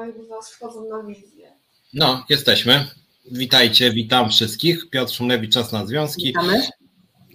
[0.00, 1.52] jakby was wchodzą na wizję.
[1.94, 2.86] No, jesteśmy.
[3.32, 4.90] Witajcie, witam wszystkich.
[4.90, 6.26] Piotr Szumlewicz, Czas na Związki.
[6.26, 6.62] Witamy.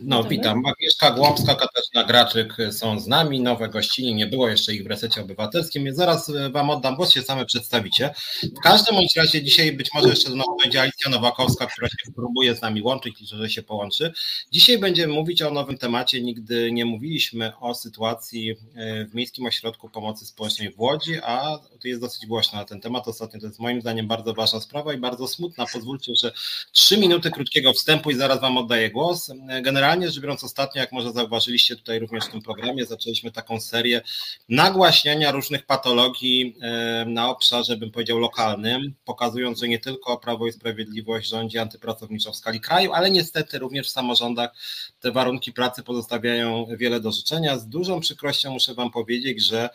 [0.04, 0.65] No, witam.
[0.65, 3.39] Agnieszka Głąbska, Katarzyna Graczyk są z nami.
[3.39, 7.12] Nowe gościnie, nie było jeszcze ich w resecie obywatelskim, więc zaraz e, Wam oddam głos,
[7.12, 8.13] się same przedstawicie.
[8.44, 12.12] W każdym bądź razie dzisiaj być może jeszcze do nas będzie Alicja Nowakowska, która się
[12.15, 14.13] próbuje z nami łączyć, liczę, że się połączy.
[14.51, 16.22] Dzisiaj będziemy mówić o nowym temacie.
[16.22, 21.88] Nigdy nie mówiliśmy o sytuacji e, w Miejskim Ośrodku Pomocy Społecznej w Łodzi, a to
[21.88, 23.08] jest dosyć głośno na ten temat.
[23.08, 25.65] Ostatnio to jest moim zdaniem bardzo ważna sprawa i bardzo smutna.
[25.73, 26.31] Pozwólcie, że
[26.71, 29.29] trzy minuty krótkiego wstępu i zaraz Wam oddaję głos.
[29.29, 33.31] E, generalnie generalnie rzecz biorąc, ostatnio, jak może zauważyliście tutaj również w tym programie, zaczęliśmy
[33.31, 34.02] taką serię
[34.50, 36.55] nagłaśniania różnych patologii
[37.05, 42.36] na obszarze, bym powiedział, lokalnym, pokazując, że nie tylko Prawo i Sprawiedliwość rządzi antypracowniczo w
[42.36, 44.52] skali kraju, ale niestety również w samorządach
[45.00, 47.58] te warunki pracy pozostawiają wiele do życzenia.
[47.58, 49.70] Z dużą przykrością muszę Wam powiedzieć, że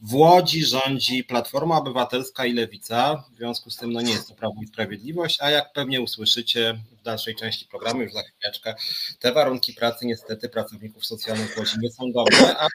[0.00, 4.34] w Łodzi rządzi Platforma Obywatelska i Lewica, w związku z tym no nie jest to
[4.34, 8.74] Prawo i Sprawiedliwość, a jak pewnie usłyszycie w dalszej części programu, już za chwileczkę,
[9.18, 12.66] te warunki pracy niestety pracowników socjalnych w Łodzi nie są dobre, a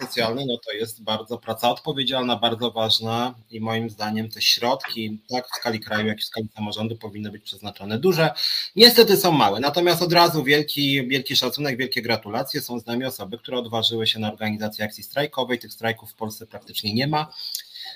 [0.00, 5.48] socjalny, no to jest bardzo praca odpowiedzialna, bardzo ważna i moim zdaniem te środki, tak
[5.48, 8.30] w skali kraju, jak i w skali samorządu powinny być przeznaczone duże.
[8.76, 12.60] Niestety są małe, natomiast od razu wielki, wielki szacunek, wielkie gratulacje.
[12.60, 15.58] Są z nami osoby, które odważyły się na organizację akcji strajkowej.
[15.58, 17.32] Tych strajków w Polsce praktycznie nie ma.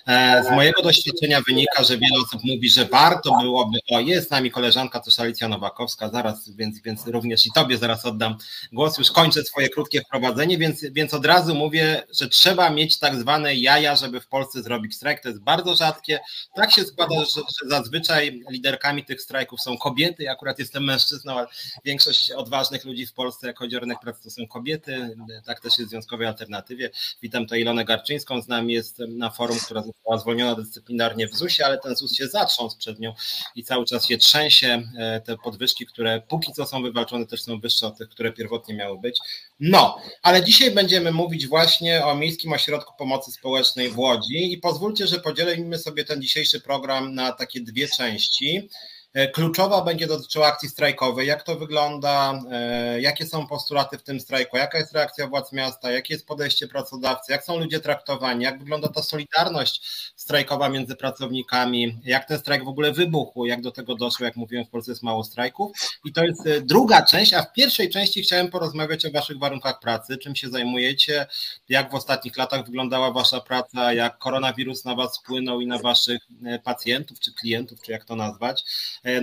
[0.07, 4.31] E, z mojego doświadczenia wynika, że wiele osób mówi, że warto byłoby, o jest z
[4.31, 8.37] nami koleżanka też Alicja Nowakowska, zaraz, więc, więc również i Tobie zaraz oddam
[8.73, 13.17] głos, już kończę swoje krótkie wprowadzenie, więc, więc od razu mówię, że trzeba mieć tak
[13.17, 16.21] zwane jaja, żeby w Polsce zrobić strajk, to jest bardzo rzadkie,
[16.55, 21.33] tak się składa, że, że zazwyczaj liderkami tych strajków są kobiety, ja akurat jestem mężczyzną,
[21.33, 21.47] ale
[21.85, 25.79] większość odważnych ludzi w Polsce, jak chodzi o rynek pracy, to są kobiety, tak też
[25.79, 26.91] jest w Związkowej Alternatywie,
[27.23, 31.67] witam tutaj Ilonę Garczyńską, z nami jest na forum, która została zwolniona dyscyplinarnie w ZUS-ie,
[31.67, 33.15] ale ten ZUS się zatrząsł przed nią
[33.57, 34.83] i cały czas się trzęsie.
[34.99, 38.75] E, te podwyżki, które póki co są wywalczone, też są wyższe od tych, które pierwotnie
[38.75, 39.19] miały być.
[39.61, 45.07] No, ale dzisiaj będziemy mówić właśnie o Miejskim Ośrodku Pomocy Społecznej w Łodzi i pozwólcie,
[45.07, 48.69] że podzielimy sobie ten dzisiejszy program na takie dwie części.
[49.17, 51.27] E, kluczowa będzie dotyczyła akcji strajkowej.
[51.27, 52.41] Jak to wygląda?
[52.51, 54.57] E, jakie są postulaty w tym strajku?
[54.57, 55.91] Jaka jest reakcja władz miasta?
[55.91, 57.33] Jakie jest podejście pracodawcy?
[57.33, 58.45] Jak są ludzie traktowani?
[58.45, 59.83] Jak wygląda ta solidarność
[60.17, 61.99] strajkowa między pracownikami?
[62.05, 63.47] Jak ten strajk w ogóle wybuchł?
[63.47, 64.27] Jak do tego doszło?
[64.27, 65.73] Jak mówiłem, w Polsce jest mało strajków.
[66.05, 69.81] I to jest e, druga część, a w pierwszej części chciałem porozmawiać o Waszych warunkach
[69.81, 71.27] pracy, czym się zajmujecie,
[71.69, 76.23] jak w ostatnich latach wyglądała Wasza praca, jak koronawirus na Was wpłynął i na Waszych
[76.65, 78.65] pacjentów, czy klientów, czy jak to nazwać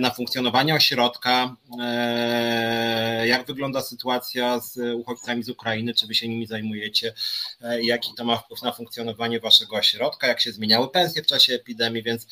[0.00, 6.46] na funkcjonowanie ośrodka, e, jak wygląda sytuacja z uchodźcami z Ukrainy, czy wy się nimi
[6.46, 7.14] zajmujecie,
[7.60, 11.54] e, jaki to ma wpływ na funkcjonowanie waszego ośrodka, jak się zmieniały pensje w czasie
[11.54, 12.26] epidemii, więc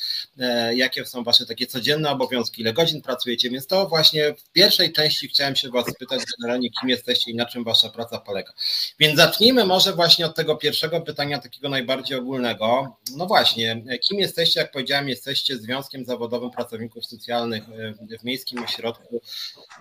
[0.75, 5.29] jakie są wasze takie codzienne obowiązki, ile godzin pracujecie, więc to właśnie w pierwszej części
[5.29, 8.53] chciałem się was spytać generalnie, kim jesteście i na czym wasza praca polega.
[8.99, 12.97] Więc zacznijmy może właśnie od tego pierwszego pytania, takiego najbardziej ogólnego.
[13.17, 19.21] No właśnie, kim jesteście, jak powiedziałem, jesteście Związkiem Zawodowym Pracowników Socjalnych e, w Miejskim Ośrodku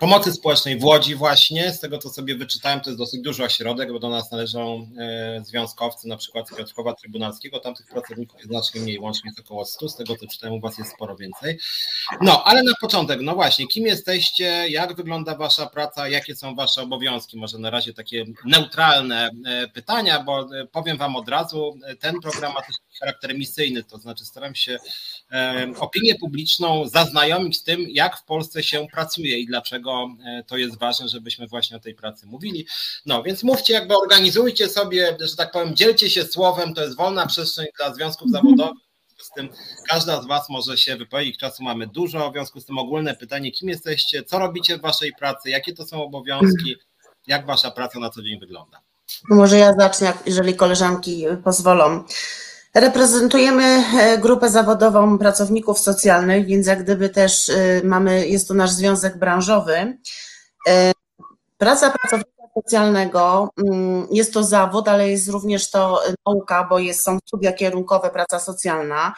[0.00, 1.72] Pomocy Społecznej w Łodzi właśnie.
[1.72, 5.44] Z tego, co sobie wyczytałem, to jest dosyć duży ośrodek, bo do nas należą e,
[5.44, 7.60] związkowcy, na przykład z Piotrkowa Trybunalskiego.
[7.60, 10.60] Tam tych pracowników jest znacznie mniej, łącznie jest około 100, z tego, co czytałem, u
[10.60, 11.58] Was jest sporo więcej.
[12.20, 16.82] No, ale na początek, no właśnie, kim jesteście, jak wygląda Wasza praca, jakie są Wasze
[16.82, 17.36] obowiązki?
[17.36, 22.62] Może na razie takie neutralne e, pytania, bo powiem Wam od razu, ten program ma
[22.62, 24.78] też charakter misyjny, to znaczy staram się
[25.78, 30.78] opinię publiczną zaznajomić z tym, jak w Polsce się pracuje i dlaczego e, to jest
[30.78, 32.66] ważne, żebyśmy właśnie o tej pracy mówili.
[33.06, 37.26] No więc mówcie, jakby organizujcie sobie, że tak powiem, dzielcie się słowem, to jest wolna
[37.26, 38.44] przestrzeń dla związków mhm.
[38.44, 38.82] zawodowych.
[39.18, 39.48] Z tym
[39.88, 43.52] każda z Was może się wypowiedzieć, czasu mamy dużo, w związku z tym ogólne pytanie,
[43.52, 46.76] kim jesteście, co robicie w Waszej pracy, jakie to są obowiązki,
[47.26, 48.80] jak Wasza praca na co dzień wygląda.
[49.28, 52.04] Może ja zacznę, jeżeli koleżanki pozwolą.
[52.74, 58.70] Reprezentujemy e, grupę zawodową pracowników socjalnych, więc jak gdyby też e, mamy, jest to nasz
[58.70, 59.98] związek branżowy.
[60.68, 60.92] E,
[61.58, 67.18] praca pracownika socjalnego mm, jest to zawód, ale jest również to nauka, bo jest, są
[67.26, 69.14] studia kierunkowe praca socjalna.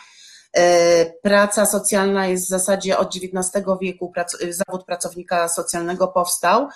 [1.23, 4.13] Praca socjalna jest w zasadzie od XIX wieku,
[4.51, 6.69] zawód pracownika socjalnego powstał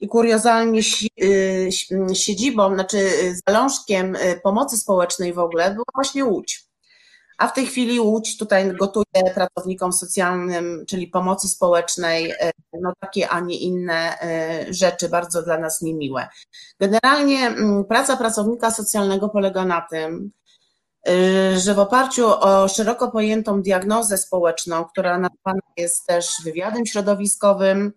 [0.00, 0.80] i kuriozalnie
[1.22, 1.68] y,
[2.14, 6.66] siedzibą, znaczy y, zalążkiem y, pomocy społecznej w ogóle była właśnie Łódź.
[7.38, 12.32] A w tej chwili Łódź tutaj gotuje pracownikom socjalnym, czyli pomocy społecznej,
[12.80, 14.18] no takie, a nie inne
[14.70, 16.28] rzeczy, bardzo dla nas niemiłe.
[16.80, 20.30] Generalnie mm, praca pracownika socjalnego polega na tym,
[21.56, 27.92] że w oparciu o szeroko pojętą diagnozę społeczną, która nazwana jest też wywiadem środowiskowym,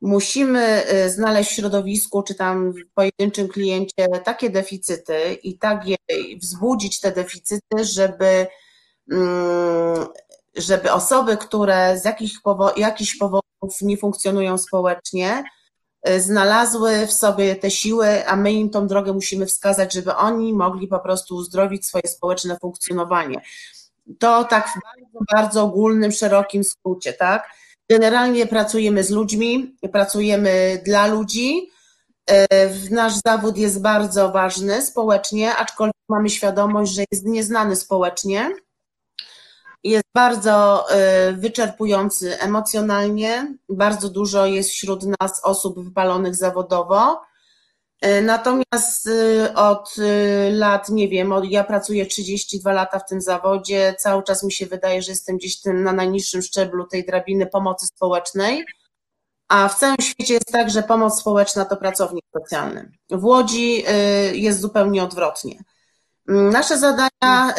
[0.00, 5.96] musimy y, znaleźć w środowisku czy tam w pojedynczym kliencie takie deficyty i tak je
[6.42, 8.46] wzbudzić te deficyty, żeby,
[9.10, 10.06] mm,
[10.56, 12.04] żeby osoby, które z
[12.42, 15.44] powo jakichś powodów nie funkcjonują społecznie,
[16.08, 20.52] y, znalazły w sobie te siły, a my im tą drogę musimy wskazać, żeby oni
[20.52, 23.40] mogli po prostu uzdrowić swoje społeczne funkcjonowanie.
[24.18, 27.59] To tak w bardzo, bardzo ogólnym, szerokim skrócie, tak?
[27.90, 31.70] Generalnie pracujemy z ludźmi, pracujemy dla ludzi.
[32.30, 32.46] E,
[32.90, 38.50] nasz zawód jest bardzo ważny społecznie, aczkolwiek mamy świadomość, że jest nieznany społecznie.
[39.84, 43.54] Jest bardzo e, wyczerpujący emocjonalnie.
[43.68, 47.20] Bardzo dużo jest wśród nas osób wypalonych zawodowo.
[48.00, 53.94] E, natomiast e, od e, lat, nie wiem, ja pracuję 32 lata w tym zawodzie,
[53.98, 57.86] cały czas mi się wydaje, że jestem gdzieś tym na najniższym szczeblu tej drabiny pomocy
[57.86, 58.64] społecznej,
[59.48, 62.92] a w całym świecie jest tak, że pomoc społeczna to pracownik socjalny.
[63.10, 63.84] W Łodzi
[64.32, 65.64] jest zupełnie odwrotnie.
[66.28, 67.54] Mm, nasze zadania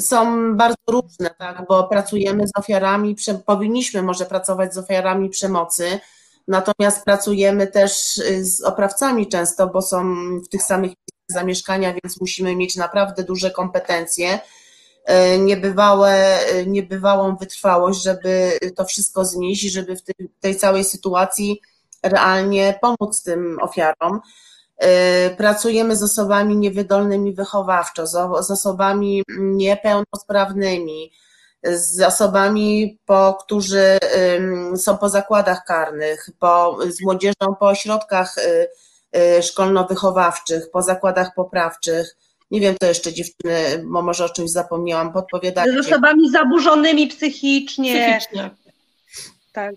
[0.00, 3.16] są bardzo różne, tak, bo pracujemy z ofiarami,
[3.46, 6.00] powinniśmy może pracować z ofiarami przemocy,
[6.48, 10.92] Natomiast pracujemy też y, z oprawcami często, bo są w tych samych
[11.28, 14.38] zamieszkania, więc musimy mieć naprawdę duże kompetencje,
[15.34, 20.02] y, niebywałe, y, niebywałą wytrwałość, żeby to wszystko znieść, żeby w
[20.40, 21.60] tej całej sytuacji
[22.02, 24.20] realnie pomóc tym ofiarom.
[25.36, 28.06] Pracujemy z osobami niewydolnymi wychowawczo,
[28.42, 31.12] z osobami niepełnosprawnymi,
[31.64, 33.98] z osobami, po, którzy
[34.76, 38.68] są po zakładach karnych, po, z młodzieżą po ośrodkach y,
[39.16, 42.16] y, szkolno-wychowawczych, po zakładach poprawczych.
[42.50, 45.70] Nie wiem, to jeszcze dziewczyny, bo może o czymś zapomniałam, podpowiadać.
[45.70, 47.94] Z osobami zaburzonymi psychicznie.
[47.94, 48.50] Psychicznie.
[49.52, 49.74] Tak.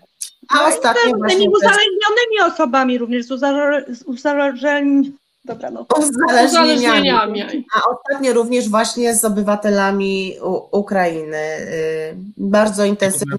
[0.48, 5.12] A no ostatnio z tymi uzależnionymi osobami również, z uzależnionymi
[5.48, 5.86] Dobra, no.
[5.98, 7.66] Uzależnieniami.
[7.74, 11.36] A ostatnio również właśnie z obywatelami U Ukrainy.
[11.36, 13.36] Y, bardzo intensywnie.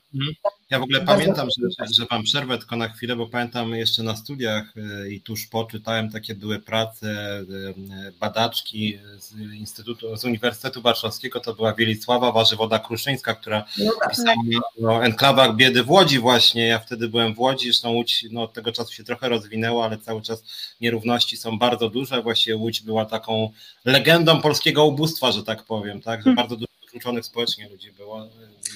[0.70, 4.16] Ja w ogóle pamiętam, że, że Wam przerwę tylko na chwilę, bo pamiętam jeszcze na
[4.16, 10.82] studiach y, i tuż po czytałem takie były prace y, badaczki z Instytutu, z Uniwersytetu
[10.82, 14.10] Warszawskiego, to była Wielisława Warzywoda Kruszyńska, która no tak.
[14.10, 14.36] pisała
[14.84, 16.68] o enklawach biedy w Łodzi właśnie.
[16.68, 19.98] Ja wtedy byłem w Łodzi, zresztą Łódź no, od tego czasu się trochę rozwinęła, ale
[19.98, 20.44] cały czas
[20.82, 22.22] nierówności są bardzo duże.
[22.22, 23.52] Właściwie Łódź była taką
[23.86, 26.36] legendą polskiego ubóstwa, że tak powiem, tak, że hmm.
[26.36, 28.28] bardzo dużo wykluczonych społecznie ludzi było.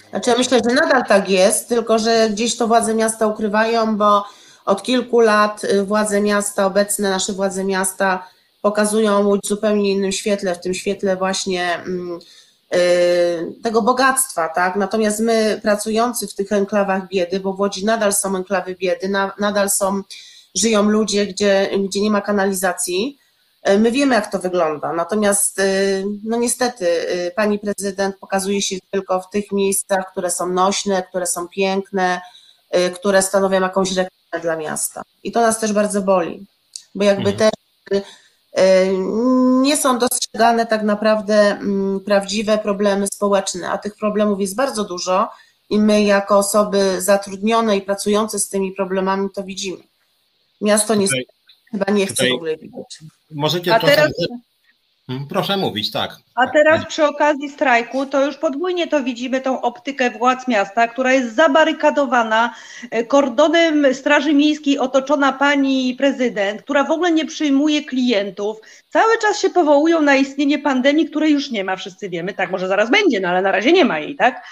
[0.10, 4.26] Znaczy ja myślę, że nadal tak jest, tylko że gdzieś to władze miasta ukrywają, bo
[4.66, 8.28] od kilku lat y, władze miasta, obecne nasze władze miasta
[8.62, 12.20] pokazują Łódź w zupełnie innym świetle, w tym świetle właśnie mm,
[12.76, 14.76] y, tego bogactwa, tak?
[14.76, 19.70] Natomiast my pracujący w tych enklawach biedy, bo w Łodzi nadal są enklawy biedy, nadal
[19.70, 20.02] są,
[20.56, 23.23] żyją ludzie, gdzie, gdzie nie ma kanalizacji, E,
[23.80, 25.64] my wiemy, jak to wygląda, natomiast e,
[26.24, 31.26] no niestety e, pani prezydent pokazuje się tylko w tych miejscach, które są nośne, które
[31.26, 32.22] są piękne,
[32.96, 35.02] które stanowią jakąś reklamę dla miasta.
[35.24, 36.46] I to nas też bardzo boli,
[36.96, 37.38] bo jakby mhm.
[37.90, 38.04] też
[39.62, 45.30] nie są dostrzegane tak naprawdę mm, prawdziwe problemy społeczne, a tych problemów jest bardzo dużo
[45.70, 49.84] i my jako osoby zatrudnione i pracujące z tymi problemami to widzimy.
[50.62, 51.26] Miasto niestety
[51.74, 52.56] chyba nie chce w ogóle.
[53.32, 54.12] Możecie A teraz...
[55.08, 56.16] Hmm, proszę mówić, tak.
[56.36, 61.14] A teraz przy okazji strajku to już podwójnie to widzimy, tą optykę władz miasta, która
[61.14, 62.56] jest zabarykadowana
[62.92, 68.58] e, kordonem Straży Miejskiej otoczona pani prezydent, która w ogóle nie przyjmuje klientów.
[68.90, 72.34] Cały czas się powołują na istnienie pandemii, której już nie ma, wszyscy wiemy.
[72.34, 74.46] Tak, może zaraz będzie, no ale na razie nie ma jej, tak?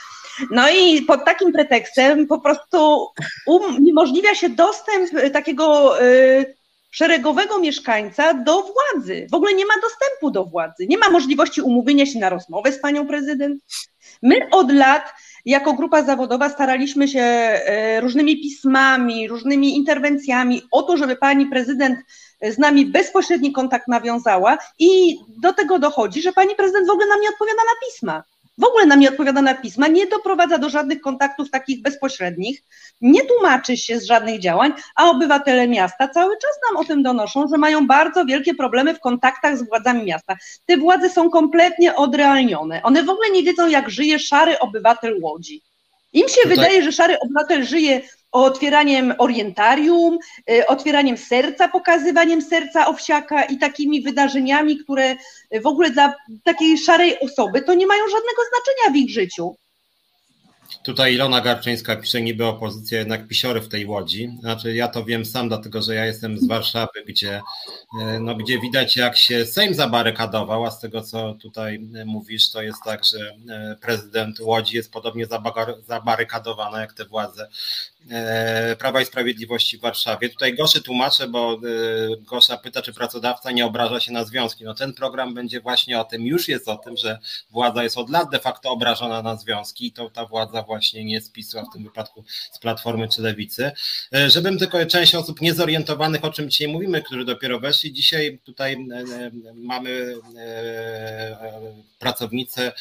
[0.51, 3.07] No i pod takim pretekstem po prostu
[3.47, 6.60] uniemożliwia się dostęp takiego y,
[6.91, 9.27] szeregowego mieszkańca do władzy.
[9.31, 12.79] W ogóle nie ma dostępu do władzy, nie ma możliwości umówienia się na rozmowę z
[12.79, 13.63] panią prezydent.
[14.21, 15.13] My od lat
[15.45, 21.99] jako grupa zawodowa staraliśmy się e, różnymi pismami, różnymi interwencjami o to, żeby pani prezydent
[22.41, 27.21] z nami bezpośredni kontakt nawiązała i do tego dochodzi, że pani prezydent w ogóle nam
[27.21, 28.23] nie odpowiada na pisma
[28.57, 32.63] w ogóle nam nie odpowiada na pisma, nie doprowadza do żadnych kontaktów takich bezpośrednich,
[33.01, 37.47] nie tłumaczy się z żadnych działań, a obywatele miasta cały czas nam o tym donoszą,
[37.47, 40.35] że mają bardzo wielkie problemy w kontaktach z władzami miasta.
[40.65, 42.83] Te władze są kompletnie odrealnione.
[42.83, 45.61] One w ogóle nie wiedzą, jak żyje szary obywatel Łodzi.
[46.13, 46.55] Im się Tutaj...
[46.55, 48.01] wydaje, że szary obywatel żyje
[48.31, 50.17] otwieraniem orientarium,
[50.51, 55.15] y, otwieraniem serca, pokazywaniem serca owsiaka i takimi wydarzeniami, które
[55.61, 59.55] w ogóle dla takiej szarej osoby to nie mają żadnego znaczenia w ich życiu.
[60.83, 64.31] Tutaj Ilona Garczyńska pisze niby opozycja, jednak pisiory w tej łodzi.
[64.39, 67.41] Znaczy ja to wiem sam, dlatego że ja jestem z Warszawy, gdzie,
[68.01, 72.61] e, no, gdzie widać jak się Sejm zabarykadował, a z tego co tutaj mówisz, to
[72.61, 75.25] jest tak, że e, prezydent Łodzi jest podobnie
[75.87, 77.90] zabarykadowany jak te władze E,
[78.79, 80.29] Prawa i Sprawiedliwości w Warszawie.
[80.29, 81.57] Tutaj Goszy tłumaczę, bo e,
[82.17, 84.63] Gosza pyta, czy pracodawca nie obraża się na związki.
[84.63, 87.19] No ten program będzie właśnie o tym, już jest o tym, że
[87.51, 91.21] władza jest od lat de facto obrażona na związki i to ta władza właśnie nie
[91.21, 93.71] z PiSu, w tym wypadku z Platformy czy Lewicy.
[94.15, 98.87] E, żebym tylko część osób niezorientowanych, o czym dzisiaj mówimy, którzy dopiero weszli, dzisiaj tutaj
[99.55, 100.15] mamy
[101.99, 102.71] pracownicę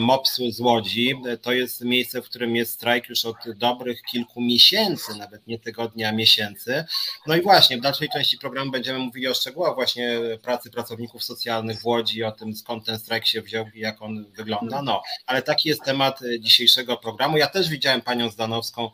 [0.00, 1.14] MOPS-u z Łodzi.
[1.42, 6.12] To jest miejsce, w którym jest strajk już od dobrych kilku miesięcy, nawet nie tygodnia,
[6.12, 6.84] miesięcy.
[7.26, 11.80] No i właśnie w dalszej części programu będziemy mówili o szczegółach właśnie pracy pracowników socjalnych
[11.80, 14.82] w Łodzi, o tym skąd ten strajk się wziął i jak on wygląda.
[14.82, 17.36] No, ale taki jest temat dzisiejszego programu.
[17.36, 18.90] Ja też widziałem panią Zdanowską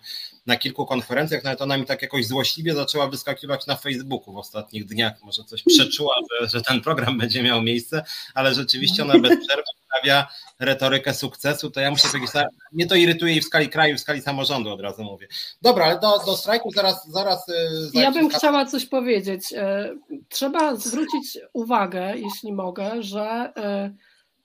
[0.46, 4.84] na kilku konferencjach, nawet ona mi tak jakoś złośliwie zaczęła wyskakiwać na Facebooku w ostatnich
[4.84, 5.12] dniach.
[5.22, 9.62] Może coś przeczuła, że, że ten program będzie miał miejsce, ale rzeczywiście ona bez przerwy
[9.86, 10.28] stawia
[10.60, 12.30] retorykę sukcesu, to ja muszę powiedzieć,
[12.72, 15.28] mnie to irytuje i w skali kraju, i w skali samorządu od razu mówię.
[15.62, 17.08] Dobra, ale do, do strajku zaraz...
[17.08, 17.52] zaraz y,
[17.94, 19.52] ja bym chciała coś powiedzieć.
[19.52, 19.94] E,
[20.28, 23.94] trzeba zwrócić uwagę, jeśli mogę, że e,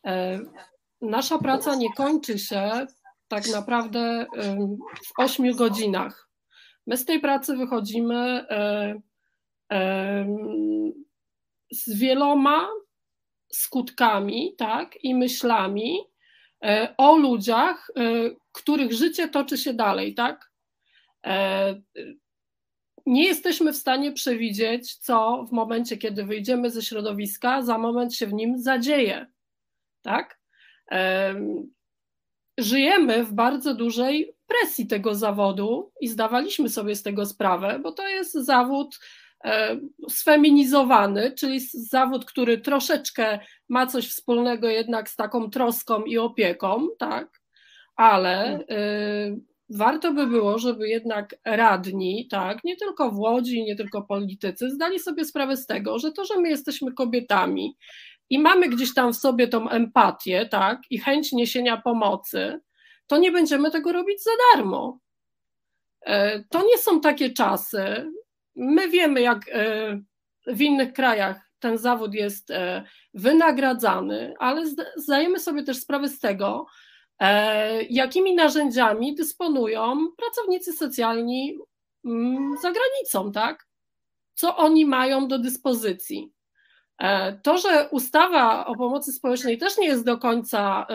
[0.05, 0.39] e,
[1.01, 2.87] nasza praca nie kończy się
[3.27, 4.25] tak naprawdę
[5.05, 6.29] w ośmiu godzinach.
[6.87, 8.45] My z tej pracy wychodzimy
[11.71, 12.67] z wieloma
[13.53, 15.99] skutkami tak, i myślami
[16.63, 18.01] e, o ludziach, e,
[18.51, 20.13] których życie toczy się dalej.
[20.13, 20.51] Tak?
[21.25, 21.75] E,
[23.05, 28.27] nie jesteśmy w stanie przewidzieć, co w momencie, kiedy wyjdziemy ze środowiska, za moment się
[28.27, 29.27] w nim zadzieje.
[30.01, 30.39] Tak?
[32.57, 38.07] Żyjemy w bardzo dużej presji tego zawodu i zdawaliśmy sobie z tego sprawę, bo to
[38.07, 38.99] jest zawód
[39.45, 46.87] E, sfeminizowany, czyli zawód, który troszeczkę ma coś wspólnego jednak z taką troską i opieką,
[46.99, 47.41] tak,
[47.95, 54.01] ale y, warto by było, żeby jednak radni, tak, nie tylko w Łodzi, nie tylko
[54.01, 57.77] politycy, zdali sobie sprawę z tego, że to, że my jesteśmy kobietami
[58.29, 62.59] i mamy gdzieś tam w sobie tą empatię, tak, i chęć niesienia pomocy,
[63.07, 64.99] to nie będziemy tego robić za darmo.
[66.01, 68.11] E, to nie są takie czasy,
[68.57, 70.01] My wiemy, jak e,
[70.47, 74.63] w innych krajach ten zawód jest e, wynagradzany, ale
[74.95, 76.65] zdajemy sobie też sprawę z tego,
[77.89, 81.57] jakimi narzędziami dysponują pracownicy socjalni
[82.05, 83.67] mm, za granicą, tak?
[84.33, 86.31] Co oni mają do dyspozycji.
[87.43, 90.87] To, że ustawa o pomocy społecznej też nie jest do końca,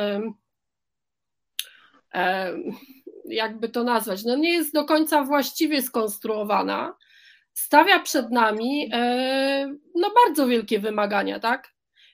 [3.25, 6.97] jakby to nazwać, no nie jest do końca właściwie skonstruowana,
[7.55, 11.73] stawia przed nami e, no bardzo wielkie wymagania, tak?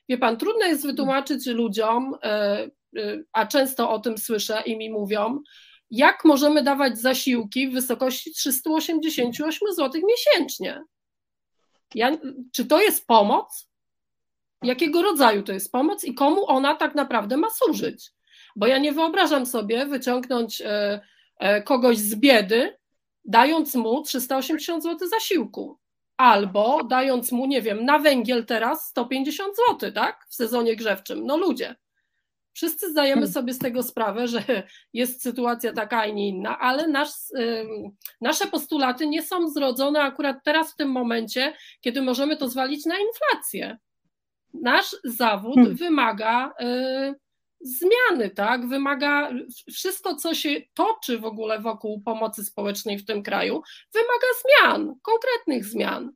[0.08, 2.70] Wie pan, trudno jest wytłumaczyć ludziom, e, e,
[3.32, 5.42] a często o tym słyszę i mi mówią,
[5.90, 10.82] jak możemy dawać zasiłki w wysokości 388 zł miesięcznie.
[11.94, 12.18] Ja,
[12.52, 13.67] czy to jest pomoc?
[14.62, 18.10] Jakiego rodzaju to jest pomoc i komu ona tak naprawdę ma służyć?
[18.56, 20.62] Bo ja nie wyobrażam sobie wyciągnąć
[21.64, 22.78] kogoś z biedy
[23.24, 25.78] dając mu 380 zł zasiłku.
[26.16, 30.26] Albo dając mu, nie wiem, na węgiel teraz 150 zł, tak?
[30.28, 31.26] W sezonie grzewczym.
[31.26, 31.76] No ludzie.
[32.52, 33.32] Wszyscy zdajemy hmm.
[33.32, 34.42] sobie z tego sprawę, że
[34.92, 37.10] jest sytuacja taka, a nie inna, ale nasz,
[38.20, 42.94] nasze postulaty nie są zrodzone akurat teraz, w tym momencie, kiedy możemy to zwalić na
[42.98, 43.78] inflację.
[44.54, 45.76] Nasz zawód hmm.
[45.76, 47.14] wymaga y,
[47.60, 48.68] zmiany, tak?
[48.68, 49.30] Wymaga
[49.72, 53.62] wszystko, co się toczy w ogóle wokół pomocy społecznej w tym kraju,
[53.94, 56.12] wymaga zmian, konkretnych zmian.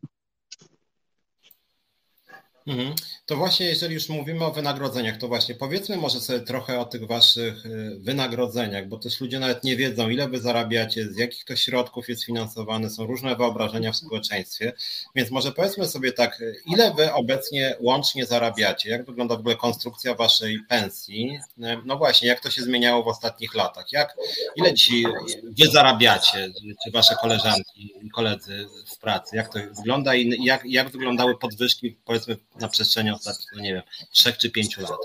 [2.67, 2.95] Mhm.
[3.27, 7.07] To właśnie, jeżeli już mówimy o wynagrodzeniach, to właśnie powiedzmy może sobie trochę o tych
[7.07, 11.57] waszych y, wynagrodzeniach, bo też ludzie nawet nie wiedzą, ile wy zarabiacie, z jakich to
[11.57, 14.73] środków jest finansowane, są różne wyobrażenia w społeczeństwie,
[15.15, 20.15] więc może powiedzmy sobie tak, ile wy obecnie łącznie zarabiacie, jak wygląda w ogóle konstrukcja
[20.15, 21.39] waszej pensji,
[21.85, 24.17] no właśnie, jak to się zmieniało w ostatnich latach, jak,
[24.57, 25.05] ile dzisiaj
[25.43, 26.51] wy zarabiacie,
[26.85, 31.97] czy wasze koleżanki i koledzy w pracy, jak to wygląda i jak, jak wyglądały podwyżki
[32.05, 33.83] powiedzmy na przestrzeni ostatnich, no nie wiem,
[34.13, 34.99] trzech czy pięciu lat?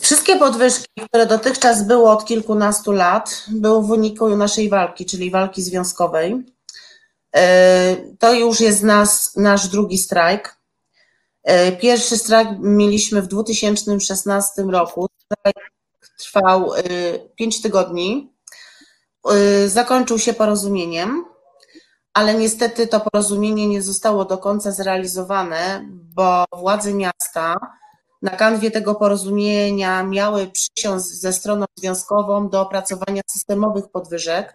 [0.00, 5.62] Wszystkie podwyżki, które dotychczas były od kilkunastu lat, były w wyniku naszej walki, czyli walki
[5.62, 6.46] związkowej.
[7.36, 10.56] E, to już jest nas, nasz drugi strajk.
[11.44, 15.06] E, pierwszy strajk mieliśmy w 2016 roku.
[15.24, 15.70] Strajk
[16.18, 16.70] trwał
[17.36, 18.32] 5 tygodni.
[19.66, 21.24] Zakończył się porozumieniem
[22.18, 27.56] ale niestety to porozumienie nie zostało do końca zrealizowane, bo władze miasta
[28.22, 34.52] na kanwie tego porozumienia miały przysiąc ze stroną związkową do opracowania systemowych podwyżek.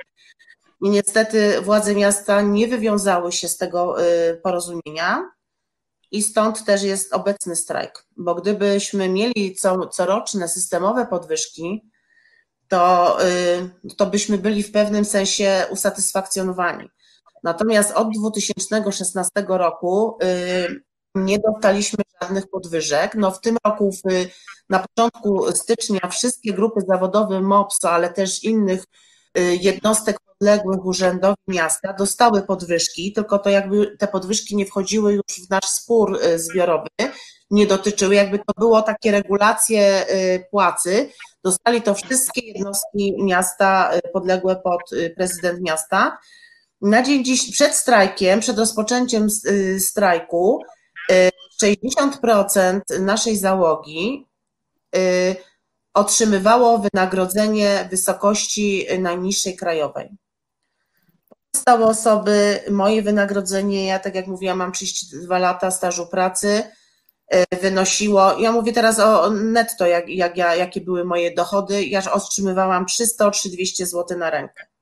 [0.82, 5.32] I niestety władze miasta nie wywiązały się z tego y, porozumienia
[6.12, 11.89] i stąd też jest obecny strajk, bo gdybyśmy mieli co, coroczne systemowe podwyżki,
[12.67, 16.89] to, y, to byśmy byli w pewnym sensie usatysfakcjonowani.
[17.43, 20.83] Natomiast od 2016 roku y,
[21.15, 23.15] nie dostaliśmy żadnych podwyżek.
[23.15, 24.01] No w tym roku w,
[24.69, 28.83] na początku stycznia wszystkie grupy zawodowe MOPS, ale też innych
[29.38, 35.45] y, jednostek podległych urzędowi miasta dostały podwyżki, tylko to jakby te podwyżki nie wchodziły już
[35.47, 36.88] w nasz spór y, zbiorowy,
[37.51, 40.05] nie dotyczyły, jakby to było takie regulacje
[40.51, 41.09] płacy,
[41.43, 44.81] dostali to wszystkie jednostki miasta podległe pod
[45.15, 46.17] prezydent miasta,
[46.83, 50.63] na dzień dziś, przed strajkiem, przed rozpoczęciem y, strajku,
[51.63, 54.27] 60% y, naszej załogi
[54.95, 55.35] y,
[55.93, 60.09] otrzymywało wynagrodzenie wysokości najniższej krajowej.
[61.51, 66.63] Pozostałe osoby, moje wynagrodzenie, ja tak jak mówiłam, mam 32 lata stażu pracy,
[67.61, 72.85] wynosiło, ja mówię teraz o netto, jak, jak ja, jakie były moje dochody, ja otrzymywałam
[72.85, 74.72] 300-200 zł na rękę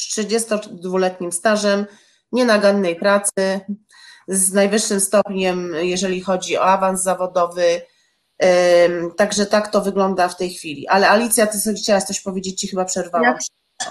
[0.00, 1.86] z 32-letnim stażem,
[2.32, 3.60] nienagannej pracy,
[4.28, 7.82] z najwyższym stopniem, jeżeli chodzi o awans zawodowy.
[9.16, 10.88] Także tak to wygląda w tej chwili.
[10.88, 13.24] Ale Alicja, ty sobie chciałaś coś powiedzieć, ci chyba przerwałam.
[13.24, 13.38] Ja,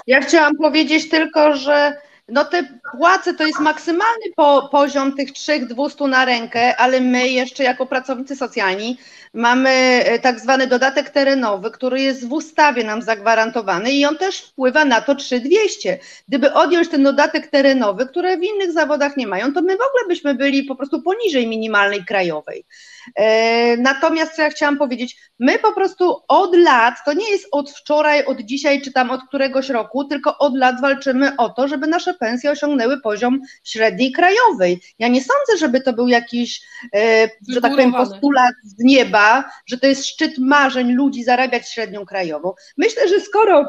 [0.07, 2.01] ja chciałam powiedzieć tylko, że
[2.31, 7.63] no te płace to jest maksymalny po, poziom tych 3200 na rękę, ale my jeszcze
[7.63, 8.98] jako pracownicy socjalni
[9.33, 14.41] mamy e, tak zwany dodatek terenowy, który jest w ustawie nam zagwarantowany i on też
[14.41, 16.00] wpływa na to 3200.
[16.27, 20.07] Gdyby odjąć ten dodatek terenowy, które w innych zawodach nie mają, to my w ogóle
[20.07, 22.65] byśmy byli po prostu poniżej minimalnej krajowej.
[23.16, 27.72] E, natomiast co ja chciałam powiedzieć, my po prostu od lat, to nie jest od
[27.72, 31.88] wczoraj, od dzisiaj, czy tam od któregoś roku, tylko od lat walczymy o to, żeby
[31.88, 34.81] nasze pensje osiągnęły poziom średniej krajowej.
[35.00, 36.62] Ja nie sądzę, żeby to był jakiś,
[36.96, 42.05] e, że tak powiem, postulat z nieba, że to jest szczyt marzeń ludzi zarabiać średnią
[42.05, 42.53] krajową.
[42.77, 43.66] Myślę, że skoro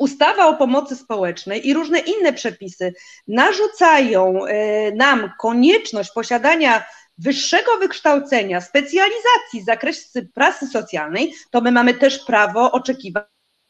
[0.00, 2.94] ustawa o pomocy społecznej i różne inne przepisy
[3.28, 6.84] narzucają e, nam konieczność posiadania
[7.20, 13.24] wyższego wykształcenia, specjalizacji z zakresu pracy socjalnej, to my mamy też prawo oczekiwać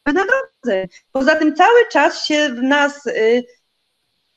[0.05, 0.87] wynagrodzeń.
[1.11, 3.43] Poza tym cały czas się w nas y,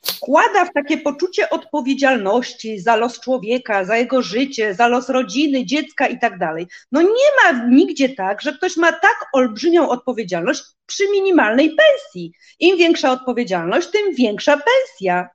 [0.06, 6.06] wkłada w takie poczucie odpowiedzialności za los człowieka, za jego życie, za los rodziny, dziecka
[6.06, 6.66] i tak dalej.
[6.92, 7.08] No nie
[7.42, 12.32] ma nigdzie tak, że ktoś ma tak olbrzymią odpowiedzialność przy minimalnej pensji.
[12.58, 15.28] Im większa odpowiedzialność, tym większa pensja.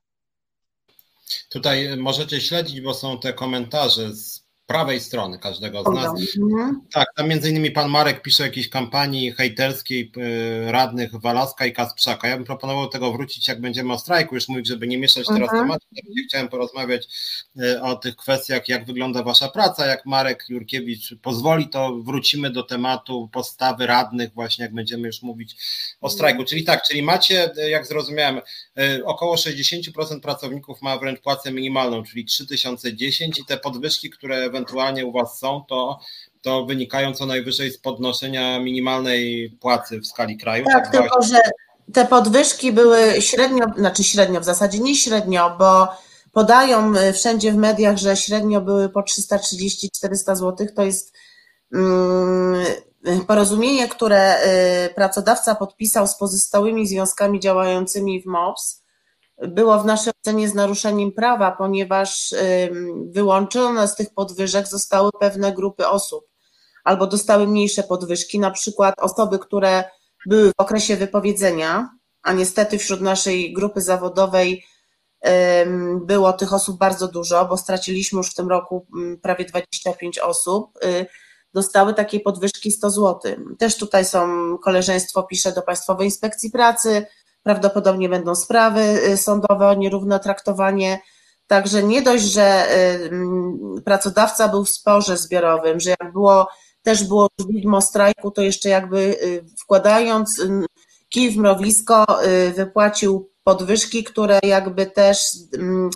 [1.48, 4.39] Tutaj możecie śledzić, bo są te komentarze z
[4.70, 6.12] prawej strony każdego z nas.
[6.92, 10.12] Tak, tam między innymi pan Marek pisze o jakiejś kampanii hejterskiej
[10.66, 12.28] radnych Walaska i Kasprzaka.
[12.28, 15.40] Ja bym proponował tego wrócić, jak będziemy o strajku już mówić, żeby nie mieszać teraz
[15.40, 15.62] mhm.
[15.62, 15.86] tematu.
[16.28, 17.08] Chciałem porozmawiać
[17.62, 19.86] y, o tych kwestiach, jak wygląda wasza praca.
[19.86, 25.56] Jak Marek Jurkiewicz pozwoli, to wrócimy do tematu postawy radnych właśnie, jak będziemy już mówić
[26.00, 26.44] o strajku.
[26.44, 28.40] Czyli tak, czyli macie, y, jak zrozumiałem,
[29.04, 34.59] około 60% pracowników ma wręcz płacę minimalną, czyli 3010 i te podwyżki, które ewentualnie
[35.06, 35.98] u Was są, to,
[36.42, 40.64] to wynikają co najwyżej z podnoszenia minimalnej płacy w skali kraju.
[40.64, 41.40] Tak, tak tylko że
[41.92, 45.88] te podwyżki były średnio, znaczy średnio, w zasadzie nie średnio, bo
[46.32, 50.66] podają y, wszędzie w mediach, że średnio były po 330-400 zł.
[50.76, 51.14] To jest
[51.74, 52.64] mm,
[53.26, 54.36] porozumienie, które
[54.86, 58.79] y, pracodawca podpisał z pozostałymi związkami działającymi w MOPS
[59.48, 62.34] było w naszej ocenie z naruszeniem prawa, ponieważ
[63.10, 66.24] wyłączone z tych podwyżek zostały pewne grupy osób
[66.84, 69.84] albo dostały mniejsze podwyżki, na przykład osoby, które
[70.26, 71.90] były w okresie wypowiedzenia,
[72.22, 74.64] a niestety wśród naszej grupy zawodowej
[76.00, 78.86] było tych osób bardzo dużo, bo straciliśmy już w tym roku
[79.22, 81.06] prawie 25 osób, y,
[81.54, 83.20] dostały takiej podwyżki 100 zł.
[83.58, 87.06] Też tutaj są koleżeństwo pisze do Państwowej Inspekcji Pracy,
[87.42, 91.00] prawdopodobnie będą sprawy y, sądowe o nierówne traktowanie.
[91.46, 96.48] Także nie dość, że y, mm, pracodawca był w sporze zbiorowym, że jak było
[96.82, 100.42] też było widmo strajku, to jeszcze jakby y, wkładając
[101.08, 102.04] kij w mrowisko
[102.56, 105.18] wypłacił podwyżki, które jakby też
[105.54, 105.90] mm,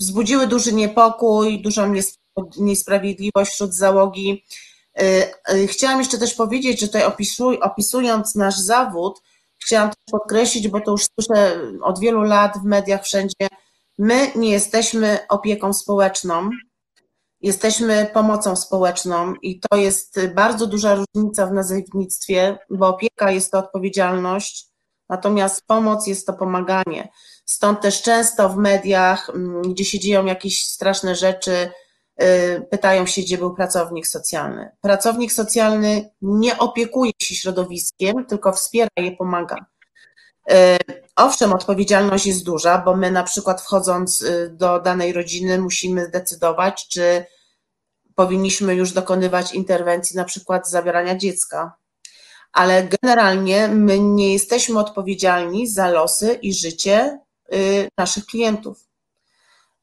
[0.00, 1.94] wzbudziły duży niepokój, dużą
[2.58, 4.44] niesprawiedliwość wśród załogi.
[5.66, 7.02] Chciałam jeszcze też powiedzieć, że tutaj
[7.60, 9.20] opisując nasz zawód,
[9.64, 13.48] chciałam też podkreślić, bo to już słyszę od wielu lat w mediach wszędzie,
[13.98, 16.50] my nie jesteśmy opieką społeczną,
[17.40, 23.58] jesteśmy pomocą społeczną i to jest bardzo duża różnica w nazewnictwie, bo opieka jest to
[23.58, 24.66] odpowiedzialność,
[25.08, 27.08] natomiast pomoc jest to pomaganie.
[27.44, 31.70] Stąd też często w mediach, mm, gdzie się dzieją jakieś straszne rzeczy,
[32.70, 34.70] pytają się, gdzie był pracownik socjalny.
[34.80, 39.56] Pracownik socjalny nie opiekuje się środowiskiem, tylko wspiera je, pomaga.
[40.52, 40.54] Y,
[41.16, 46.88] owszem, odpowiedzialność jest duża, bo my na przykład wchodząc y, do danej rodziny musimy zdecydować,
[46.88, 47.24] czy
[48.14, 51.72] powinniśmy już dokonywać interwencji, na przykład zabierania dziecka.
[52.52, 57.18] Ale generalnie my nie jesteśmy odpowiedzialni za losy i życie
[57.54, 58.89] y, naszych klientów.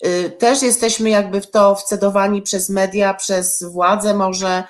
[0.06, 4.64] Y, też jesteśmy jakby w to wcedowani przez media, przez władze może,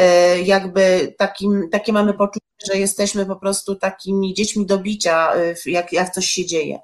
[0.00, 5.32] y, jakby takim, takie mamy poczucie, że jesteśmy po prostu takimi dziećmi do bicia,
[5.66, 6.78] jak, jak coś się dzieje.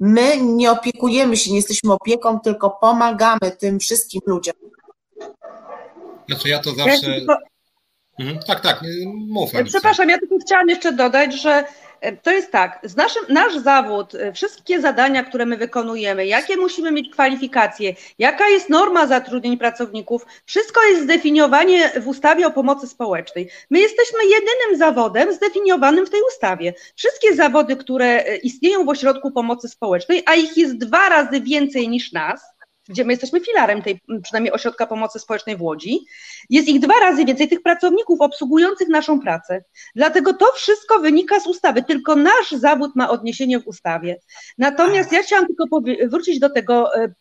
[0.00, 4.54] My nie opiekujemy się, nie jesteśmy opieką, tylko pomagamy tym wszystkim ludziom.
[6.28, 7.10] Znaczy ja to zawsze...
[7.10, 7.36] Ja tylko...
[8.18, 8.82] mhm, tak, tak,
[9.28, 9.50] mów.
[9.64, 11.64] Przepraszam, ja tylko chciałam jeszcze dodać, że
[12.22, 16.90] to jest tak, z naszym, nasz zawód, e, wszystkie zadania, które my wykonujemy, jakie musimy
[16.90, 23.50] mieć kwalifikacje, jaka jest norma zatrudnień pracowników, wszystko jest zdefiniowanie w ustawie o pomocy społecznej.
[23.70, 26.74] My jesteśmy jedynym zawodem zdefiniowanym w tej ustawie.
[26.96, 31.88] Wszystkie zawody, które e, istnieją w ośrodku pomocy społecznej, a ich jest dwa razy więcej
[31.88, 32.51] niż nas,
[32.88, 36.00] gdzie my jesteśmy filarem tej przynajmniej ośrodka pomocy społecznej w Łodzi,
[36.50, 39.64] jest ich dwa razy więcej tych pracowników obsługujących naszą pracę.
[39.94, 44.20] Dlatego to wszystko wynika z ustawy, tylko nasz zawód ma odniesienie w ustawie.
[44.58, 46.94] Natomiast ja chciałam tylko wrócić do tego.
[46.94, 47.14] E,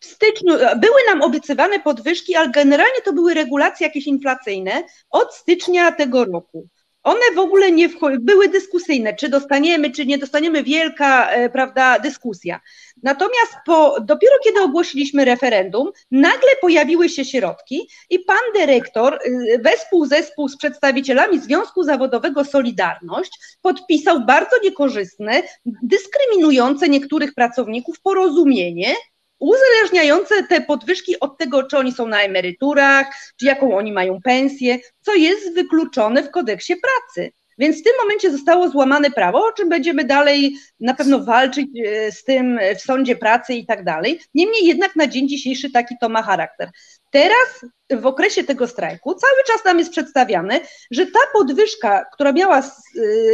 [0.00, 5.92] w styczniu były nam obiecywane podwyżki, ale generalnie to były regulacje jakieś inflacyjne od stycznia
[5.92, 6.68] tego roku.
[7.02, 7.88] One w ogóle nie
[8.20, 12.60] były dyskusyjne, czy dostaniemy, czy nie dostaniemy, wielka, e, prawda, dyskusja.
[13.02, 20.06] Natomiast po, dopiero kiedy ogłosiliśmy referendum, nagle pojawiły się środki i pan dyrektor y, wespół
[20.06, 23.30] zespół z przedstawicielami Związku Zawodowego Solidarność
[23.62, 25.42] podpisał bardzo niekorzystne,
[25.82, 28.94] dyskryminujące niektórych pracowników porozumienie,
[29.40, 34.78] uzależniające te podwyżki od tego, czy oni są na emeryturach, czy jaką oni mają pensję,
[35.00, 37.32] co jest wykluczone w kodeksie pracy.
[37.60, 42.12] Więc w tym momencie zostało złamane prawo, o czym będziemy dalej na pewno walczyć e,
[42.12, 44.20] z tym w sądzie pracy i tak dalej.
[44.34, 46.70] Niemniej jednak na dzień dzisiejszy taki to ma charakter.
[47.10, 52.58] Teraz w okresie tego strajku cały czas nam jest przedstawiane, że ta podwyżka, która miała
[52.58, 52.62] e,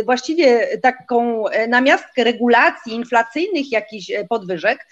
[0.04, 4.86] właściwie taką e, namiastkę regulacji inflacyjnych jakichś podwyżek,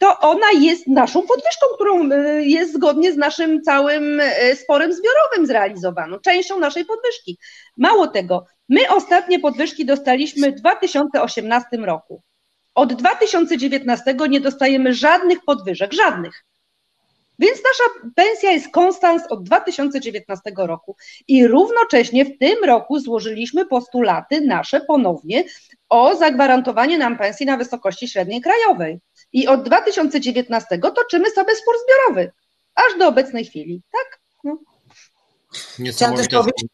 [0.00, 2.08] to ona jest naszą podwyżką, którą
[2.38, 4.22] jest zgodnie z naszym całym
[4.54, 7.38] sporem zbiorowym zrealizowaną, częścią naszej podwyżki.
[7.76, 12.22] Mało tego, My ostatnie podwyżki dostaliśmy w 2018 roku.
[12.74, 16.44] Od 2019 nie dostajemy żadnych podwyżek, żadnych.
[17.38, 20.96] Więc nasza pensja jest konstans od 2019 roku
[21.28, 25.44] i równocześnie w tym roku złożyliśmy postulaty nasze ponownie
[25.88, 29.00] o zagwarantowanie nam pensji na wysokości średniej krajowej.
[29.32, 32.32] I od 2019 toczymy sobie spór zbiorowy,
[32.74, 34.20] aż do obecnej chwili, tak?
[34.44, 34.58] No.
[35.92, 36.68] Chciałam też powiedzieć,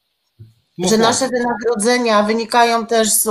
[0.79, 3.23] że nasze wynagrodzenia wynikają też z,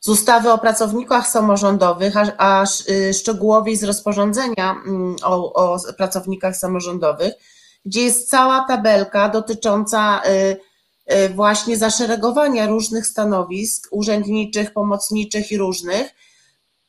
[0.00, 6.56] z ustawy o pracownikach samorządowych, a, a y, szczegółowiej z rozporządzenia mm, o, o pracownikach
[6.56, 7.34] samorządowych,
[7.84, 16.14] gdzie jest cała tabelka dotycząca y, y, właśnie zaszeregowania różnych stanowisk urzędniczych, pomocniczych i różnych.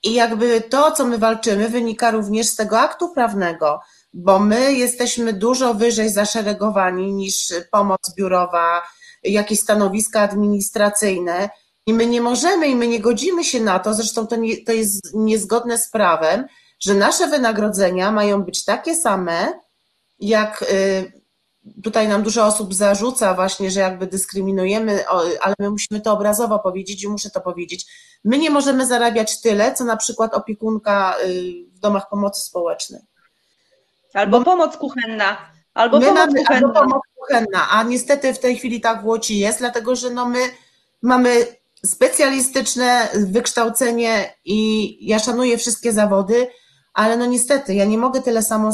[0.03, 3.79] I jakby to, co my walczymy, wynika również z tego aktu prawnego,
[4.13, 8.81] bo my jesteśmy dużo wyżej zaszeregowani niż pomoc biurowa,
[9.23, 11.49] jakieś stanowiska administracyjne
[11.85, 14.71] i my nie możemy i my nie godzimy się na to, zresztą to, nie, to
[14.71, 16.45] jest niezgodne z prawem,
[16.79, 19.59] że nasze wynagrodzenia mają być takie same,
[20.19, 21.18] jak y,
[21.83, 25.07] tutaj nam dużo osób zarzuca właśnie, że jakby dyskryminujemy,
[25.41, 27.85] ale my musimy to obrazowo powiedzieć i muszę to powiedzieć.
[28.23, 33.01] My nie możemy zarabiać tyle, co na przykład opiekunka y, w domach pomocy społecznej.
[34.13, 35.37] Albo pomoc kuchenna.
[35.73, 36.67] Albo pomoc mamy, kuchenna.
[36.67, 40.25] Albo pomoc kuchenna, a niestety w tej chwili tak w Łodzi jest, dlatego że no
[40.25, 40.39] my
[41.01, 41.45] mamy
[41.85, 46.47] specjalistyczne wykształcenie i ja szanuję wszystkie zawody,
[46.99, 48.71] ale no niestety ja nie mogę tyle samo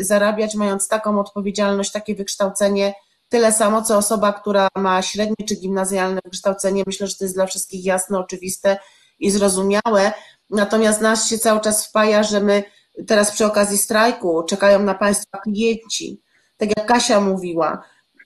[0.00, 2.94] zarabiać, mając taką odpowiedzialność, takie wykształcenie
[3.28, 6.82] tyle samo, co osoba, która ma średnie czy gimnazjalne wykształcenie.
[6.86, 8.78] Myślę, że to jest dla wszystkich jasne, oczywiste
[9.18, 10.12] i zrozumiałe.
[10.50, 12.64] Natomiast nas się cały czas wpaja, że my
[13.06, 16.20] teraz przy okazji strajku czekają na Państwa klienci.
[16.56, 17.82] Tak jak Kasia mówiła,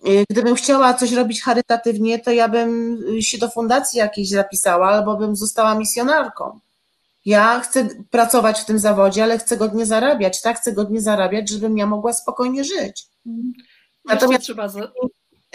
[0.09, 5.17] y, gdybym chciała coś robić charytatywnie, to ja bym się do fundacji jakiejś zapisała albo
[5.17, 6.61] bym została misjonarką.
[7.25, 10.61] Ja chcę pracować w tym zawodzie, ale chcę godnie zarabiać, tak?
[10.61, 13.07] Chcę godnie zarabiać, żebym ja mogła spokojnie żyć.
[14.05, 14.93] Natomiast trzeba za...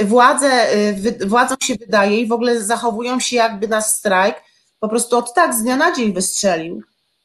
[0.02, 4.36] władze, y, władzom się wydaje i w ogóle zachowują się jakby nas strajk
[4.80, 6.82] po prostu od tak z dnia na dzień wystrzelił.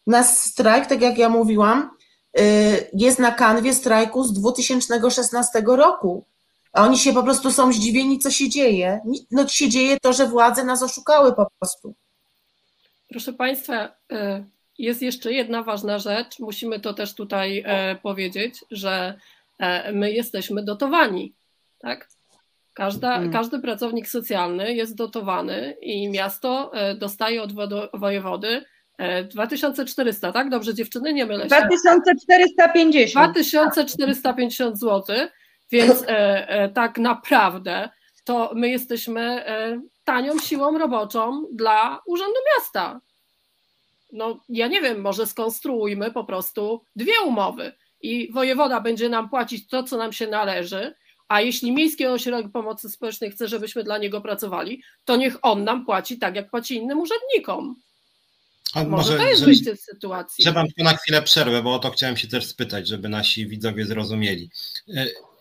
[0.07, 1.91] Nas strajk, tak jak ja mówiłam,
[2.41, 6.25] y, jest na kanwie strajku z 2016 roku.
[6.73, 9.01] A oni się po prostu są zdziwieni, co się dzieje.
[9.31, 11.95] No się dzieje to, że władze nas oszukały po prostu.
[13.11, 14.45] Proszę Państwa, y,
[14.81, 16.39] jest jeszcze jedna ważna rzecz.
[16.39, 19.15] Musimy to też tutaj e, powiedzieć, że
[19.59, 21.35] e, my jesteśmy dotowani.
[21.79, 22.09] Tak?
[22.75, 23.33] Każda, mhm.
[23.33, 27.53] Każdy pracownik socjalny jest dotowany i miasto e, dostaje od
[27.95, 28.65] wojewody
[29.31, 30.51] 2400, tak?
[30.51, 31.49] Dobrze, dziewczyny, nie mylę się.
[31.49, 33.13] 2450.
[33.13, 35.17] 2450 zł,
[35.73, 36.05] więc
[36.75, 37.89] tak naprawdę
[38.25, 39.45] to my jesteśmy
[40.11, 43.01] tanią siłą roboczą dla Urzędu Miasta.
[44.13, 49.69] No, ja nie wiem, może skonstruujmy po prostu dwie umowy i wojewoda będzie nam płacić
[49.69, 50.95] to, co nam się należy,
[51.29, 55.87] a jeśli Miejski Ośrodek Pomocy Społecznej chce, żebyśmy dla niego pracowali, to niech on nam
[55.87, 57.77] płaci tak, jak płaci innym urzędnikom.
[58.75, 60.45] A może, może to jest wyjście z sytuacji.
[60.45, 63.47] Że wam tu na chwilę przerwę, bo o to chciałem się też spytać, żeby nasi
[63.47, 64.51] widzowie zrozumieli.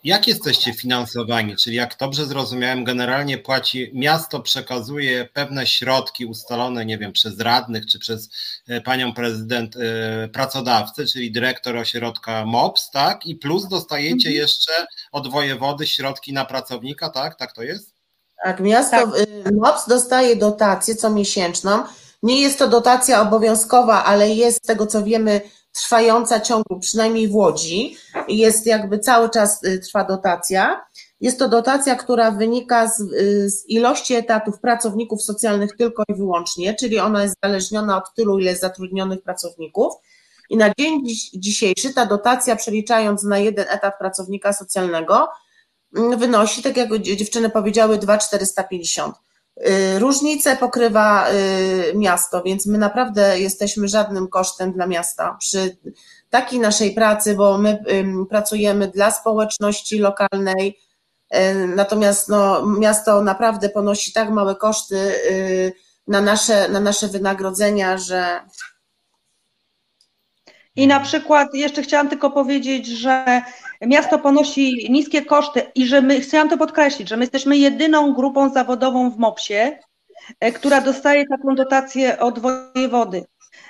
[0.03, 1.55] Jak jesteście finansowani?
[1.55, 7.85] Czyli jak dobrze zrozumiałem, generalnie płaci, miasto przekazuje pewne środki ustalone, nie wiem, przez radnych
[7.85, 8.29] czy przez
[8.67, 13.25] e, panią prezydent e, pracodawcę, czyli dyrektor ośrodka MOPS, tak?
[13.25, 14.35] I plus dostajecie mhm.
[14.35, 14.71] jeszcze
[15.11, 17.35] od wojewody środki na pracownika, tak?
[17.35, 17.93] Tak to jest?
[18.43, 19.53] Tak, miasto tak.
[19.53, 21.83] MOPS dostaje dotację co miesięczną.
[22.23, 27.35] Nie jest to dotacja obowiązkowa, ale jest z tego co wiemy trwająca ciągu, przynajmniej w
[27.35, 30.85] Łodzi, jest jakby cały czas y, trwa dotacja.
[31.21, 36.75] Jest to dotacja, która wynika z, y, z, ilości etatów pracowników socjalnych tylko i wyłącznie,
[36.75, 39.93] czyli ona jest zależniona od tylu, ile jest zatrudnionych pracowników.
[40.49, 41.03] I na dzień
[41.33, 45.27] dzisiejszy ta dotacja, przeliczając na jeden etat pracownika socjalnego,
[45.97, 49.15] mm, wynosi, tak jak dziewczyny powiedziały, 2,450.
[49.67, 55.77] Y, różnice pokrywa y, miasto, więc my naprawdę jesteśmy żadnym kosztem dla miasta przy
[56.29, 57.83] takiej naszej pracy, bo my
[58.29, 60.79] pracujemy dla społeczności lokalnej,
[61.35, 65.11] y, natomiast no, miasto naprawdę ponosi tak małe koszty
[66.07, 68.41] na nasze, na nasze wynagrodzenia, że.
[70.79, 73.41] I na przykład jeszcze chciałam tylko powiedzieć, że
[73.81, 78.49] miasto ponosi niskie koszty i że my, chciałam to podkreślić, że my jesteśmy jedyną grupą
[78.49, 79.79] zawodową w MOPS-ie,
[80.39, 83.25] e, która dostaje taką dotację od wojewody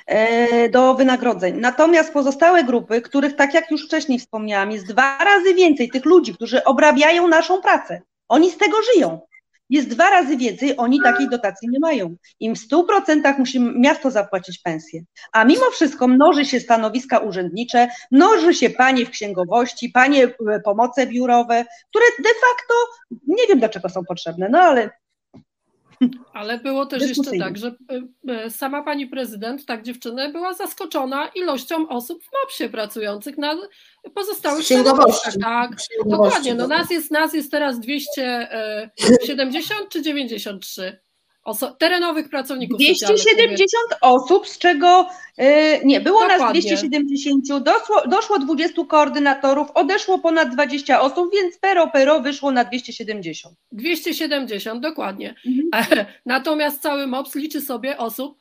[0.05, 1.59] e, do wynagrodzeń.
[1.59, 6.33] Natomiast pozostałe grupy, których tak jak już wcześniej wspomniałam, jest dwa razy więcej tych ludzi,
[6.33, 8.01] którzy obrabiają naszą pracę.
[8.27, 9.19] Oni z tego żyją
[9.69, 12.15] jest dwa razy więcej, oni takiej dotacji nie mają.
[12.39, 15.01] Im w 100% musi miasto zapłacić pensję.
[15.31, 20.27] A mimo wszystko mnoży się stanowiska urzędnicze, mnoży się panie w księgowości, panie
[20.63, 22.73] pomoce biurowe, które de facto
[23.27, 24.89] nie wiem do czego są potrzebne, no ale
[26.33, 27.73] ale było też jeszcze tak, że e,
[28.27, 33.57] e, sama pani prezydent, tak dziewczyny, była zaskoczona ilością osób w MOPS-ie pracujących na
[34.15, 35.33] pozostałych stanowiskach.
[35.41, 35.71] Tak,
[36.05, 36.55] dokładnie.
[36.55, 40.99] No nas jest, nas jest teraz 270 e, czy 93?
[41.49, 43.69] Oso terenowych pracowników 270
[44.01, 45.07] osób, z czego
[45.37, 45.45] yy,
[45.83, 46.45] nie, było Dokładnie.
[46.45, 52.63] nas 270, doszło, doszło 20 koordynatorów, odeszło ponad 20 osób, więc pero pero wyszło na
[52.63, 53.55] 270.
[53.71, 55.35] 270, dokładnie.
[55.45, 56.05] Mhm.
[56.25, 58.38] Natomiast cały MOPS liczy sobie osób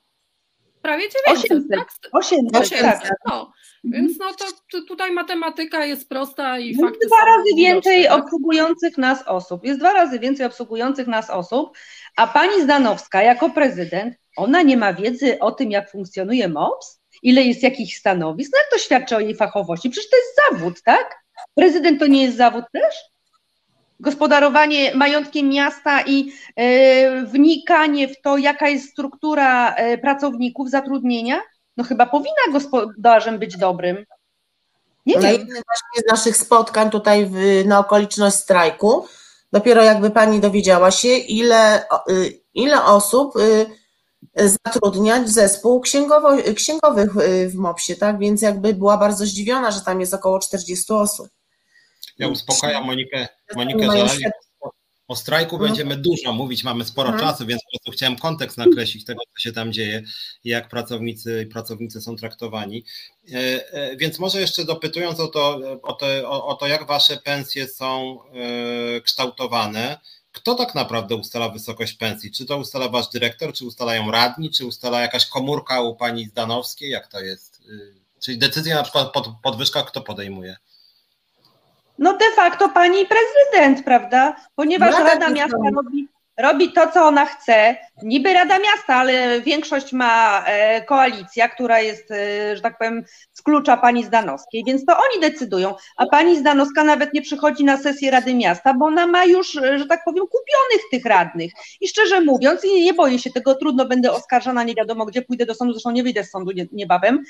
[0.82, 1.88] prawie 900, 800, tak?
[2.12, 3.12] 800, 800 tak.
[3.28, 3.52] no.
[3.84, 4.26] Więc no
[4.72, 8.20] to, tutaj matematyka jest prosta i fakty Jest dwa razy więcej tak?
[8.20, 9.64] obsługujących nas osób.
[9.64, 11.78] Jest dwa razy więcej obsługujących nas osób,
[12.16, 17.42] a pani Zdanowska jako prezydent, ona nie ma wiedzy o tym, jak funkcjonuje MOPS, ile
[17.42, 19.90] jest jakich stanowisk, no jak to świadczy o jej fachowości?
[19.90, 21.16] Przecież to jest zawód, tak?
[21.54, 22.94] Prezydent to nie jest zawód też?
[24.00, 31.40] Gospodarowanie majątkiem miasta i e, wnikanie w to, jaka jest struktura e, pracowników, zatrudnienia,
[31.76, 34.04] no chyba powinna gospodarzem być dobrym.
[35.06, 39.04] Nie na jednym właśnie z naszych spotkań tutaj w, na okoliczność strajku
[39.52, 43.66] Dopiero jakby pani dowiedziała się, ile, y, ile osób y,
[44.66, 48.18] zatrudniać zespół księgowo, księgowych y, w MOPS-ie, tak?
[48.18, 51.28] Więc jakby była bardzo zdziwiona, że tam jest około 40 osób.
[52.18, 54.30] Ja uspokajam Monikę, Monikę że
[55.08, 55.64] O strajku No.
[55.64, 57.28] będziemy dużo mówić, mamy sporo Mhm.
[57.28, 60.02] czasu, więc po prostu chciałem kontekst nakreślić tego, co się tam dzieje
[60.44, 62.84] i jak pracownicy i pracownicy są traktowani.
[63.32, 66.06] E, e, Więc może jeszcze dopytując o to, o to,
[66.46, 68.18] o, to jak wasze pensje są
[68.96, 69.98] e, kształtowane,
[70.32, 72.30] kto tak naprawdę ustala wysokość pensji?
[72.32, 76.90] Czy to ustala wasz dyrektor, czy ustalają radni, czy ustala jakaś komórka u pani Zdanowskiej?
[76.90, 77.60] Jak to jest?
[77.60, 80.56] Y, Czyli decyzję na przykład pod podwyżkach kto podejmuje?
[81.98, 84.36] No de facto pani prezydent, prawda?
[84.54, 85.58] Ponieważ Rada Rada Miasta.
[85.58, 87.76] Miasta robi, robi to, co ona chce.
[88.02, 93.42] Niby Rada Miasta, ale większość ma e, koalicja, która jest, e, że tak powiem, z
[93.42, 95.74] klucza pani Zdanowskiej, więc to oni decydują.
[95.96, 99.78] A pani Zdanowska nawet nie przychodzi na sesję Rady Miasta, bo ona ma już, e,
[99.78, 101.52] że tak powiem, kupionych tych radnych.
[101.80, 105.46] I szczerze mówiąc, i nie boję się tego, trudno będę oskarżona, nie wiadomo gdzie pójdę
[105.46, 107.24] do sądu, zresztą nie wyjdę z sądu nie, niebawem.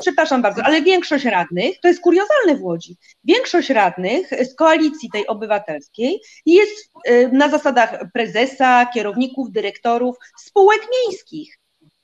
[0.00, 5.26] Przepraszam bardzo, ale większość radnych, to jest kuriozalne w Łodzi, większość radnych z koalicji tej
[5.26, 6.92] obywatelskiej jest
[7.32, 11.58] na zasadach prezesa, kierowników, dyrektorów spółek miejskich.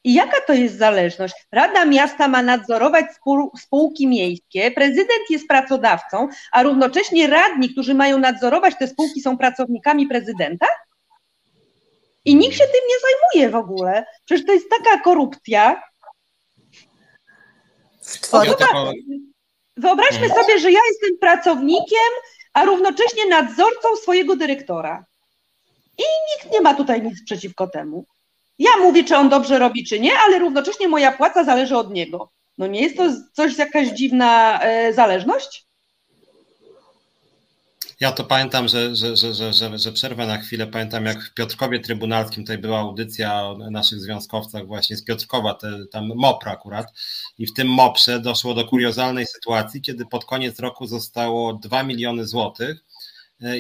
[0.05, 1.35] I jaka to jest zależność?
[1.53, 8.19] Rada Miasta ma nadzorować spół, spółki miejskie, prezydent jest pracodawcą, a równocześnie radni, którzy mają
[8.19, 10.67] nadzorować te spółki, są pracownikami prezydenta?
[12.25, 14.07] I nikt się tym nie zajmuje w ogóle.
[14.25, 15.83] Przecież to jest taka korupcja.
[18.03, 18.93] W twoim, Ja tylko-
[19.77, 20.41] Wyobraźmy Mhm.
[20.43, 22.11] sobie, że ja jestem pracownikiem,
[22.53, 25.05] a równocześnie nadzorcą swojego dyrektora.
[26.01, 28.07] I nikt nie ma tutaj nic przeciwko temu.
[28.59, 32.31] Ja mówię, czy on dobrze robi, czy nie, ale równocześnie moja płaca zależy od niego.
[32.59, 35.67] No nie jest to coś jakaś dziwna e, zależność?
[38.01, 40.67] Ja to pamiętam, że, że, że, że, że, przerwę na chwilę.
[40.67, 45.87] Pamiętam, jak w Piotrkowie Trybunalskim tutaj była audycja o naszych związkowcach właśnie z Piotrkowa, te,
[45.93, 46.87] tam MOPR akurat.
[47.39, 52.27] I w tym MOPRze doszło do kuriozalnej sytuacji, kiedy pod koniec roku zostało 2 miliony
[52.27, 52.85] złotych.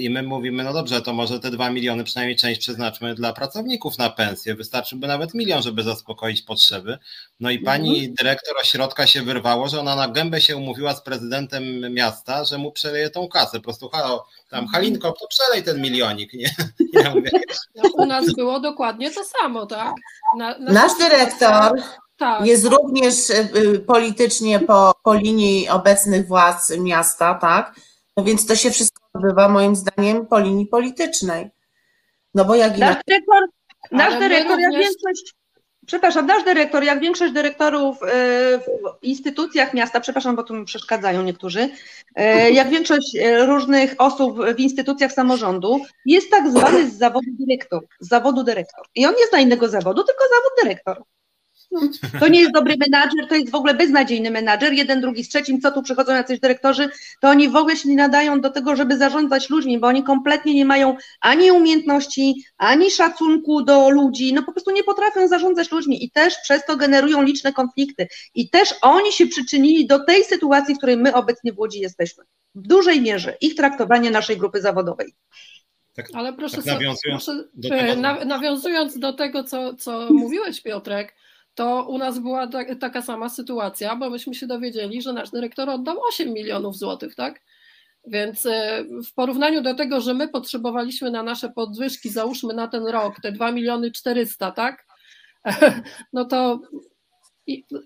[0.01, 3.99] I my mówimy, no dobrze, to może te 2 miliony przynajmniej część przeznaczmy dla pracowników
[3.99, 4.55] na pensję.
[4.55, 6.99] Wystarczyłby nawet milion, żeby zaspokoić potrzeby.
[7.41, 11.95] No i pani dyrektor ośrodka się wyrwało, że ona na gębę się umówiła z prezydentem
[11.95, 13.59] miasta, że mu przeleje tą kasę.
[13.59, 16.51] Po prostu halo, tam Halinko, to przelej ten milionik, nie?
[16.93, 17.31] Ja mówię,
[17.75, 19.95] No, u nas było dokładnie to samo, tak?
[20.39, 21.83] Na, na- nasz dyrektor
[22.17, 27.75] tak, jest również y, y, politycznie po, po linii obecnych władz miasta, tak?
[28.17, 31.51] No więc to się wszystko odbywa moim zdaniem po linii politycznej.
[32.35, 33.03] No bo jak Nasz inaczej.
[33.07, 33.43] dyrektor,
[33.93, 35.35] nasz dyrektor jak również- większość,
[35.87, 38.07] przepraszam, nasz dyrektor, jak większość dyrektorów e,
[38.59, 41.69] w instytucjach miasta, przepraszam, bo tu mi przeszkadzają niektórzy,
[42.15, 47.83] e, jak większość e, różnych osób w instytucjach samorządu, jest tak zwany z zawodu dyrektor,
[48.01, 48.87] z zawodu dyrektor.
[48.95, 51.03] I on nie zna innego zawodu, tylko zawód dyrektor.
[52.21, 55.61] To nie jest dobry menadżer, to jest w ogóle beznadziejny menadżer, jeden, drugi z trzecim,
[55.61, 56.89] co tu przychodzą jacyś dyrektorzy,
[57.21, 60.55] to oni w ogóle się nie nadają do tego, żeby zarządzać ludźmi, bo oni kompletnie
[60.55, 66.05] nie mają ani umiejętności, ani szacunku do ludzi, no po prostu nie potrafią zarządzać ludźmi
[66.05, 68.09] i też przez to generują liczne konflikty.
[68.35, 72.25] I też oni się przyczynili do tej sytuacji, w której my obecnie w Łodzi jesteśmy.
[72.55, 75.15] W dużej mierze ich traktowanie naszej grupy zawodowej.
[75.95, 79.75] tak, ale proszę, tak sobie, nawiązując proszę do e, tego- na, nawiązując do tego, co,
[79.75, 81.15] co mówiłeś, Piotrek,
[81.55, 85.71] to u nas była ta, taka sama sytuacja, bo myśmy się dowiedzieli, że nasz dyrektor
[85.71, 87.41] oddał 8 milionów złotych, tak?
[88.07, 92.87] Więc e, w porównaniu do tego, że my potrzebowaliśmy na nasze podwyżki, załóżmy na ten
[92.87, 94.87] rok, te 2 miliony 400, tak?
[96.13, 96.61] No to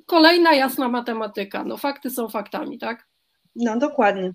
[0.07, 1.64] kolejna jasna matematyka.
[1.64, 3.07] No fakty są faktami, tak?
[3.57, 4.33] No dokładnie.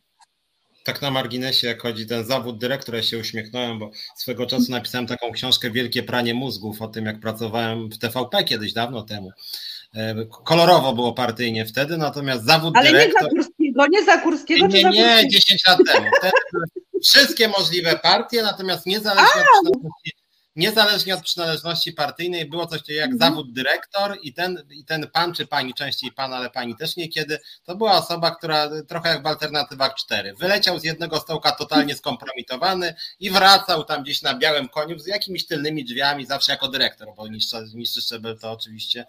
[0.84, 5.08] Tak na marginesie, jak chodzi ten zawód dyrektora, ja się uśmiechnąłem, bo swego czasu napisałem
[5.08, 9.32] taką książkę Wielkie pranie mózgów o tym, jak pracowałem w TVP kiedyś, dawno temu.
[9.96, 13.30] E, Kolorowo było partyjnie wtedy, natomiast zawód Ale nie dyrektor...
[13.92, 15.30] nie za Kurskiego, Nie, czy za nie, nie, Kurskiego.
[15.30, 16.08] 10 lat temu.
[16.20, 16.34] Wtedy
[17.04, 19.78] wszystkie możliwe partie, natomiast niezależnie od,
[20.60, 23.32] niezależnie od przynależności partyjnej było coś takiego jak Mhm.
[23.32, 27.40] zawód dyrektor i ten, i ten pan czy pani, częściej pan, ale pani też niekiedy,
[27.64, 30.34] to była osoba, która trochę jak w alternatywach 4.
[30.34, 35.48] Wyleciał z jednego stołka totalnie skompromitowany i wracał tam gdzieś na białym koniu z jakimiś
[35.48, 39.06] tylnymi drzwiami, zawsze jako dyrektor, bo niższy, szczebel to oczywiście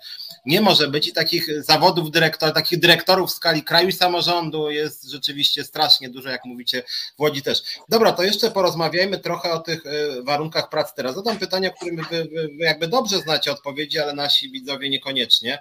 [0.46, 5.10] nie może być i takich zawodów dyrektor, takich dyrektorów w skali kraju i samorządu jest
[5.10, 6.82] rzeczywiście strasznie dużo, jak mówicie,
[7.16, 7.62] w Łodzi też.
[7.88, 11.14] Dobra, to jeszcze porozmawiajmy trochę o tych e, warunkach pracy teraz.
[11.14, 12.24] Zadam pytanie, o którym wy, wy,
[12.58, 15.58] wy jakby dobrze znacie odpowiedzi, ale nasi widzowie niekoniecznie.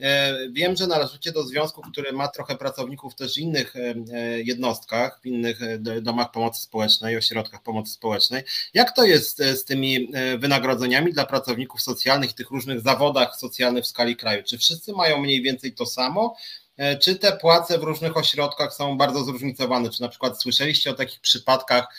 [0.00, 4.40] E, Wiem, że należycie do związku, który ma trochę pracowników też w innych e, e,
[4.42, 8.42] jednostkach, w innych do- domach pomocy społecznej, ośrodkach pomocy społecznej.
[8.74, 13.86] Jak to jest z tymi wynagrodzeniami dla pracowników socjalnych i tych różnych zawodach socjalnych w
[13.86, 14.42] skali kraju?
[14.42, 16.36] Czy wszyscy mają mniej więcej to samo?
[16.76, 19.90] E, czy te płace w różnych ośrodkach są bardzo zróżnicowane?
[19.90, 21.96] Czy na przykład słyszeliście o takich przypadkach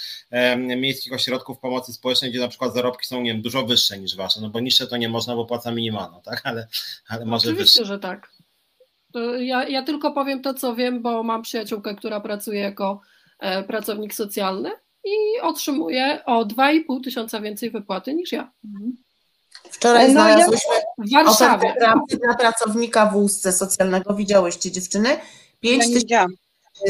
[0.67, 4.41] miejskich ośrodków pomocy społecznej, gdzie na przykład zarobki są nie wiem, dużo wyższe niż wasze?
[4.41, 6.41] No bo niższe to nie można, bo płaca minimalna, tak?
[6.43, 6.67] Ale,
[7.07, 7.85] ale może Oczywiście, wyższe.
[7.85, 8.29] że tak.
[9.39, 13.01] Ja, ja tylko powiem to, co wiem, bo mam przyjaciółkę, która pracuje jako
[13.39, 14.71] e, pracownik socjalny
[15.03, 18.51] i otrzymuje o 2,5 tysiąca więcej wypłaty niż ja.
[19.71, 21.67] Wczoraj No, znalazłyśmy Warszawie.
[21.67, 24.13] ofertę pracy dla pracownika w łóżce socjalnego.
[24.13, 25.09] Widziałyście dziewczyny?
[25.09, 25.17] 5
[25.63, 26.31] Ja nie tysięcy widziałam.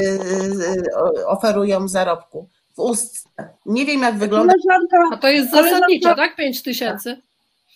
[1.18, 3.28] y, oferują zarobku w ustce.
[3.66, 4.52] Nie wiem jak wygląda.
[4.52, 6.36] Koleżanka, A to jest Ale zasadniczo, za- tak?
[6.36, 7.20] 5 tysięcy.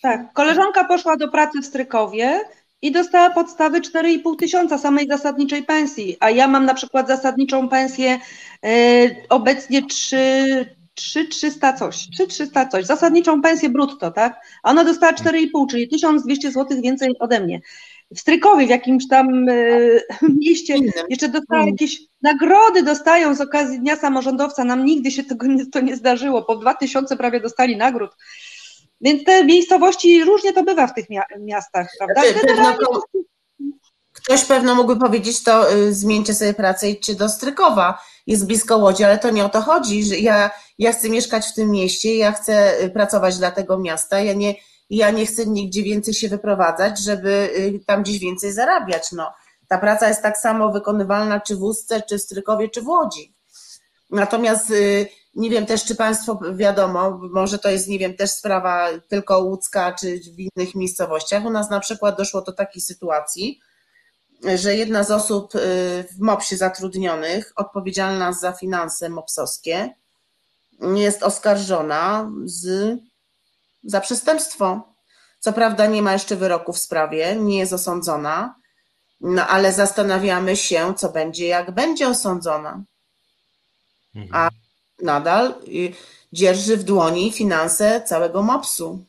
[0.01, 2.39] tak, koleżanka poszła do pracy w Strykowie
[2.81, 8.19] i dostała podstawy 4,5 tysiąca samej zasadniczej pensji, a ja mam na przykład zasadniczą pensję
[8.65, 8.69] e,
[9.29, 14.39] obecnie 3, 300 coś, 300 coś, zasadniczą pensję brutto, tak?
[14.63, 17.61] A ona dostała 4,5, czyli 1200 zł więcej ode mnie.
[18.15, 19.53] W Strykowie, w jakimś tam e,
[20.41, 20.75] mieście,
[21.09, 21.71] jeszcze dostała Mm.
[21.73, 24.63] jakieś nagrody dostają z okazji Dnia Samorządowca.
[24.63, 26.43] Nam nigdy się tego nie, to nie zdarzyło.
[26.43, 28.11] Po 2000 prawie dostali nagród.
[29.01, 32.21] Więc te miejscowości różnie to bywa w tych mia- miastach, prawda?
[32.21, 33.01] Znaczy, pewno ko-
[34.27, 37.99] Ktoś pewno mógłby powiedzieć, to y, zmieńcie sobie pracę idźcie do Strykowa.
[38.27, 41.53] Jest blisko Łodzi, ale to nie o to chodzi, że ja, ja chcę mieszkać w
[41.53, 44.55] tym mieście, ja chcę y, pracować dla tego miasta, ja nie,
[44.89, 49.11] ja nie chcę nigdzie więcej się wyprowadzać, żeby y, tam gdzieś więcej zarabiać.
[49.11, 49.33] No.
[49.67, 53.35] Ta praca jest tak samo wykonywalna czy w Ustce, czy w Strykowie, czy w Łodzi.
[54.09, 54.73] Natomiast
[55.35, 59.95] nie wiem też, czy Państwo wiadomo, może to jest, nie wiem, też sprawa tylko łódzka,
[59.99, 61.45] czy w innych miejscowościach.
[61.45, 63.59] U nas na przykład doszło do takiej sytuacji,
[64.55, 65.59] że jedna z osób y,
[66.11, 69.95] w MOPS-ie zatrudnionych, odpowiedzialna za finanse mopsowskie,
[70.95, 72.97] jest oskarżona z,
[73.83, 74.93] za przestępstwo.
[75.39, 78.55] Co prawda nie ma jeszcze wyroku w sprawie, nie jest osądzona,
[79.21, 82.83] no ale zastanawiamy się, co będzie, jak będzie osądzona.
[84.15, 84.35] Mhm.
[84.35, 84.49] A
[85.03, 85.93] nadal y,
[86.33, 89.05] dzierży w dłoni finanse całego MOPS-u.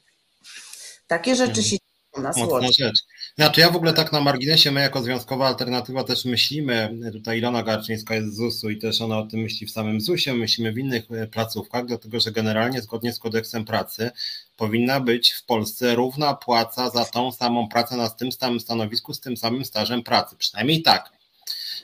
[1.07, 1.79] Takie rzeczy się dzieją
[2.17, 2.83] u nas w Mocna Łodzi.
[2.83, 2.99] rzecz.
[3.39, 7.63] Znaczy ja w ogóle tak na marginesie, my jako Związkowa Alternatywa też myślimy, tutaj Ilona
[7.63, 10.79] Garczyńska jest z ZUS-u i też ona o tym myśli w samym ZUS-ie, myślimy w
[10.79, 14.11] innych e, placówkach, dlatego że generalnie zgodnie z kodeksem pracy
[14.57, 19.21] powinna być w Polsce równa płaca za tą samą pracę na tym samym stanowisku z
[19.21, 21.13] tym samym stażem pracy, przynajmniej tak.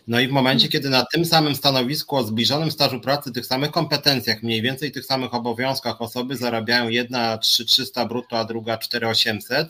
[0.06, 3.70] No i w momencie, kiedy na tym samym stanowisku o zbliżonym stażu pracy, tych samych
[3.70, 9.68] kompetencjach, mniej więcej tych samych obowiązkach osoby zarabiają jedna 3300 brutto, a druga 4800,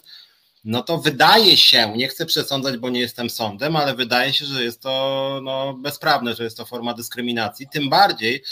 [0.64, 4.64] no to wydaje się, nie chcę przesądzać, bo nie jestem sądem, ale wydaje się, że
[4.64, 7.66] jest to no, bezprawne, że jest to forma dyskryminacji.
[7.72, 8.42] Tym bardziej,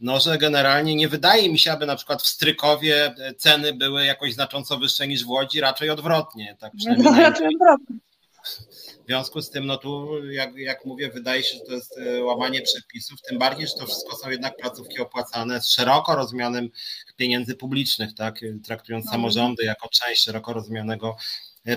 [0.00, 4.34] no, że generalnie nie wydaje mi się, aby na przykład w Strykowie ceny były jakoś
[4.34, 6.56] znacząco wyższe niż w Łodzi, raczej odwrotnie.
[6.60, 7.96] Tak przynajmniej No, raczej odwrotnie.
[9.04, 12.24] w związku z tym, no tu, jak, jak mówię, wydaje się, że to jest e,
[12.24, 16.70] łamanie przepisów, tym bardziej, że to wszystko są jednak placówki opłacane z szeroko rozumianym
[17.16, 19.20] pieniędzy publicznych, tak, traktując Mhm.
[19.20, 21.16] samorządy jako część szeroko rozumianego e,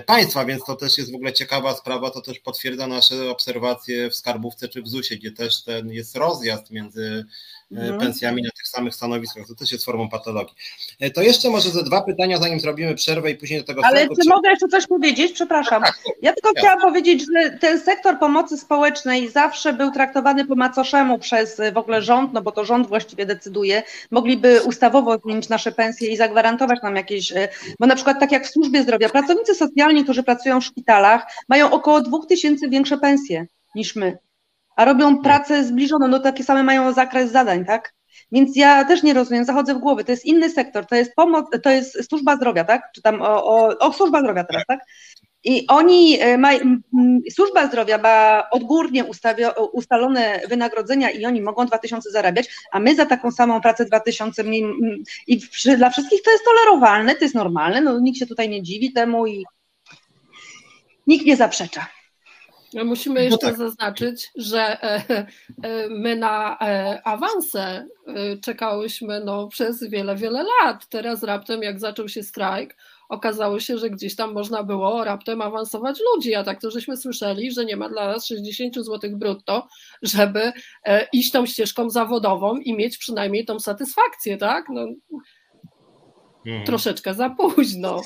[0.06, 4.14] państwa, więc to też jest w ogóle ciekawa sprawa, to też potwierdza nasze obserwacje w
[4.14, 7.24] Skarbówce czy w ZUS-ie, gdzie też ten jest rozjazd między e,
[7.72, 8.00] Mhm.
[8.00, 10.54] pensjami na tych samych stanowiskach, to też jest formą patologii.
[11.00, 14.08] E, To jeszcze może ze dwa pytania, zanim zrobimy przerwę i później do tego Ale
[14.08, 15.32] czy mogę jeszcze coś powiedzieć?
[15.32, 15.82] Przepraszam.
[15.82, 16.60] Tak, Ja tylko Jasne.
[16.60, 21.78] chciałam powiedzieć, że ten sektor pomocy społecznej zawsze był traktowany po macoszemu przez e, w
[21.78, 23.82] ogóle rząd, no bo to rząd właściwie decyduje.
[24.10, 27.48] Mogliby ustawowo zmienić nasze pensje i zagwarantować nam jakieś, e,
[27.80, 31.70] bo na przykład tak jak w służbie zdrowia, pracownicy socjalni, którzy pracują w szpitalach, mają
[31.70, 34.18] około 2000 większe pensje niż my,
[34.80, 37.94] a robią pracę zbliżoną, no takie same mają zakres zadań, tak?
[38.32, 40.04] Więc ja też nie rozumiem, zachodzę w głowy.
[40.04, 42.82] To jest inny sektor, to jest pomoc, to jest służba zdrowia, tak?
[42.94, 44.80] Czy tam o, o, o służba zdrowia teraz, tak?
[45.44, 46.60] I oni mają,
[47.30, 53.06] służba zdrowia ma odgórnie ustawio, ustalone wynagrodzenia i oni mogą 2000 zarabiać, a my za
[53.06, 54.64] taką samą pracę 2000 mniej,
[55.26, 58.62] i przy, dla wszystkich to jest tolerowalne, to jest normalne, no nikt się tutaj nie
[58.62, 59.44] dziwi temu i
[61.06, 61.99] nikt nie zaprzecza.
[62.84, 63.56] Musimy No jeszcze tak.
[63.56, 65.02] zaznaczyć, że e,
[65.62, 67.86] e, my na e, awanse
[68.44, 70.88] czekałyśmy no, przez wiele, wiele lat.
[70.88, 72.76] Teraz raptem, jak zaczął się strajk,
[73.08, 77.52] okazało się, że gdzieś tam można było raptem awansować ludzi, a tak to żeśmy słyszeli,
[77.52, 79.68] że nie ma dla nas 60 zł brutto,
[80.02, 80.52] żeby
[81.12, 84.64] iść tą ścieżką zawodową i mieć przynajmniej tą satysfakcję, tak?
[84.68, 84.86] No,
[86.46, 86.66] Mhm.
[86.66, 88.00] troszeczkę za późno.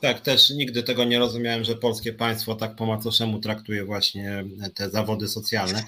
[0.00, 4.44] Tak, też nigdy tego nie rozumiałem, że polskie państwo tak po macoszemu traktuje właśnie
[4.74, 5.84] te zawody socjalne.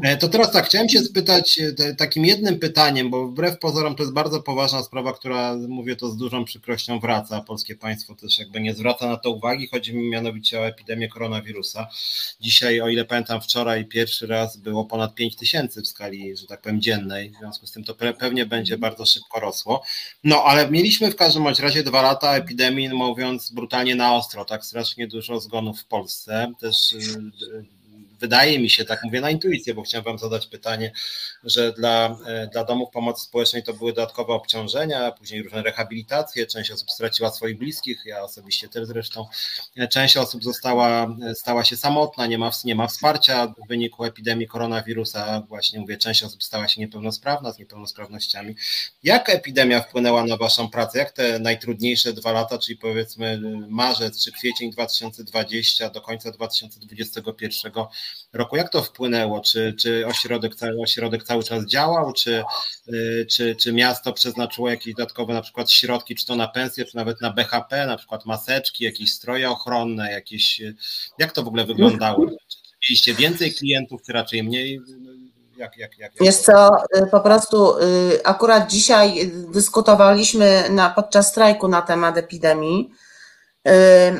[0.00, 4.02] E, to teraz tak, chciałem się spytać e, takim jednym pytaniem, bo wbrew pozorom to
[4.02, 7.40] jest bardzo poważna sprawa, która, mówię to z dużą przykrością, wraca.
[7.40, 9.68] Polskie państwo też jakby nie zwraca na to uwagi.
[9.68, 11.88] Chodzi mi mianowicie o epidemię koronawirusa.
[12.40, 16.60] Dzisiaj, o ile pamiętam, wczoraj pierwszy raz było ponad 5 tysięcy w skali, że tak
[16.60, 17.30] powiem, dziennej.
[17.30, 19.82] W związku z tym to pewnie będzie bardzo szybko rosło.
[20.24, 25.06] No, ale mieliśmy w każdym razie dwa lata epidemii, mówiąc brutalnie na ostro, tak strasznie
[25.06, 26.52] dużo zgonów w Polsce.
[26.60, 26.94] Też
[28.22, 30.92] wydaje mi się, tak mówię na intuicję, bo chciałem Wam zadać pytanie,
[31.44, 36.70] że dla, e, dla domów pomocy społecznej to były dodatkowe obciążenia, później różne rehabilitacje, część
[36.70, 39.26] osób straciła swoich bliskich, ja osobiście też zresztą,
[39.76, 44.04] e, część osób została, e, stała się samotna, nie ma, nie ma wsparcia w wyniku
[44.04, 48.56] epidemii koronawirusa, właśnie mówię, część osób stała się niepełnosprawna, z niepełnosprawnościami.
[49.02, 50.98] Jak epidemia wpłynęła na Waszą pracę?
[50.98, 57.72] Jak te najtrudniejsze dwa lata, czyli powiedzmy marzec czy kwiecień 2020 do końca 2021
[58.32, 58.56] roku.
[58.56, 59.40] Jak to wpłynęło?
[59.40, 60.52] Czy, czy ośrodek,
[60.82, 62.44] ośrodek cały czas działał, czy,
[62.88, 66.96] y, czy, czy miasto przeznaczyło jakieś dodatkowe na przykład środki, czy to na pensję, czy
[66.96, 70.60] nawet na BHP, na przykład maseczki, jakieś stroje ochronne, jakieś.
[71.18, 72.26] Jak to w ogóle wyglądało?
[72.26, 74.80] Czy mieliście więcej klientów, czy raczej mniej?
[75.56, 81.68] Jak, jak, jak, Wiesz co, y, po prostu y, akurat dzisiaj dyskutowaliśmy na, podczas strajku
[81.68, 82.90] na temat epidemii.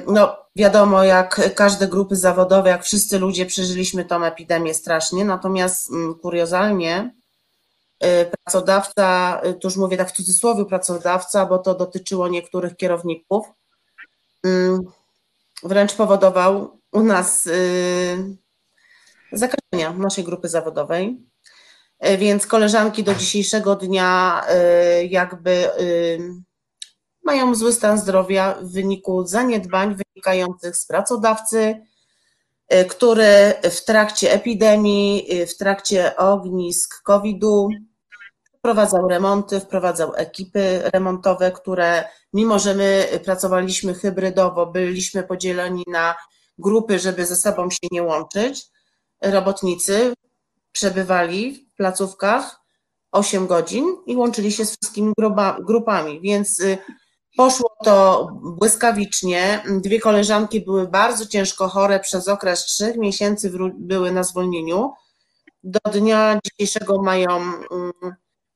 [0.06, 6.14] No, Wiadomo, jak każde grupy zawodowe, jak wszyscy ludzie przeżyliśmy tą epidemię strasznie, natomiast mm,
[6.14, 7.14] kuriozalnie
[8.04, 13.46] y, pracodawca, y, tu już mówię tak w cudzysłowie pracodawca, bo to dotyczyło niektórych kierowników,
[14.44, 14.80] mm,
[15.62, 18.36] wręcz powodował u nas y,
[19.32, 21.16] zakażenia naszej grupy zawodowej.
[22.18, 24.42] Więc koleżanki do dzisiejszego dnia
[25.08, 25.70] jakby
[27.24, 31.86] mają zły stan zdrowia w wyniku zaniedbań wynikających z pracodawcy,
[32.74, 37.68] y, który w trakcie epidemii, y, w trakcie ognisk COVID-u
[38.58, 46.14] wprowadzał remonty, wprowadzał ekipy remontowe, które mimo, że my pracowaliśmy hybrydowo, byliśmy podzieleni na
[46.58, 48.66] grupy, żeby ze sobą się nie łączyć,
[49.22, 50.14] robotnicy
[50.72, 52.60] przebywali w placówkach
[53.12, 55.12] 8 godzin i łączyli się z wszystkimi
[55.60, 56.78] grupami, więc y,
[57.36, 59.62] Poszło to błyskawicznie.
[59.68, 64.92] Dwie koleżanki były bardzo ciężko chore przez okres trzech miesięcy, były na zwolnieniu.
[65.64, 67.92] Do dnia dzisiejszego mają mm,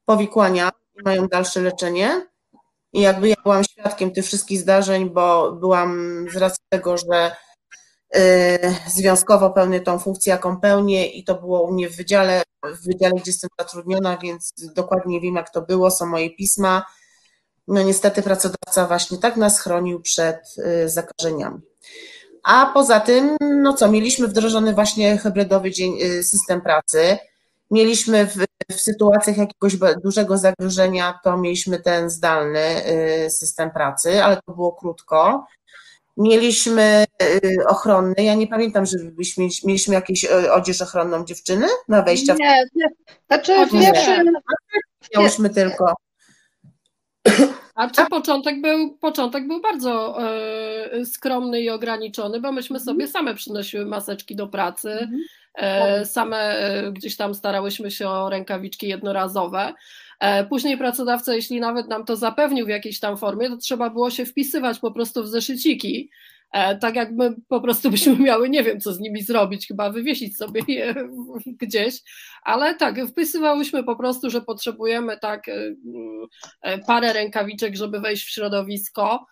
[0.05, 0.71] powikłania,
[1.05, 2.27] mają dalsze leczenie.
[2.93, 7.37] I jakby ja byłam świadkiem tych wszystkich zdarzeń, bo byłam z racji tego, że
[8.17, 12.87] y, związkowo pełnię tą funkcję, jaką pełnię i to było u mnie w wydziale, w
[12.87, 16.85] wydziale, gdzie jestem zatrudniona, więc dokładnie wiem, jak to było, są moje pisma
[17.69, 21.61] no niestety pracodawca właśnie tak nas chronił przed y, zakażeniami.
[22.43, 27.19] A poza tym, no co, mieliśmy wdrożony właśnie hybrydowy dzień, y, system pracy.
[27.71, 28.37] Mieliśmy w,
[28.71, 32.87] w sytuacjach jakiegoś dużego zagrożenia, to mieliśmy ten zdalny
[33.27, 35.47] y, system pracy, ale to było krótko.
[36.17, 37.05] Mieliśmy
[37.69, 42.35] ochronny, ja nie pamiętam, żebyśmy mieliśmy jakieś odzież ochronną dziewczyny na wejścia.
[42.35, 42.87] Nie, nie.
[43.27, 44.23] Znaczy pierwszy...
[45.15, 45.95] Miałyśmy tylko.
[47.77, 53.11] A czy początek był, początek był bardzo e, skromny i ograniczony, bo myśmy sobie mhm.
[53.11, 55.21] same przynosiły maseczki do pracy, mhm.
[55.55, 59.75] e, same e, gdzieś tam starałyśmy się o rękawiczki jednorazowe.
[60.21, 64.11] E, później pracodawca, jeśli nawet nam to zapewnił w jakiejś tam formie, to trzeba było
[64.11, 66.11] się wpisywać po prostu w zeszyciki
[66.81, 70.37] tak jak my po prostu byśmy miały, nie wiem co z nimi zrobić, chyba wywiesić
[70.37, 70.95] sobie je
[71.61, 72.03] gdzieś,
[72.43, 75.75] ale tak, wpisywałyśmy po prostu, że potrzebujemy tak e,
[76.63, 79.27] e, parę rękawiczek, żeby wejść w środowisko,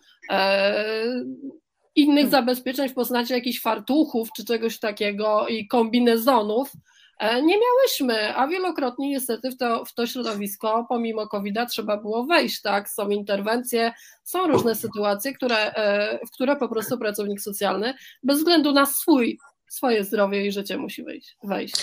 [1.95, 2.31] innych hmm.
[2.31, 9.09] zabezpieczeń w postaci jakichś fartuchów czy czegoś takiego i kombinezonów, E, nie miałyśmy, a wielokrotnie
[9.09, 12.91] niestety w to, w to środowisko pomimo COVID-a trzeba było wejść, tak?
[12.91, 13.93] Są interwencje,
[14.25, 19.39] są różne sytuacje, które, e, w które po prostu pracownik socjalny bez względu na swój,
[19.69, 21.37] swoje zdrowie i życie musi wejść.
[21.45, 21.75] wejść.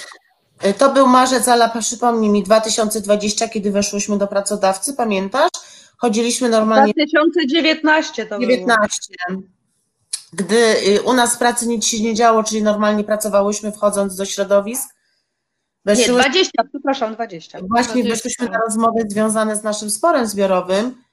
[0.59, 5.49] E, to był marzec, ale przypomnij mi, 2020, kiedy weszłyśmy do pracodawcy, pamiętasz?
[5.97, 6.93] Chodziliśmy normalnie.
[6.93, 9.13] 2019 to 19.
[9.29, 9.41] Było.
[10.33, 10.55] Gdy
[10.87, 14.89] y, u nas w pracy nic się nie działo, czyli normalnie pracowałyśmy wchodząc do środowisk,
[15.85, 16.13] Weszły...
[16.13, 17.59] Nie, 20, przepraszam, 20.
[17.69, 18.09] Właśnie 20.
[18.09, 21.03] weszliśmy na rozmowy związane z naszym sporem zbiorowym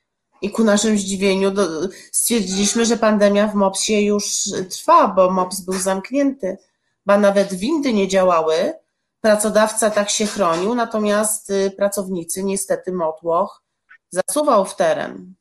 [0.42, 1.68] i ku naszym zdziwieniu do,
[2.12, 6.58] stwierdziliśmy, że pandemia w MOPS-ie już trwa, bo MOPS był zamknięty,
[7.06, 8.74] ba nawet windy nie działały,
[9.20, 13.62] pracodawca tak się chronił, natomiast y, pracownicy niestety motłoch
[14.10, 15.34] zasuwał w teren.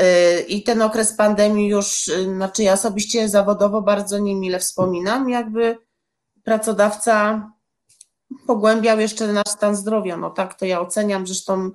[0.00, 5.78] Y, I ten okres pandemii już, y, znaczy ja osobiście zawodowo bardzo niemile wspominam, jakby
[6.44, 7.46] pracodawca
[8.46, 10.16] pogłębiał jeszcze nasz stan zdrowia.
[10.16, 11.26] No tak to ja oceniam.
[11.26, 11.70] Zresztą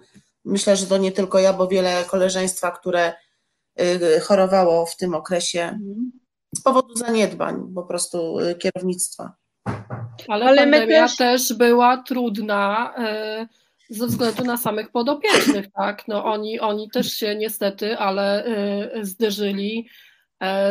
[0.46, 3.14] myślę, że to nie tylko ja, bo wiele koleżeństwa, które
[3.82, 5.80] y, chorowało w tym okresie
[6.56, 9.34] z powodu zaniedbań po prostu y, kierownictwa.
[10.28, 11.54] Ale, Ale my pandemia też- też...
[11.54, 13.48] była trudna e,
[13.90, 16.08] ze względu na samych podopiecznych, tak?
[16.08, 18.46] No oni, oni też się niestety, ale
[19.02, 19.90] zderzyli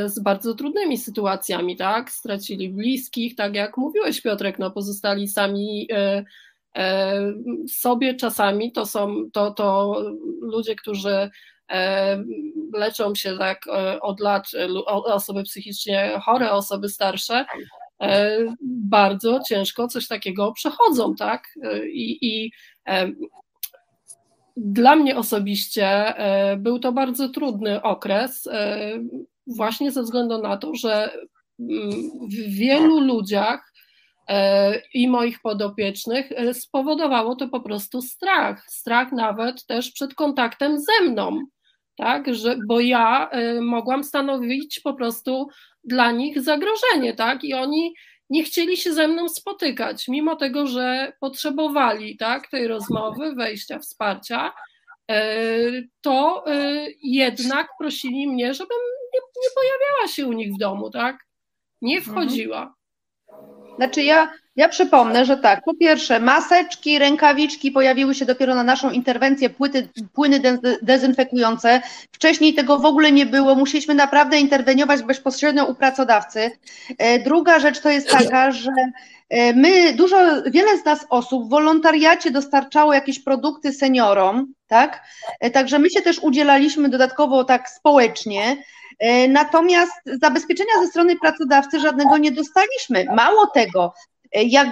[0.07, 2.11] z bardzo trudnymi sytuacjami, tak?
[2.11, 6.25] Stracili bliskich, tak jak mówiłeś Piotrek, no pozostali sami e,
[6.77, 7.33] e,
[7.69, 9.97] sobie czasami, to są to, to
[10.41, 11.31] ludzie, którzy
[11.71, 12.25] e,
[12.73, 17.45] leczą się tak e, od lat, e, osoby psychicznie chore, osoby starsze,
[18.01, 21.49] e, bardzo ciężko coś takiego przechodzą, tak?
[21.62, 22.53] E, I, i
[22.89, 23.12] e,
[24.57, 28.91] dla mnie osobiście e, był to bardzo trudny okres, e,
[29.47, 31.11] właśnie ze względu na to, że
[31.61, 31.90] mm,
[32.28, 33.72] w wielu ludziach
[34.28, 38.64] e, i moich podopiecznych e, spowodowało to po prostu strach.
[38.68, 41.38] Strach nawet też przed kontaktem ze mną,
[41.97, 42.34] tak?
[42.34, 45.49] Że, bo ja e, mogłam stanowić po prostu
[45.84, 47.44] dla nich zagrożenie, tak?
[47.44, 47.94] I oni
[48.30, 54.53] nie chcieli się ze mną spotykać, mimo tego, że potrzebowali tak, tej rozmowy, wejścia, wsparcia,
[56.01, 56.44] to
[57.03, 58.78] jednak prosili mnie, żebym
[59.17, 61.17] nie, nie pojawiała się u nich w domu, tak?
[61.83, 62.75] Nie wchodziła.
[63.77, 68.91] Znaczy ja, ja przypomnę, że tak, po pierwsze maseczki, rękawiczki pojawiły się dopiero na naszą
[68.91, 71.83] interwencję, płyty, płyny de- dezynfekujące.
[72.12, 76.51] Wcześniej tego w ogóle nie było, musieliśmy naprawdę interweniować bezpośrednio u pracodawcy.
[76.99, 78.71] E, Druga rzecz to jest taka, że
[79.29, 85.03] e, my, dużo, wiele z nas osób w wolontariacie dostarczało jakieś produkty seniorom, tak?
[85.41, 88.57] E, Także my się też udzielaliśmy dodatkowo tak społecznie.
[88.99, 93.05] E, Natomiast zabezpieczenia ze strony pracodawcy żadnego nie dostaliśmy.
[93.05, 93.94] Mało tego,
[94.32, 94.68] e, jak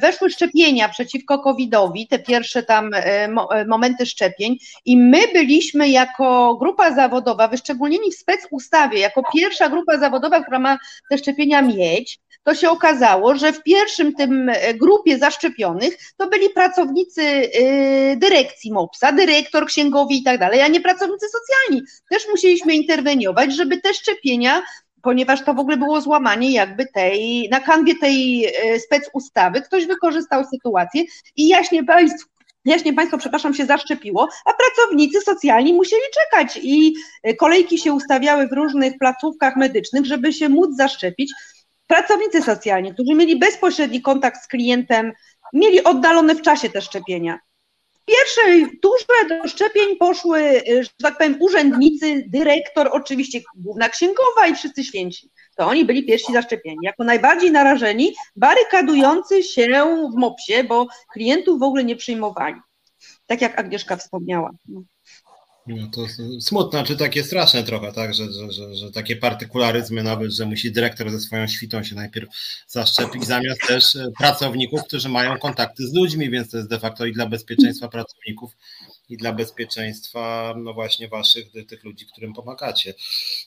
[0.00, 6.56] weszły szczepienia przeciwko COVID-owi, te pierwsze tam e, mo- momenty szczepień, i my byliśmy jako
[6.56, 10.78] grupa zawodowa, wyszczególnieni w spec ustawie, jako pierwsza grupa zawodowa, która ma
[11.10, 16.50] te szczepienia mieć, to się okazało, że w pierwszym tym e, grupie zaszczepionych to byli
[16.50, 17.50] pracownicy e,
[18.16, 21.86] dyrekcji MOPS-a, dyrektor, księgowi i tak dalej, a nie pracownicy socjalni.
[22.10, 24.62] Też musieliśmy interweniować, żeby te szczepienia
[25.02, 29.86] ponieważ to w ogóle było złamanie jakby tej, na kanwie tej e, spec ustawy, ktoś
[29.86, 31.02] wykorzystał sytuację
[31.36, 32.28] i jaśnie państwo,
[32.64, 36.94] jaśnie państwo, przepraszam, się zaszczepiło, a pracownicy socjalni musieli czekać i
[37.38, 41.32] kolejki się ustawiały w różnych placówkach medycznych, żeby się móc zaszczepić.
[41.86, 45.12] Pracownicy socjalni, którzy mieli bezpośredni kontakt z klientem,
[45.52, 47.38] mieli oddalone w czasie te szczepienia.
[47.92, 54.46] W pierwszej turze do szczepień poszły, e, że tak powiem, urzędnicy, dyrektor, oczywiście główna księgowa
[54.50, 55.30] i wszyscy święci.
[55.56, 59.68] To oni byli pierwsi zaszczepieni, jako najbardziej narażeni, barykadujący się
[60.14, 62.56] w MOPS-ie, bo klientów w ogóle nie przyjmowali.
[63.26, 64.50] Tak jak Agnieszka wspomniała.
[64.68, 64.82] No.
[65.66, 66.06] No to
[66.40, 70.72] smutne, czy takie straszne trochę, tak, że, że, że, że takie partykularyzmy nawet, że musi
[70.72, 72.28] dyrektor ze swoją świtą się najpierw
[72.66, 77.06] zaszczepić, zamiast też e, pracowników, którzy mają kontakty z ludźmi, więc to jest de facto
[77.06, 78.56] i dla bezpieczeństwa pracowników,
[79.08, 82.94] i dla bezpieczeństwa, no właśnie waszych, tych ludzi, którym pomagacie.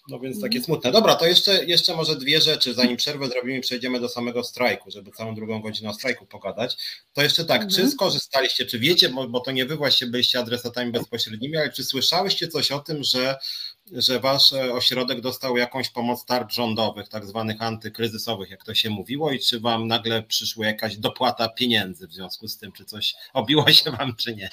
[0.10, 0.92] No więc takie smutne.
[0.92, 5.12] Dobra, to jeszcze, jeszcze może dwie rzeczy, zanim przerwę zrobimy przejdziemy do samego strajku, żeby
[5.12, 6.78] całą drugą godzinę o strajku pogadać.
[7.14, 7.72] To jeszcze tak, Mhm.
[7.82, 11.84] czy skorzystaliście, czy wiecie, bo, bo to nie wy właśnie byliście adresatami bezpośrednimi, ale czy
[11.84, 13.38] słyszałyście coś o tym, że
[13.92, 19.32] że wasz ośrodek dostał jakąś pomoc tarcz rządowych, tak zwanych antykryzysowych, jak to się mówiło,
[19.32, 23.72] i czy wam nagle przyszła jakaś dopłata pieniędzy w związku z tym, czy coś obiło
[23.72, 24.50] się wam, czy nie?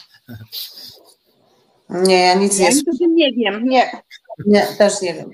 [1.91, 3.91] Nie, ja nic Ja nie, tym nie wiem, nie.
[4.47, 5.31] nie, też nie wiem.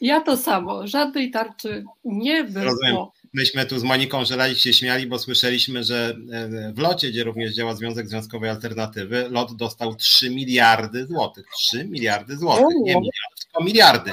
[0.00, 2.96] Ja to samo, żadnej tarczy nie Rozumiem.
[3.36, 7.54] Myśmy tu z Moniką Żelali się śmiali, bo słyszeliśmy, że e, w locie, gdzie również
[7.54, 11.46] działa Związek Związkowej Alternatywy, lot dostał 3 miliardy złotych.
[11.56, 14.12] 3 miliardy złotych, nie miliardy, tylko miliardy.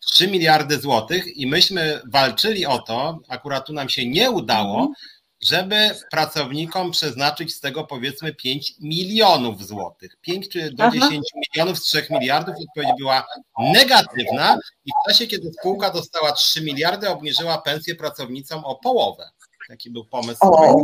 [0.00, 4.92] 3 miliardy złotych i myśmy walczyli o to, akurat tu nam się nie udało,
[5.40, 10.16] żeby pracownikom przeznaczyć z tego powiedzmy 5 milionów złotych.
[10.20, 10.92] 5 czy do Aha.
[11.00, 13.26] 10 milionów z 3 miliardów odpowiedź była
[13.58, 19.30] negatywna i w czasie, kiedy spółka dostała 3 miliardy, obniżyła pensję pracownicom o połowę.
[19.70, 20.38] Taki był pomysł.
[20.40, 20.82] O,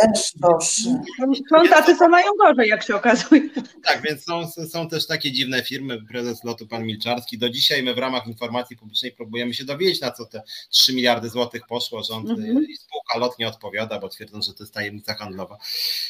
[0.00, 1.02] też Boże.
[1.50, 3.42] Są tacy, co mają gorzej, jak się okazuje.
[3.84, 7.38] Tak, więc są, są też takie dziwne firmy, prezes lotu pan Milczarski.
[7.38, 11.28] Do dzisiaj my w ramach informacji publicznej próbujemy się dowiedzieć, na co te 3 miliardy
[11.28, 12.02] złotych poszło.
[12.02, 12.66] Rząd Mhm.
[12.68, 15.58] i spółka spółka LOT nie odpowiada, bo twierdzą, że to jest tajemnica handlowa.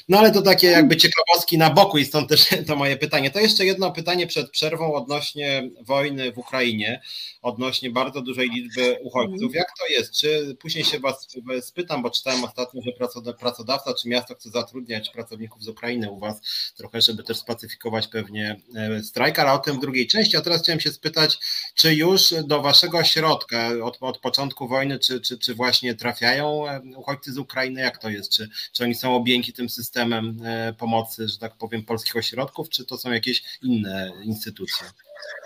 [0.08, 3.30] No ale to takie jakby ciekawostki na boku i stąd też to moje pytanie.
[3.30, 7.02] To jeszcze jedno pytanie przed przerwą odnośnie wojny w Ukrainie,
[7.42, 9.54] odnośnie bardzo dużej liczby uchodźców.
[9.54, 10.12] Jak to jest?
[10.12, 11.28] Czy później się Was
[11.60, 12.92] spytam, bo czytałem ostatnio, że
[13.38, 16.40] pracodawca czy miasto chce zatrudniać pracowników z Ukrainy u Was
[16.76, 20.36] trochę, żeby też spacyfikować pewnie e, strajk, ale o tym w drugiej części.
[20.36, 21.38] A teraz chciałem się spytać,
[21.74, 26.80] czy już do Waszego ośrodka od, od początku wojny, czy, czy, czy właśnie trafiają e,
[26.96, 27.80] uchodźcy z Ukrainy?
[27.80, 28.32] Jak to jest?
[28.32, 32.84] Czy, czy oni są objęci tym systemem e, pomocy, że tak powiem, polskich ośrodków, czy
[32.84, 34.86] to są jakieś inne instytucje?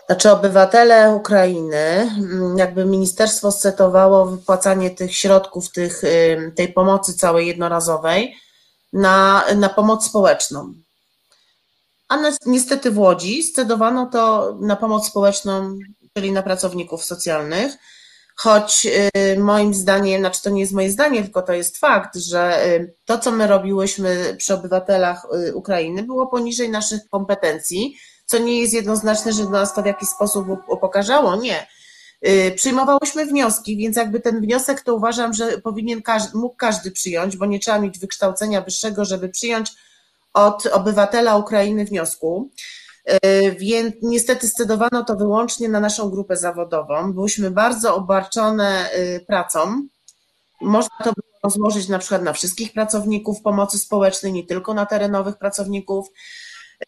[0.07, 6.03] Znaczy obywatele Ukrainy, mm, jakby ministerstwo scetowało wypłacanie tych środków, tych,
[6.57, 8.37] tej pomocy całej jednorazowej
[8.93, 10.75] na, na pomoc społeczną.
[12.09, 15.79] A niestety w Łodzi scedowano to na pomoc społeczną,
[16.17, 17.73] czyli na pracowników socjalnych,
[18.37, 22.67] choć y, moim zdaniem, znaczy to nie jest moje zdanie, tylko to jest fakt, że
[22.67, 27.97] y, to, co my robiłyśmy przy obywatelach y, Ukrainy, było poniżej naszych kompetencji
[28.27, 31.67] co nie jest jednoznaczne, że nas to w jakiś sposób upokarzało, nie.
[32.29, 37.37] Y, przyjmowałyśmy wnioski, więc jakby ten wniosek to uważam, że powinien każdy, mógł każdy przyjąć,
[37.37, 39.73] bo nie trzeba mieć wykształcenia wyższego, żeby przyjąć
[40.35, 42.51] od obywatela Ukrainy wniosku.
[43.11, 47.13] Y, więc niestety scedowano to wyłącznie na naszą grupę zawodową.
[47.13, 49.87] Byłyśmy bardzo obarczone y, pracą.
[50.61, 55.37] Można to było rozłożyć na przykład na wszystkich pracowników pomocy społecznej, nie tylko na terenowych
[55.37, 56.09] pracowników.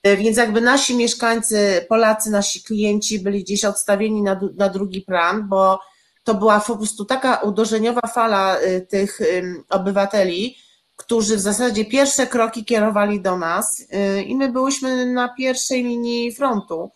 [0.02, 5.48] E, więc jakby nasi mieszkańcy, Polacy, nasi klienci byli gdzieś odstawieni na, na drugi plan,
[5.48, 5.80] bo
[6.24, 9.20] to była po prostu taka uderzeniowa fala e, tych
[9.68, 10.56] obywateli,
[10.96, 16.32] którzy w zasadzie pierwsze kroki kierowali do nas e, i my byłyśmy na pierwszej linii
[16.32, 16.90] frontu,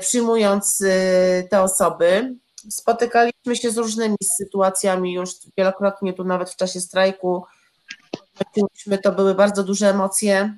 [0.00, 0.82] przyjmując
[1.50, 2.34] te osoby.
[2.70, 7.44] Spotykaliśmy się z różnymi sytuacjami już wielokrotnie, tu nawet w czasie strajku.
[9.02, 10.54] To były bardzo duże emocje,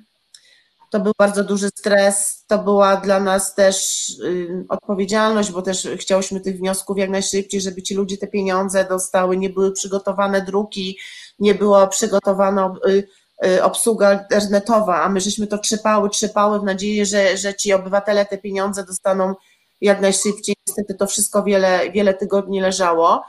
[0.95, 6.39] to był bardzo duży stres, to była dla nas też y, odpowiedzialność, bo też chciałyśmy
[6.39, 10.97] tych wniosków jak najszybciej, żeby ci ludzie te pieniądze dostały, nie były przygotowane druki,
[11.39, 13.07] nie była przygotowana y,
[13.45, 18.25] y, obsługa internetowa, a my żeśmy to trzypały, trzypały w nadziei, że, że ci obywatele
[18.25, 19.35] te pieniądze dostaną
[19.81, 20.55] jak najszybciej.
[20.67, 23.23] Niestety to wszystko wiele, wiele tygodni leżało.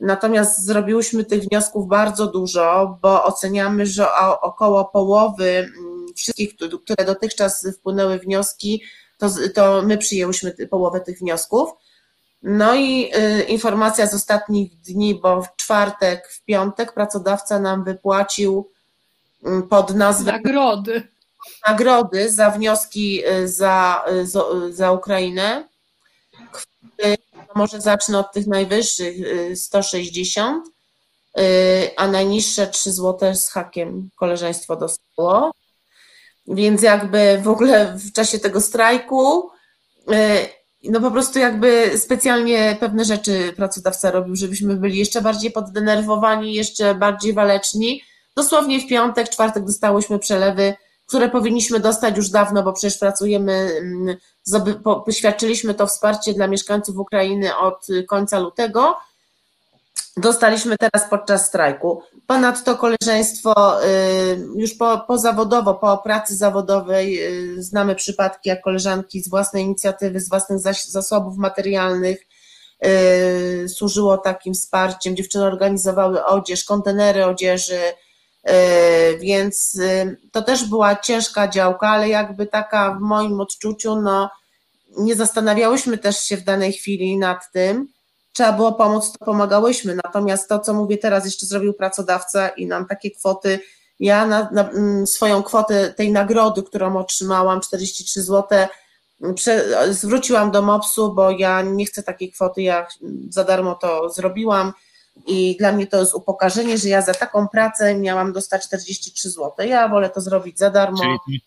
[0.00, 4.06] Natomiast zrobiłyśmy tych wniosków bardzo dużo, bo oceniamy, że
[4.40, 8.82] około połowy mm, wszystkich, które dotychczas wpłynęły wnioski,
[9.18, 11.70] to, to my przyjęłyśmy połowę tych wniosków.
[12.42, 18.70] No i y, informacja z ostatnich dni, bo w czwartek, w piątek pracodawca nam wypłacił
[19.46, 21.08] y, pod nazwą nagrody.
[21.68, 25.68] Nagrody za wnioski y, za, y, za, za Ukrainę.
[27.54, 29.16] Może zacznę od tych najwyższych
[29.56, 30.66] 160,
[31.96, 35.52] a najniższe 3 zł z hakiem koleżeństwo dostało.
[36.46, 39.50] Więc jakby w ogóle w czasie tego strajku,
[40.12, 40.46] e,
[40.84, 46.94] no po prostu jakby specjalnie pewne rzeczy pracodawca robił, żebyśmy byli jeszcze bardziej poddenerwowani, jeszcze
[46.94, 48.02] bardziej waleczni.
[48.36, 50.74] Dosłownie w piątek, czwartek dostałyśmy przelewy,
[51.06, 54.16] które powinniśmy dostać już dawno, bo przecież pracujemy, mm,
[55.04, 58.96] poświadczyliśmy to wsparcie dla mieszkańców Ukrainy od końca lutego
[60.16, 62.02] dostaliśmy teraz podczas strajku.
[62.26, 63.88] Ponadto koleżeństwo y,
[64.56, 67.26] już po, pozawodowo, po pracy zawodowej
[67.58, 70.58] y, znamy przypadki, jak koleżanki z własnej inicjatywy, z własnych
[70.88, 72.26] zasobów materialnych
[72.86, 75.16] y, służyło takim wsparciem.
[75.16, 77.80] Dziewczyny organizowały odzież, kontenery odzieży,
[79.20, 79.80] więc
[80.32, 84.30] to też była ciężka działka, ale jakby taka w moim odczuciu, no
[84.98, 87.88] nie zastanawiałyśmy też się w danej chwili nad tym,
[88.32, 89.98] trzeba było pomóc, to pomagałyśmy.
[90.04, 93.60] Natomiast to, co mówię teraz, jeszcze zrobił pracodawca i nam takie kwoty,
[94.00, 98.58] ja na, na mm, swoją kwotę tej nagrody, którą otrzymałam, 43 zł,
[99.34, 99.64] prze,
[99.94, 102.86] zwróciłam do MOPS-u, bo ja nie chcę takiej kwoty, ja
[103.28, 104.72] za darmo to zrobiłam
[105.26, 109.66] i dla mnie to jest upokarzenie, że ja za taką pracę miałam dostać 43 zł.
[109.66, 110.98] Ja wolę to zrobić za darmo.
[110.98, 111.42] Czyli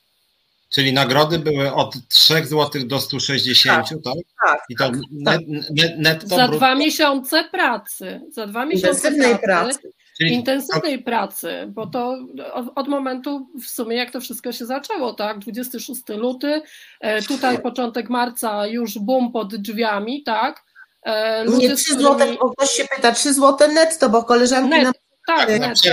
[0.76, 3.98] Czyli nagrody były od 3 zł do 160, tak?
[4.04, 4.14] tak?
[4.48, 4.60] Tak.
[4.70, 5.42] I to tak, net,
[5.76, 6.58] net, netto Za brutto.
[6.58, 8.22] dwa miesiące pracy.
[8.32, 9.80] Za dwa miesiące intensywnej pracy.
[9.80, 9.90] pracy.
[10.18, 12.18] Czyli intensywnej pracy, bo to
[12.54, 15.40] od, od, momentu w sumie jak to wszystko się zaczęło, tak?
[15.40, 16.62] 26 luty,
[17.02, 20.64] e, tutaj początek marca już boom pod drzwiami, tak?
[21.04, 22.04] E, ludzie, Nie 3 którymi...
[22.04, 24.94] złote, bo ktoś się pyta, 3 zł netto, bo koleżanki net, nam...
[25.28, 25.90] Tak, tak netto.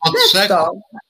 [0.00, 0.50] Od trzech,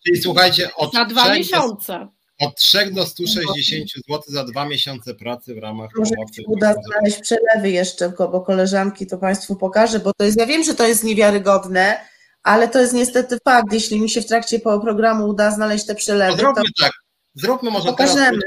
[0.07, 2.09] czyli słuchajcie, od Na dwa miesiące.
[2.41, 6.43] Od 3 do 160 zł za dwa miesiące pracy w ramach Może pomocy.
[6.47, 10.75] uda znaleźć przelewy jeszcze, bo koleżanki to Państwu pokażę, bo to jest, ja wiem, że
[10.75, 12.01] to jest niewiarygodne,
[12.43, 13.73] ale to jest niestety fakt.
[13.73, 16.93] Jeśli mi się w trakcie programu uda znaleźć te przelewy, to Zróbmy tak.
[17.35, 18.41] Zróbmy może teraz pokażemy.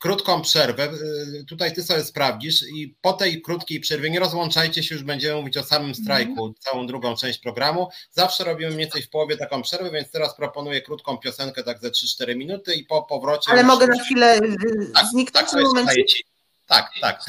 [0.00, 0.88] Krótką przerwę.
[1.40, 5.40] Y, Tutaj ty sobie sprawdzisz i po tej krótkiej przerwie nie rozłączajcie się, już będziemy
[5.40, 7.88] mówić o samym strajku, całą drugą część programu.
[8.10, 11.90] Zawsze robimy mniej więcej w połowie taką przerwę, więc teraz proponuję krótką piosenkę, tak ze
[11.90, 13.50] 3-4 minuty i po powrocie.
[13.52, 14.40] Ale już- mogę na chwilę y,
[14.94, 15.46] Tak, zniknąć
[15.86, 15.96] tak.
[16.66, 17.24] Tak, tak.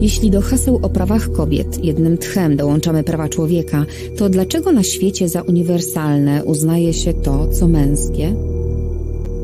[0.00, 3.84] Jeśli do haseł o prawach kobiet jednym tchem dołączamy prawa człowieka,
[4.18, 8.34] to dlaczego na świecie za uniwersalne uznaje się to, co męskie?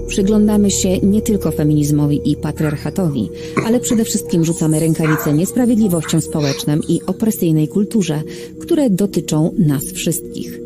[0.09, 3.31] Przyglądamy się nie tylko feminizmowi i patriarchatowi,
[3.67, 8.23] ale przede wszystkim rzucamy rękawice niesprawiedliwościom społecznym i opresyjnej kulturze,
[8.61, 10.61] które dotyczą nas wszystkich.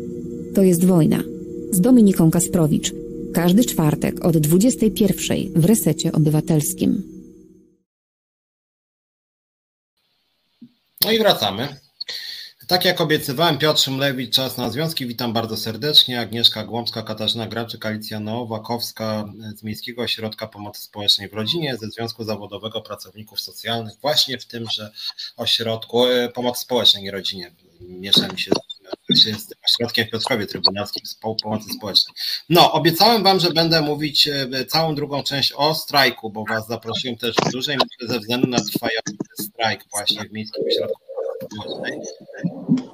[0.55, 1.23] To jest wojna.
[1.71, 2.93] Z Dominiką Kasprowicz.
[3.33, 7.03] Każdy czwartek od 21 w Resecie Obywatelskim.
[11.05, 11.67] No i wracamy.
[12.71, 15.07] Tak jak obiecywałem, Piotr Szymlewicz, czas na związki.
[15.07, 16.19] Witam bardzo serdecznie.
[16.19, 22.23] Agnieszka Głąbska, Katarzyna Graczyk, Alicja Nowakowska z Miejskiego Ośrodka Pomocy Społecznej w Rodzinie, ze Związku
[22.23, 24.91] Zawodowego Pracowników Socjalnych, właśnie w tymże
[25.37, 27.51] ośrodku e, pomocy społecznej, nie rodzinie.
[27.81, 28.51] Miesza mi się
[29.09, 32.15] z tym ośrodkiem w Piotrkowie Trybunalskim z po- Pomocy Społecznej.
[32.49, 37.17] No, obiecałem Wam, że będę mówić e, całą drugą część o strajku, bo Was zaprosiłem
[37.17, 40.99] też w dużej mierze ze względu na trwający strajk właśnie w Miejskim Ośrodku
[41.49, 41.99] Pomocy Społecznej.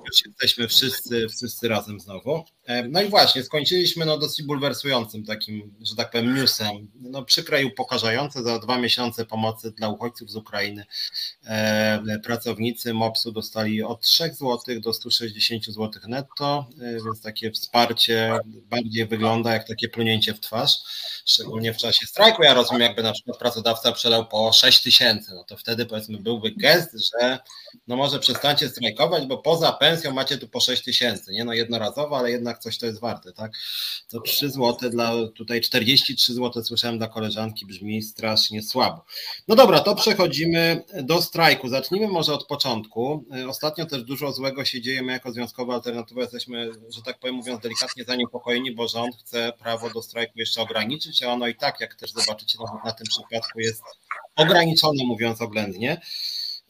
[0.08, 2.44] Już jesteśmy wszyscy, wszyscy razem znowu.
[2.66, 6.88] E, No i właśnie, skończyliśmy no dosyć bulwersującym takim, że tak powiem, newsem.
[7.10, 10.86] No przykre i upokarzające za dwa miesiące pomocy dla uchodźców z Ukrainy.
[11.46, 18.40] E, Pracownicy MOPS-u dostali od 3 zł do 160 zł netto, e, więc takie wsparcie
[18.46, 20.72] bardziej wygląda jak takie plunięcie w twarz,
[21.26, 22.44] szczególnie w czasie strajku.
[22.44, 26.52] Ja rozumiem, jakby na przykład pracodawca przelał po 6 tysięcy, no to wtedy powiedzmy byłby
[26.52, 27.40] gest, że
[27.88, 32.18] no może przestańcie strajkować, bo poza pensją macie tu po 6 tysięcy, nie no jednorazowo,
[32.18, 33.52] ale jednak coś to jest warte, tak?
[34.10, 39.06] To 3 zł dla, tutaj 43 zł słyszałem dla koleżanki, brzmi strasznie słabo.
[39.48, 41.70] No dobra, to przechodzimy do strajku.
[41.70, 43.26] Zacznijmy może od początku.
[43.50, 45.02] Ostatnio też dużo złego się dzieje.
[45.02, 49.90] My jako Związkowa Alternatywa jesteśmy, że tak powiem mówiąc delikatnie, zaniepokojeni, bo rząd chce prawo
[49.90, 53.84] do strajku jeszcze ograniczyć, a ono i tak, jak też zobaczycie na tym przypadku, jest
[54.36, 56.02] ograniczone, mówiąc oględnie.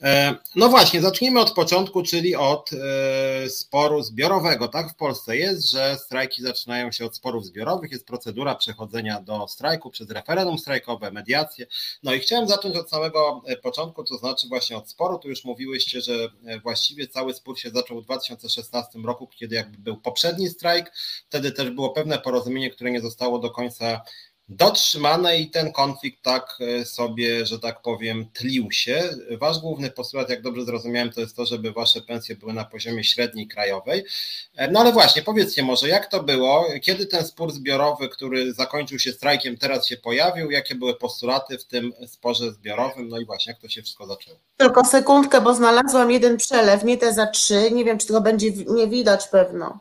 [0.01, 4.67] E, No właśnie, zacznijmy od początku, czyli od e, sporu zbiorowego.
[4.67, 9.47] Tak w Polsce jest, że strajki zaczynają się od sporów zbiorowych, jest procedura przechodzenia do
[9.47, 11.67] strajku przez referendum strajkowe, mediacje.
[12.03, 15.19] No i chciałem zacząć od samego e, początku, to znaczy właśnie od sporu.
[15.19, 16.13] Tu już mówiłyście, że
[16.63, 20.91] właściwie cały spór się zaczął w 2016 roku, kiedy jakby był poprzedni strajk.
[21.29, 24.01] Wtedy też było pewne porozumienie, które nie zostało do końca
[24.49, 29.03] dotrzymane i ten konflikt tak e, sobie, że tak powiem, tlił się.
[29.39, 33.03] Wasz główny postulat, jak dobrze zrozumiałem, to jest to, żeby wasze pensje były na poziomie
[33.03, 34.05] średniej krajowej.
[34.55, 38.99] E, no ale właśnie, powiedzcie może, jak to było, kiedy ten spór zbiorowy, który zakończył
[38.99, 43.53] się strajkiem, teraz się pojawił, jakie były postulaty w tym sporze zbiorowym, no i właśnie,
[43.53, 44.37] jak to się wszystko zaczęło?
[44.57, 48.51] Tylko sekundkę, bo znalazłam jeden przelew, nie te za trzy, nie wiem, czy tego będzie
[48.51, 49.79] nie widać pewno.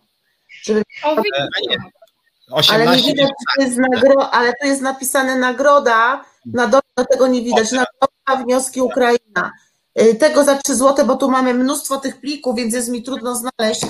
[0.62, 0.83] Żeby...
[1.05, 1.49] O, widać.
[1.71, 2.06] E,
[2.51, 7.26] 18 ale nie widać, to jest nagro, ale tu jest napisane nagroda, na dole tego
[7.26, 9.53] nie widać, nagroda wnioski Ukraina.
[10.01, 13.34] Y, tego za 3 złote, bo tu mamy mnóstwo tych plików, więc jest mi trudno
[13.34, 13.80] znaleźć.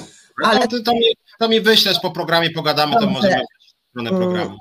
[0.44, 3.40] Ale no, to, to, mi, to mi wyślesz po programie, pogadamy, to możemy
[3.90, 4.50] stronę programu.
[4.50, 4.58] Mm.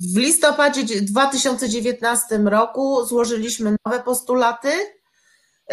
[0.00, 4.68] W listopadzie 2019 roku złożyliśmy nowe postulaty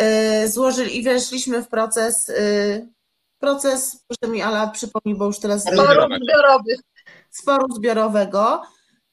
[0.02, 2.88] y, złożyli i weszliśmy w proces y,
[3.42, 5.66] proces, proszę mi Ala przypomnij, bo już teraz...
[5.76, 6.76] Forum zbiorowy
[7.32, 8.62] sporu zbiorowego,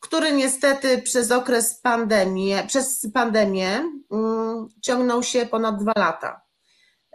[0.00, 6.40] który niestety przez okres pandemii, przez pandemię mm, ciągnął się ponad dwa lata.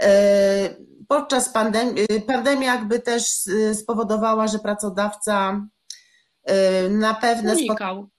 [0.02, 0.08] Yy,
[1.08, 5.66] Podczas pandemii, pandemia jakby też yy, spowodowała, że pracodawca
[6.90, 8.10] na pewne spotkania Unikał.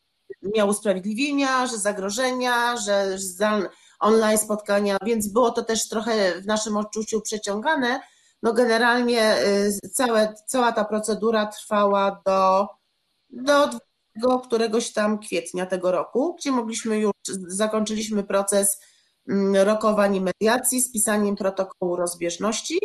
[0.56, 3.68] miał usprawiedliwienia, że zagrożenia, że zdalne
[4.00, 8.00] online spotkania, więc było to też trochę w naszym odczuciu przeciągane.
[8.44, 9.36] No generalnie
[9.84, 12.68] y, całe, cała ta procedura trwała do,
[13.30, 17.12] do 20 któregoś tam kwietnia tego roku, gdzie mogliśmy już,
[17.48, 18.80] zakończyliśmy proces
[19.28, 22.78] mm, rokowań i mediacji z pisaniem protokołu rozbieżności.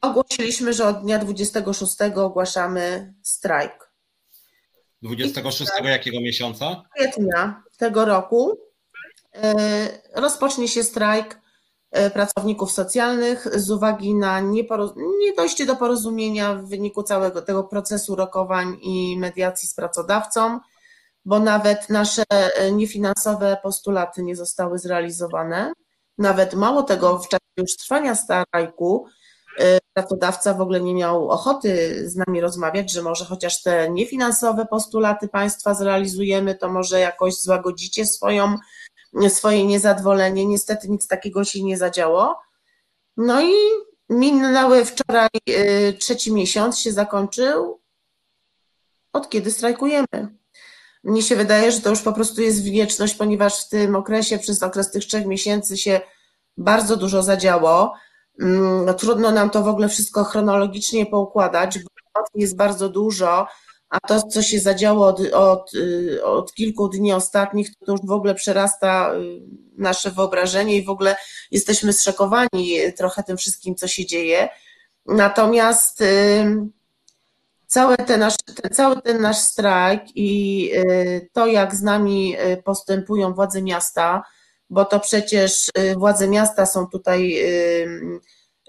[0.00, 3.90] Ogłosiliśmy, że od dnia 26 ogłaszamy strajk.
[5.02, 6.82] 26 jakiego miesiąca?
[6.96, 8.58] kwietnia tego roku
[9.34, 11.45] e, rozpocznie się strajk
[12.10, 18.16] pracowników socjalnych z uwagi na nieporo- nie dojście do porozumienia w wyniku całego tego procesu
[18.16, 20.60] rokowań i mediacji z pracodawcą,
[21.24, 25.72] bo nawet nasze e, niefinansowe postulaty nie zostały zrealizowane.
[26.18, 29.06] Nawet mało tego, w czasie już trwania strajku
[29.96, 35.28] pracodawca w ogóle nie miał ochoty z nami rozmawiać, że może chociaż te niefinansowe postulaty
[35.28, 38.56] państwa zrealizujemy, to może jakoś złagodzicie swoją,
[39.28, 40.46] swoje niezadowolenie.
[40.46, 42.38] Niestety nic takiego się nie zadziało.
[43.16, 43.54] No i
[44.08, 45.28] minęły wczoraj
[45.98, 47.80] trzeci miesiąc się zakończył,
[49.12, 50.36] od kiedy strajkujemy.
[51.04, 54.62] Mnie się wydaje, że to już po prostu jest wieczność, ponieważ w tym okresie, przez
[54.62, 56.00] okres tych trzech miesięcy się
[56.56, 57.94] bardzo dużo zadziało.
[58.40, 61.90] Mm, no, trudno nam to w ogóle wszystko chronologicznie poukładać, bo
[62.34, 63.46] jest bardzo dużo,
[63.96, 68.10] a to, co się zadziało od, od, y, od kilku dni ostatnich, to już w
[68.10, 69.40] ogóle przerasta y,
[69.78, 71.16] nasze wyobrażenie i w ogóle
[71.50, 74.48] jesteśmy zszokowani trochę tym wszystkim, co się dzieje.
[75.06, 76.02] Natomiast
[77.66, 78.34] cały ten nasz,
[78.72, 80.70] cały ten nasz strajk i
[81.32, 84.22] to, jak z nami postępują władze miasta,
[84.70, 88.20] bo to przecież y, władze miasta są tutaj y,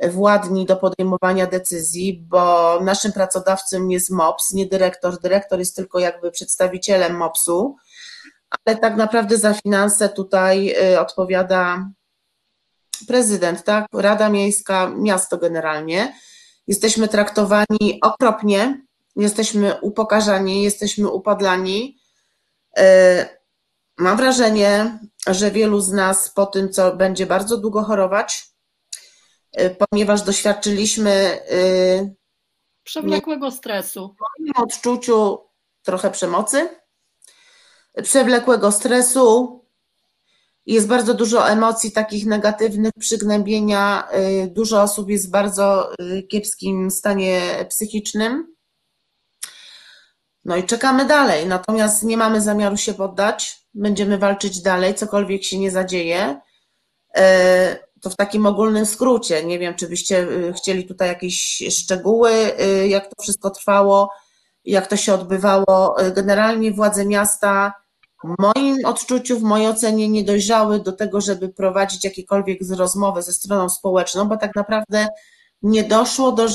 [0.03, 5.19] władni do podejmowania decyzji, bo naszym pracodawcą jest MOPS, nie dyrektor.
[5.19, 7.75] Dyrektor jest tylko jakby przedstawicielem MOPS-u,
[8.65, 11.89] ale tak naprawdę za finanse tutaj y, odpowiada
[13.07, 13.85] prezydent, tak?
[13.93, 16.13] Rada Miejska, miasto generalnie.
[16.67, 18.81] Jesteśmy traktowani okropnie,
[19.15, 21.97] jesteśmy upokarzani, jesteśmy upadlani.
[23.97, 28.56] Mam wrażenie, że wielu z nas po tym, co będzie bardzo długo chorować, y,
[29.91, 32.15] ponieważ doświadczyliśmy y,
[32.83, 34.15] przewlekłego stresu.
[34.15, 35.39] W moim odczuciu
[35.83, 36.69] trochę przemocy,
[38.03, 39.53] przewlekłego stresu.
[40.65, 44.07] Jest bardzo dużo emocji takich negatywnych, przygnębienia.
[44.43, 45.91] Y, dużo osób jest w bardzo
[46.29, 48.55] kiepskim stanie psychicznym.
[50.45, 53.67] No i czekamy dalej, natomiast nie mamy zamiaru się poddać.
[53.73, 56.41] Będziemy walczyć dalej, cokolwiek się nie zadzieje.
[58.01, 59.43] To w takim ogólnym skrócie.
[59.45, 62.31] Nie wiem, czy byście y, chcieli tutaj jakieś szczegóły,
[62.61, 64.09] y, jak to wszystko trwało,
[64.65, 65.99] jak to się odbywało.
[65.99, 67.73] E, generalnie władze miasta,
[68.23, 73.33] w moim odczuciu, w mojej ocenie, nie dojrzały do tego, żeby prowadzić jakiekolwiek rozmowy ze
[73.33, 75.07] stroną społeczną, bo tak naprawdę
[75.61, 76.47] nie doszło do,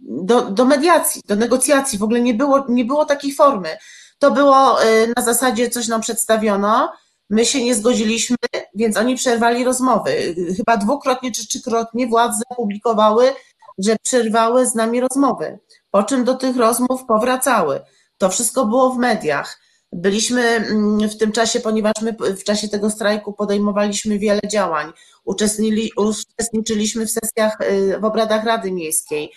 [0.00, 3.76] do, do mediacji, do negocjacji, w ogóle nie było, nie było takiej formy.
[4.18, 6.92] To było y, na zasadzie coś nam przedstawiono,
[7.32, 8.36] my się nie zgodziliśmy,
[8.74, 10.34] więc oni przerwali rozmowy.
[10.56, 13.32] Chyba dwukrotnie czy trzykrotnie władze publikowały,
[13.78, 15.58] że przerwały z nami rozmowy,
[15.90, 17.80] po czym do tych rozmów powracały.
[18.18, 19.60] To wszystko było w mediach.
[19.92, 24.92] Byliśmy mm, w tym czasie, ponieważ my w czasie tego strajku podejmowaliśmy wiele działań,
[25.24, 29.32] uczestniczyliśmy w sesjach, y, w obradach Rady Miejskiej,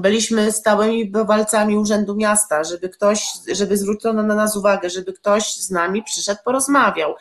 [0.00, 5.70] byliśmy stałymi bywalcami Urzędu Miasta, żeby ktoś, żeby zwrócono na nas uwagę, żeby ktoś z
[5.70, 7.14] nami przyszedł, porozmawiał.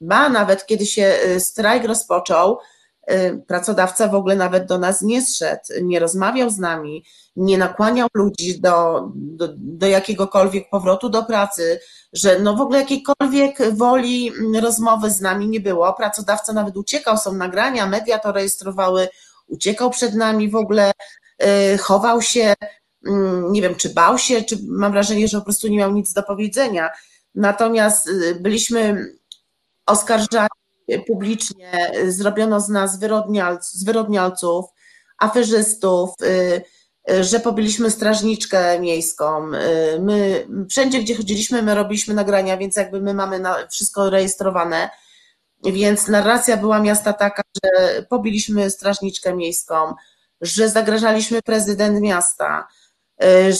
[0.00, 2.58] Ba, nawet kiedy się y, strajk rozpoczął,
[3.10, 7.04] y, pracodawca w ogóle nawet do nas nie zszedł, nie rozmawiał z nami,
[7.36, 11.80] nie nakłaniał ludzi do, do, do jakiegokolwiek powrotu do pracy,
[12.12, 15.92] że no w ogóle jakiejkolwiek woli rozmowy z nami nie było.
[15.92, 19.08] Pracodawca nawet uciekał, są nagrania, media to rejestrowały,
[19.46, 20.92] uciekał przed nami w ogóle,
[21.80, 22.54] chował się,
[23.02, 23.12] yy,
[23.50, 26.22] nie wiem, czy bał się, czy mam wrażenie, że po prostu nie miał nic do
[26.22, 26.90] powiedzenia.
[27.34, 29.06] Natomiast yy, byliśmy
[29.86, 30.48] oskarżani
[31.06, 32.98] publicznie, zrobiono z nas
[33.72, 34.64] zwyrodnialców,
[35.18, 36.62] aferzystów, y,
[37.20, 39.46] że pobiliśmy strażniczkę miejską.
[40.00, 44.90] My wszędzie, gdzie chodziliśmy, my robiliśmy nagrania, więc jakby my mamy wszystko rejestrowane.
[45.64, 49.94] Więc narracja była miasta taka, że pobiliśmy strażniczkę miejską,
[50.44, 52.68] że zagrażaliśmy prezydent miasta,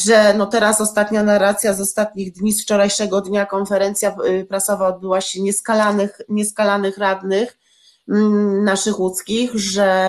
[0.04, 4.16] że no teraz ostatnia narracja z ostatnich dni, z wczorajszego dnia konferencja
[4.48, 7.58] prasowa odbyła się nieskalanych, nieskalanych radnych
[8.08, 10.06] mm, naszych łódzkich, że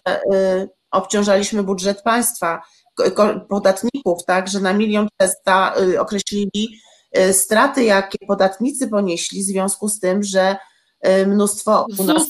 [0.91, 2.61] obciążaliśmy budżet państwa,
[3.49, 6.79] podatników, tak, że na milion testa y, określili
[7.17, 10.55] y, straty, jakie podatnicy ponieśli w związku z tym, że
[11.07, 12.23] y, mnóstwo u nas,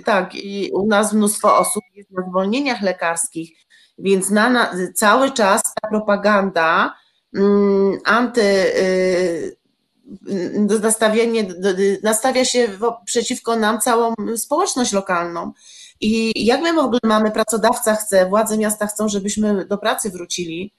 [0.00, 3.58] tak, i u nas mnóstwo osób jest na zwolnieniach lekarskich,
[3.98, 6.94] więc na, na cały czas ta propaganda
[7.34, 8.72] mm, anty
[10.82, 11.46] nastawienie,
[12.02, 12.68] nastawia się
[13.04, 15.52] przeciwko nam całą społeczność lokalną.
[16.00, 20.74] I jak my w ogóle mamy, pracodawca chce, władze miasta chcą, żebyśmy do pracy wrócili.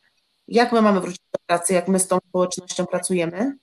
[0.47, 3.57] Jak my mamy wrócić do pracy, jak my z tą społecznością pracujemy?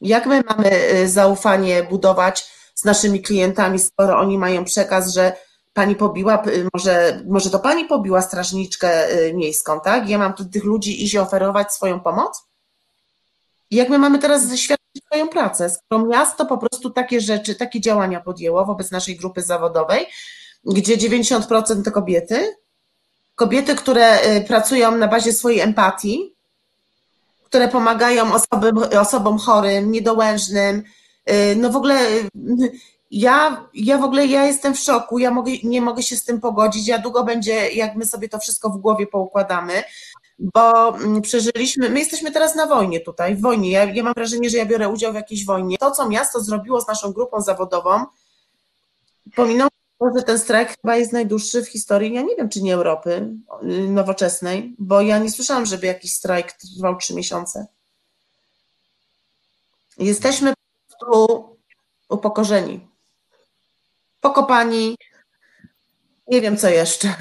[0.00, 5.32] Jak my mamy y, zaufanie budować z naszymi klientami, skoro oni mają przekaz, że
[5.72, 6.42] pani pobiła,
[6.74, 10.08] może, może to pani pobiła strażniczkę y, miejską, tak?
[10.08, 12.42] Ja mam tu tych ludzi iść oferować swoją pomoc?
[13.70, 18.20] Jak my mamy teraz świadczyć swoją pracę, skoro miasto po prostu takie rzeczy, takie działania
[18.20, 20.06] podjęło wobec naszej grupy zawodowej,
[20.64, 22.56] gdzie 90% to kobiety,
[23.34, 26.34] kobiety, które y, pracują na bazie swojej empatii,
[27.44, 30.82] które pomagają osobom, osobom chorym, niedołężnym.
[31.30, 32.30] Y, no w ogóle y,
[33.10, 36.40] ja, ja w ogóle ja jestem w szoku, ja mogę, nie mogę się z tym
[36.40, 39.82] pogodzić, ja długo będzie, jak my sobie to wszystko w głowie poukładamy,
[40.38, 44.50] bo mm, przeżyliśmy, my jesteśmy teraz na wojnie tutaj, w wojnie, ja, ja mam wrażenie,
[44.50, 45.78] że ja biorę udział w jakiejś wojnie.
[45.78, 48.04] To, co miasto zrobiło z naszą grupą zawodową,
[49.36, 49.68] pominął
[50.16, 53.28] że ten strajk chyba jest najdłuższy w historii, ja nie wiem, czy nie Europy
[53.62, 57.66] y, nowoczesnej, bo ja nie słyszałam, żeby jakiś strajk trwał trzy miesiące.
[59.98, 60.54] Jesteśmy
[61.00, 61.56] prostu
[62.08, 62.88] upokorzeni,
[64.20, 64.96] pokopani,
[66.26, 67.14] nie wiem co jeszcze.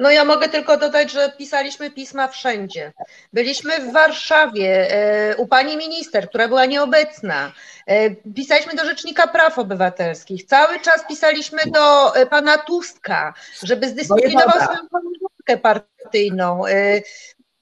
[0.00, 2.92] No ja mogę tylko dodać, że pisaliśmy pisma wszędzie.
[3.32, 7.52] Byliśmy w Warszawie e, u pani minister, która była nieobecna.
[7.86, 10.44] E, pisaliśmy do Rzecznika Praw Obywatelskich.
[10.44, 16.62] Cały czas pisaliśmy do e, pana Tuska, żeby zdyscyplinował swoją koleżankę partyjną.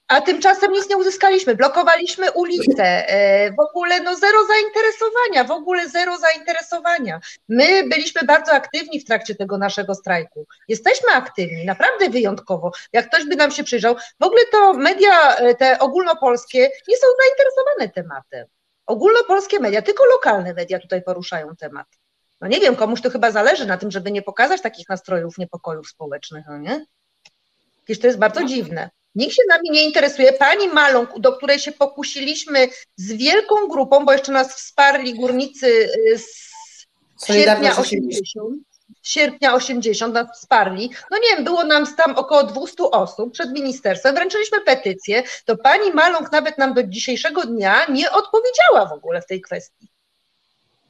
[0.09, 1.55] A tymczasem nic nie uzyskaliśmy.
[1.55, 2.83] Blokowaliśmy ulice.
[2.83, 7.19] E, w ogóle no zero zainteresowania, w ogóle zero zainteresowania.
[7.49, 10.45] My byliśmy bardzo aktywni w trakcie tego naszego strajku.
[10.67, 12.71] Jesteśmy aktywni, naprawdę wyjątkowo.
[12.93, 17.07] Jak ktoś by nam się przyjrzał, w ogóle to media e, te ogólnopolskie nie są
[17.21, 18.47] zainteresowane tematem.
[18.85, 21.87] Ogólnopolskie media, tylko lokalne media tutaj poruszają temat.
[22.41, 25.89] No nie wiem, komuś to chyba zależy na tym, żeby nie pokazać takich nastrojów niepokojów
[25.89, 26.85] społecznych, no nie?
[27.79, 28.89] Jakieś to jest bardzo dziwne.
[29.19, 30.33] Nikt się nami nie interesuje.
[30.33, 36.17] Pani Maląg, do której się pokusiliśmy z wielką grupą, bo jeszcze nas wsparli górnicy y,
[36.17, 36.49] z
[37.27, 38.37] sierpnia 80.
[39.03, 40.89] Sierpnia 80 nas wsparli.
[41.11, 45.91] No nie wiem, było nam tam około 200 osób przed ministerstwem, wręczyliśmy petycję, to pani
[45.91, 49.87] Maląg nawet nam do dzisiejszego dnia nie odpowiedziała w ogóle w tej kwestii.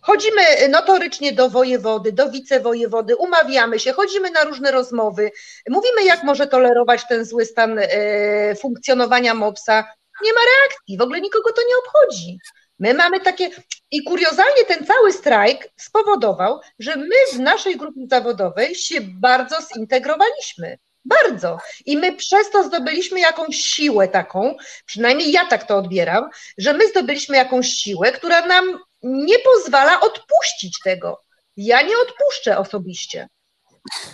[0.01, 5.31] Chodzimy notorycznie do wojewody, do wicewojewody, umawiamy się, chodzimy na różne rozmowy,
[5.69, 9.83] mówimy, jak może tolerować ten zły stan e, funkcjonowania MOPS-a.
[10.23, 12.39] Nie ma reakcji, w ogóle nikogo to nie obchodzi.
[12.79, 13.49] My mamy takie.
[13.91, 20.77] I kuriozalnie ten cały strajk spowodował, że my w naszej grupie zawodowej się bardzo zintegrowaliśmy.
[21.05, 21.57] Bardzo.
[21.85, 26.87] I my przez to zdobyliśmy jakąś siłę taką, przynajmniej ja tak to odbieram, że my
[26.87, 31.21] zdobyliśmy jakąś siłę, która nam nie pozwala odpuścić tego.
[31.57, 33.27] Ja nie odpuszczę osobiście.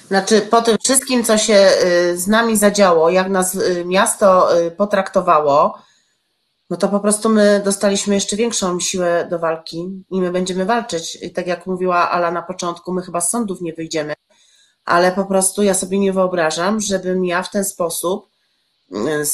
[0.08, 4.72] Znaczy, po tym wszystkim, co się y, z nami zadziało, jak nas y, miasto y,
[4.72, 5.80] potraktowało,
[6.70, 11.18] no to po prostu my dostaliśmy jeszcze większą siłę do walki i my będziemy walczyć.
[11.22, 14.14] I tak jak mówiła Ala na początku, my chyba z sądów nie wyjdziemy,
[14.86, 18.30] ale po prostu ja sobie nie wyobrażam, żebym ja w ten sposób,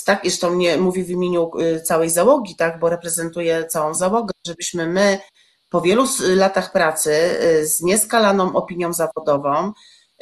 [0.06, 1.52] tak, zresztą nie mówi w imieniu
[1.84, 5.20] całej załogi, tak, bo reprezentuję całą załogę, żebyśmy my
[5.72, 6.06] po wielu
[6.36, 9.72] latach pracy y, z nieskalaną opinią zawodową,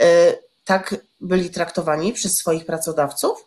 [0.02, 0.06] y,
[0.66, 3.46] tak byli traktowani przez swoich pracodawców,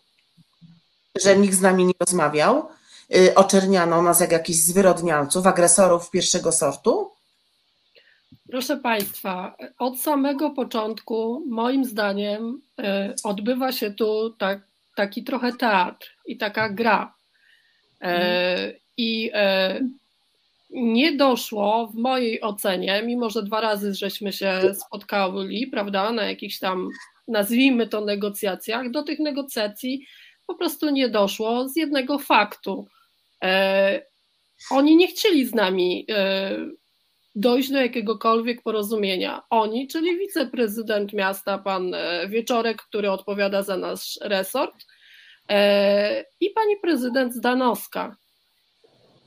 [1.15, 2.69] że nikt z nami nie rozmawiał,
[3.15, 7.11] y, oczerniano nas jak jakichś zwyrodnialców, agresorów pierwszego sortu?
[8.49, 12.61] Proszę Państwa, od samego początku, moim zdaniem,
[13.23, 14.59] odbywa się tu tak,
[14.95, 17.13] taki trochę teatr i taka gra.
[17.99, 18.73] Mhm.
[18.97, 19.31] I
[20.73, 26.59] nie doszło w mojej ocenie, mimo że dwa razy żeśmy się spotkali, prawda, na jakichś
[26.59, 26.89] tam,
[27.27, 30.05] nazwijmy to negocjacjach, do tych negocjacji
[30.47, 32.87] po prostu nie doszło z jednego faktu.
[33.43, 34.01] E,
[34.71, 36.57] oni nie chcieli z nami e,
[37.35, 39.41] dojść do jakiegokolwiek porozumienia.
[39.49, 44.85] Oni, czyli wiceprezydent miasta, pan e, Wieczorek, który odpowiada za nasz resort,
[45.49, 48.15] e, i pani prezydent Zdanowska,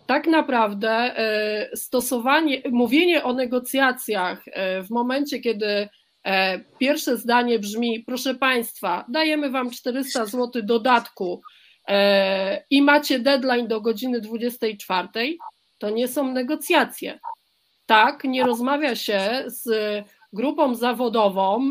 [0.06, 5.88] tak naprawdę e, stosowanie, mówienie o negocjacjach e, w momencie, kiedy
[6.24, 11.42] e, pierwsze zdanie brzmi: Proszę Państwa, dajemy Wam 400 zł dodatku
[12.70, 15.08] i macie deadline do godziny 24,
[15.78, 17.18] to nie są negocjacje.
[17.86, 19.68] Tak, nie rozmawia się z
[20.32, 21.70] grupą zawodową,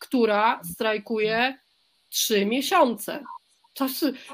[0.00, 1.58] która strajkuje
[2.08, 3.22] trzy miesiące.
[3.74, 3.86] To,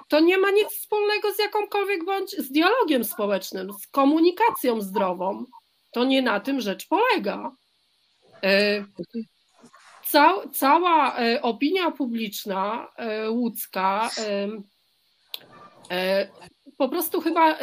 [0.09, 5.45] to nie ma nic wspólnego z jakąkolwiek bądź z dialogiem społecznym, z komunikacją zdrową.
[5.93, 7.53] To nie na tym rzecz polega.
[8.43, 8.85] E,
[10.07, 14.11] ca, cała e, opinia publiczna e, łódzka
[16.79, 17.59] po prostu chyba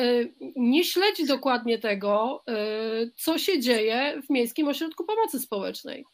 [0.56, 2.44] nie śledzi dokładnie tego,
[3.16, 6.06] co się dzieje w Miejskim Ośrodku Pomocy Społecznej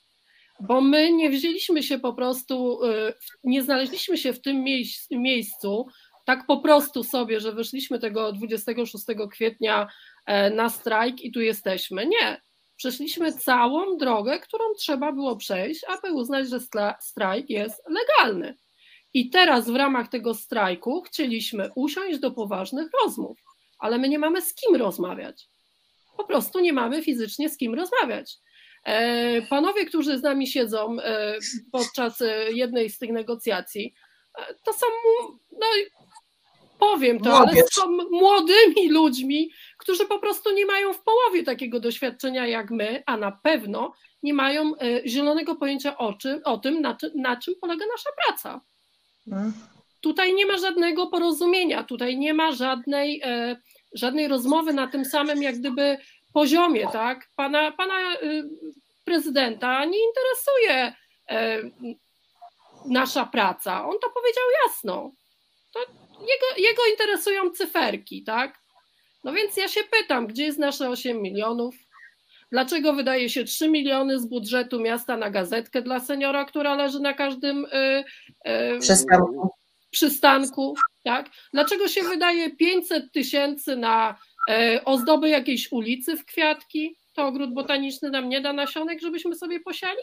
[0.61, 3.14] bo my nie wzięliśmy się po prostu, y,
[3.44, 4.65] nie znaleźliśmy się w tym
[5.11, 5.86] miejscu
[6.30, 9.88] tak po prostu sobie, że wyszliśmy tego 26 kwietnia
[10.26, 12.06] e, na strajk i tu jesteśmy.
[12.06, 12.41] Nie.
[12.76, 16.60] Przeszliśmy całą drogę, którą trzeba było przejść, aby uznać, że
[16.99, 18.57] strajk jest legalny.
[19.14, 23.40] I teraz w ramach tego strajku chcieliśmy usiąść do poważnych rozmów,
[23.80, 25.49] ale my nie mamy z kim rozmawiać.
[26.18, 28.38] Po prostu nie mamy fizycznie z kim rozmawiać.
[28.84, 31.38] E, panowie, którzy z nami siedzą e,
[31.72, 33.93] podczas e, jednej z tych negocjacji,
[34.64, 34.85] to są,
[35.51, 35.68] no
[36.80, 42.47] powiem to, ale są młodymi ludźmi, którzy po prostu nie mają w połowie takiego doświadczenia
[42.47, 43.93] jak my, a na pewno
[44.23, 44.73] nie mają
[45.06, 48.61] zielonego pojęcia o, czym, o tym, na, czym, na czym polega nasza praca.
[49.30, 49.53] Hmm.
[50.01, 53.22] Tutaj nie ma żadnego porozumienia, tutaj nie ma żadnej,
[53.93, 55.97] żadnej rozmowy na tym samym, jak gdyby
[56.34, 57.30] poziomie, tak?
[57.35, 58.43] Pana, pana y,
[59.06, 60.93] prezydenta nie interesuje
[61.31, 61.95] y,
[62.85, 63.85] nasza praca.
[63.85, 65.11] On to powiedział jasno.
[65.73, 65.80] To
[66.19, 68.60] jego, jego interesują cyferki, tak?
[69.23, 71.76] No więc ja się pytam, gdzie jest nasze 8 milionów?
[72.51, 77.14] Dlaczego wydaje się 3 miliony z budżetu miasta na gazetkę dla seniora, która leży na
[77.14, 78.03] każdym y,
[78.47, 79.49] y, przystanku.
[79.91, 81.30] przystanku tak?
[81.53, 84.19] Dlaczego się wydaje 500 tysięcy na
[84.86, 90.02] ozdoby jakiejś ulicy w kwiatki, to ogród botaniczny nam nie da nasionek, żebyśmy sobie posiali?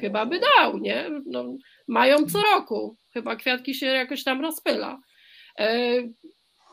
[0.00, 1.10] Chyba by dał, nie?
[1.26, 1.44] No,
[1.88, 5.00] mają co roku, chyba kwiatki się jakoś tam rozpyla.
[5.58, 5.92] E,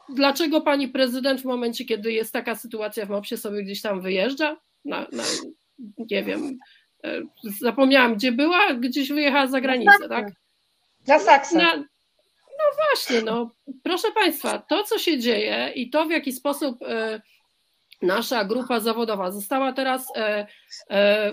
[0.10, 4.58] dlaczego pani prezydent w momencie, kiedy jest taka sytuacja w MOPSie sobie gdzieś tam wyjeżdża?
[4.86, 5.24] Na, na,
[6.12, 6.58] nie wiem,
[7.04, 7.22] e,
[7.62, 10.32] zapomniałam gdzie była, gdzieś wyjechała za granicę, tak?
[11.08, 11.58] Na Saksę.
[11.58, 11.84] Na,
[12.76, 13.52] właśnie, no.
[13.84, 17.22] Proszę Państwa, to co się dzieje i to w jaki sposób e,
[18.02, 20.48] nasza grupa zawodowa została teraz e,
[20.90, 21.32] e,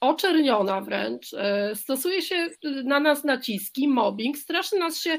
[0.00, 1.26] oczerniona wręcz,
[1.74, 2.48] stosuje się
[2.84, 5.18] na nas naciski, mobbing, straszy nas się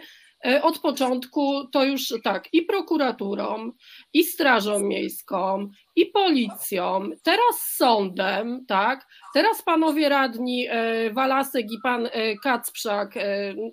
[0.61, 3.72] od początku to już tak i prokuraturą,
[4.14, 12.05] i strażą miejską, i policją, teraz sądem, tak, teraz panowie radni e, Walasek i pan
[12.05, 13.14] e, Kacprzak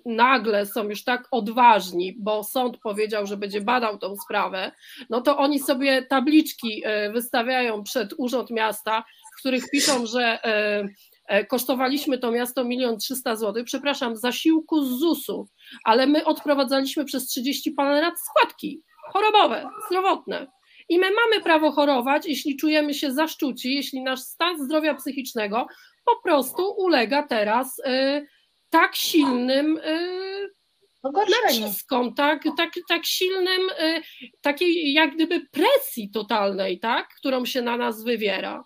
[0.05, 4.71] nagle są już tak odważni, bo sąd powiedział, że będzie badał tą sprawę,
[5.09, 6.83] no to oni sobie tabliczki
[7.13, 9.03] wystawiają przed Urząd Miasta,
[9.35, 10.39] w których piszą, że
[11.27, 15.47] E, kosztowaliśmy to miasto milion trzysta złotych, przepraszam, zasiłku z ZUS-u,
[15.83, 18.83] ale my odprowadzaliśmy przez 30 parę lat składki
[19.13, 20.47] chorobowe, zdrowotne.
[20.89, 25.67] I my mamy prawo chorować, jeśli czujemy się zaszczuci, jeśli nasz stan zdrowia psychicznego
[26.05, 28.27] po prostu ulega teraz y,
[28.69, 30.49] tak silnym y,
[31.43, 34.01] naciskom, tak, tak, tak silnym, y,
[34.41, 38.63] takiej jak gdyby presji totalnej, tak, którą się na nas wywiera.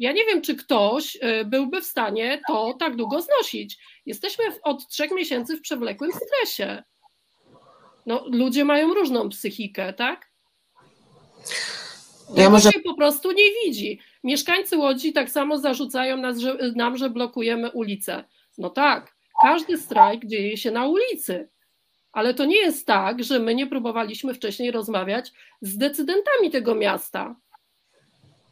[0.00, 3.78] Ja nie wiem, czy ktoś y, byłby w stanie to tak długo znosić.
[4.06, 6.82] Jesteśmy od trzech miesięcy w przewlekłym stresie.
[8.06, 10.30] No, ludzie mają różną psychikę, tak?
[12.36, 12.70] Ja może...
[12.70, 14.00] się po prostu nie widzi.
[14.24, 18.24] Mieszkańcy Łodzi tak samo zarzucają nas, że, nam, że blokujemy ulicę.
[18.58, 21.48] No tak, każdy strajk dzieje się na ulicy.
[22.12, 27.36] Ale to nie jest tak, że my nie próbowaliśmy wcześniej rozmawiać z decydentami tego miasta.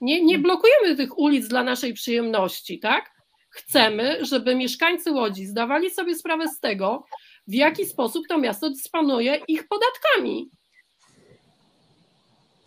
[0.01, 3.11] Nie, nie blokujemy tych ulic dla naszej przyjemności, tak?
[3.51, 7.05] Chcemy, żeby mieszkańcy Łodzi zdawali sobie sprawę z tego,
[7.47, 10.51] w jaki sposób to miasto dysponuje ich podatkami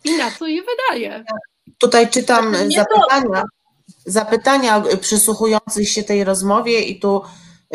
[0.04, 1.24] i na co je wydaje.
[1.78, 3.42] Tutaj czytam zapytania,
[4.06, 7.22] zapytania przysłuchujących się tej rozmowie i tu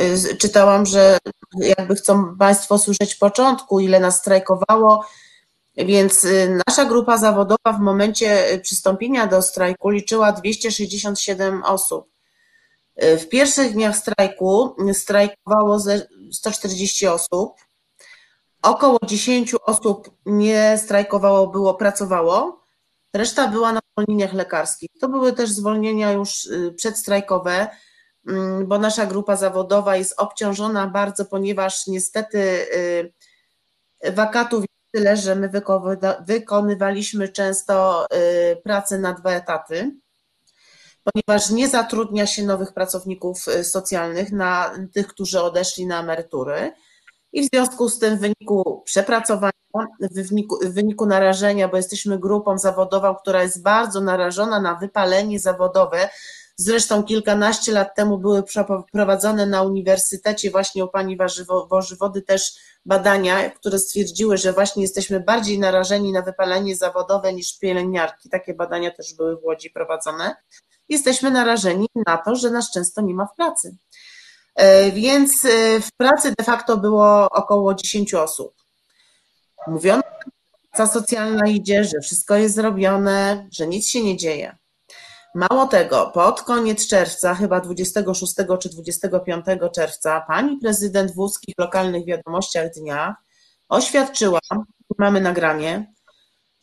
[0.01, 1.17] y, czytałam, że
[1.59, 5.05] jakby chcą Państwo słyszeć początku, ile nas strajkowało,
[5.86, 12.10] więc y, nasza grupa zawodowa w momencie y, przystąpienia do strajku liczyła 267 osób.
[13.04, 15.80] Y, w pierwszych dniach strajku strajkowało
[16.32, 17.54] 140 osób.
[18.62, 22.64] Około 10 osób nie strajkowało, było, pracowało.
[23.14, 24.90] Reszta była na zwolnieniach lekarskich.
[25.02, 27.68] To były też zwolnienia już przedstrajkowe,
[28.28, 32.68] mm, bo nasza grupa zawodowa jest obciążona bardzo, ponieważ niestety
[34.14, 35.49] wakatów tyle, że my
[36.26, 39.91] wykonywaliśmy często y, pracę na dwa etaty,
[41.03, 46.72] ponieważ nie zatrudnia się nowych pracowników y, socjalnych na tych, którzy odeszli na emerytury.
[47.34, 49.51] I w związku z tym w wyniku przepracowania,
[50.01, 55.39] w wyniku, w wyniku narażenia, bo jesteśmy grupą zawodową, która jest bardzo narażona na wypalenie
[55.39, 56.09] zawodowe,
[56.59, 61.17] Zresztą kilkanaście lat temu były przeprowadzone na uniwersytecie właśnie u pani
[61.69, 62.55] Wożywody też
[62.85, 68.29] badania, które stwierdziły, że właśnie jesteśmy bardziej narażeni na wypalenie zawodowe niż pielęgniarki.
[68.29, 70.35] Takie badania też były w Łodzi prowadzone.
[70.89, 73.77] Jesteśmy narażeni na to, że nas często nie ma w pracy.
[74.55, 78.53] E, więc e, w pracy de facto było około 10 osób.
[79.67, 80.31] Mówiono, że
[80.71, 84.57] praca socjalna idzie, że wszystko jest zrobione, że nic się nie dzieje.
[85.36, 92.06] Mało tego, pod koniec czerwca, chyba 26 czy 25 czerwca, pani prezydent w łódzkich lokalnych
[92.06, 93.16] wiadomościach dnia
[93.70, 94.40] oświadczyła,
[94.98, 95.94] mamy nagranie,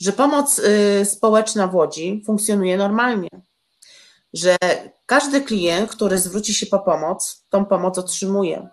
[0.00, 3.28] że pomoc y, społeczna w Łodzi funkcjonuje normalnie,
[4.32, 4.56] że
[5.06, 8.68] każdy klient, który zwróci się po pomoc, tą pomoc otrzymuje.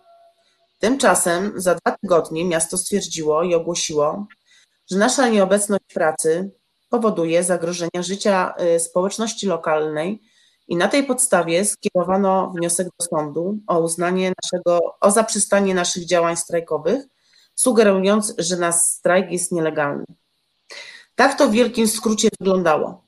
[0.80, 4.28] Tymczasem za dwa tygodnie miasto stwierdziło i ogłosiło,
[4.92, 6.52] że nasza nieobecność w pracy
[6.92, 10.22] powoduje zagrożenia życia y, społeczności lokalnej
[10.68, 16.36] i na tej podstawie skierowano wniosek do sądu o uznanie naszego, o zaprzestanie naszych działań
[16.36, 17.06] strajkowych,
[17.56, 20.06] sugerując, że nasz strajk jest nielegalny.
[21.16, 23.04] Tak to w wielkim skrócie wyglądało.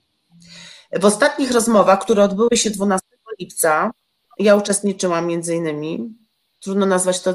[0.92, 3.08] W ostatnich rozmowach, które odbyły się 12
[3.40, 3.90] lipca,
[4.38, 6.14] ja uczestniczyłam między innymi,
[6.60, 7.34] trudno nazwać to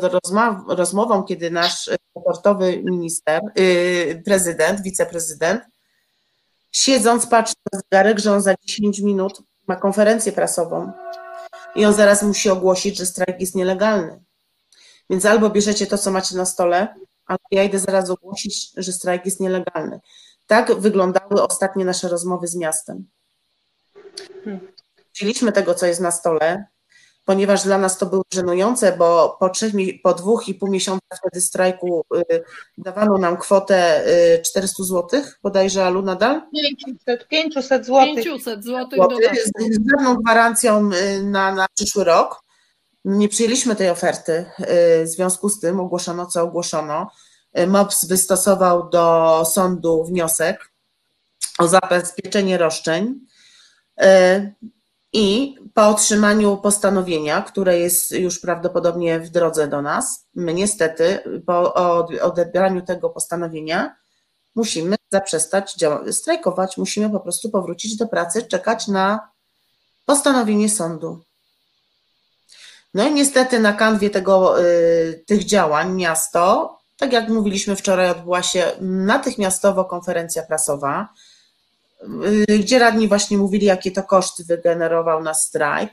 [0.68, 5.62] rozmową, kiedy nasz portowy minister, yy, prezydent, wiceprezydent,
[6.72, 10.92] siedząc patrzy na zegarek, że on za 10 minut ma konferencję prasową
[11.76, 14.24] i on zaraz musi ogłosić, że strajk jest nielegalny.
[15.10, 19.26] Więc albo bierzecie to, co macie na stole, albo ja idę zaraz ogłosić, że strajk
[19.26, 20.00] jest nielegalny.
[20.48, 23.08] Tak wyglądały ostatnie nasze rozmowy z miastem.
[25.14, 26.66] Wzięliśmy tego, co jest na stole,
[27.30, 29.74] ponieważ dla nas to było żenujące, bo po, trzech,
[30.04, 32.44] po dwóch i pół miesiąca wtedy strajku y,
[32.78, 34.08] dawano nam kwotę
[34.38, 36.42] y, 400 zł, bodajże Alu nadal?
[36.86, 38.16] 500, 500 zł.
[38.16, 38.90] 500 zł
[39.46, 42.44] z, z żadną gwarancją y, na, na przyszły rok.
[43.06, 47.12] Nie przyjęliśmy tej oferty, y, w związku z tym ogłoszono, co ogłoszono.
[47.60, 50.72] Y, MOPS wystosował do sądu wniosek
[51.58, 53.20] o zabezpieczenie roszczeń
[55.14, 61.74] i po otrzymaniu postanowienia, które jest już prawdopodobnie w drodze do nas, my niestety po
[62.22, 63.96] odebraniu tego postanowienia
[64.56, 65.76] musimy zaprzestać
[66.12, 69.30] strajkować, musimy po prostu powrócić do pracy, czekać na
[70.06, 71.24] postanowienie sądu.
[72.94, 74.56] No i niestety na kanwie tego,
[75.26, 81.39] tych działań miasto tak jak mówiliśmy wczoraj, odbyła się natychmiastowo konferencja prasowa, y,
[82.60, 85.92] gdzie radni właśnie mówili, jakie to koszty wygenerował na strajk.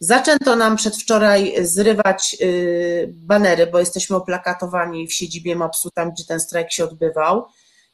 [0.00, 6.40] Zaczęto nam przedwczoraj zrywać y, banery, bo jesteśmy oplakatowani w siedzibie MOPS-u, tam gdzie ten
[6.40, 7.46] strajk się odbywał.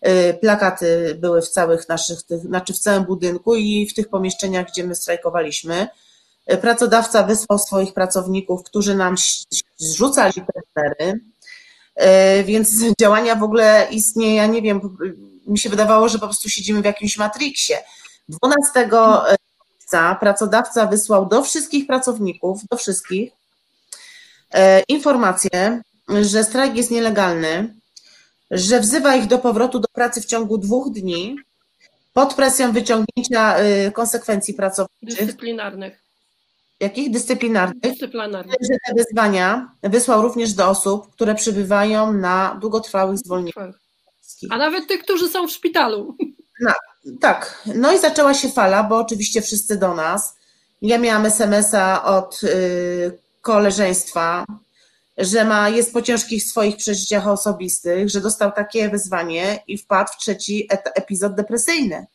[0.08, 4.66] Y, plakaty były w całych naszych, tych, znaczy w całym budynku i w tych pomieszczeniach,
[4.66, 5.88] gdzie my strajkowaliśmy.
[6.60, 9.14] Pracodawca wysłał swoich pracowników, którzy nam
[9.76, 11.20] zrzucali te banery
[12.44, 14.96] więc działania w ogóle istnieje, ja nie wiem,
[15.48, 17.74] mi się wydawało, że po prostu siedzimy w jakimś matriksie.
[18.28, 18.88] 12
[19.88, 23.32] lipca pracodawca wysłał do wszystkich pracowników, do wszystkich
[24.52, 25.82] e, informację,
[26.22, 27.74] że strajk jest nielegalny,
[28.50, 31.36] że wzywa ich do powrotu do pracy w ciągu dwóch dni
[32.12, 35.26] pod presją wyciągnięcia e, konsekwencji pracowniczych.
[35.26, 36.02] Dyscyplinarnych.
[36.80, 37.10] Jakich?
[37.10, 37.82] Dyscyplinarnych.
[37.82, 38.56] Dyscyplinarnych.
[38.60, 43.87] Że te wyzwania wysłał również do osób, które przybywają na długotrwałych zwolnieniach.
[44.50, 46.16] A nawet tych, którzy są w szpitalu.
[46.60, 46.72] No,
[47.20, 47.62] tak.
[47.74, 50.36] No i zaczęła się fala, bo oczywiście wszyscy do nas.
[50.82, 54.44] Ja miałam SMS-a od y, koleżeństwa,
[55.18, 60.16] że ma, jest po ciężkich swoich przeżyciach osobistych, że dostał takie wyzwanie i wpadł w
[60.16, 62.06] trzeci epizod depresyjny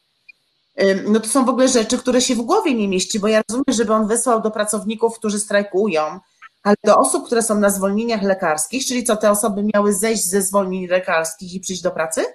[1.05, 3.63] no to są w ogóle rzeczy, które się w głowie nie mieści, bo ja rozumiem,
[3.77, 6.19] żeby on wysłał do pracowników, którzy strajkują,
[6.64, 10.41] ale do osób, które są na zwolnieniach lekarskich, czyli co te osoby miały zejść ze
[10.41, 12.26] zwolnień lekarskich i przyjść do pracy?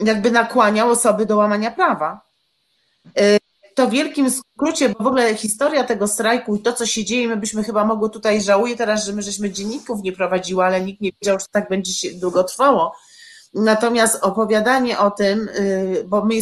[0.00, 2.20] Jakby nakłaniał osoby do łamania prawa.
[3.74, 7.28] To w wielkim skrócie, bo w ogóle historia tego strajku i to, co się dzieje,
[7.28, 11.00] my byśmy chyba mogły tutaj, żałuję teraz, że my żeśmy dzienników nie prowadziły, ale nikt
[11.00, 12.94] nie wiedział, że tak będzie się długo trwało
[13.54, 16.34] Natomiast opowiadanie o tym, y, bo my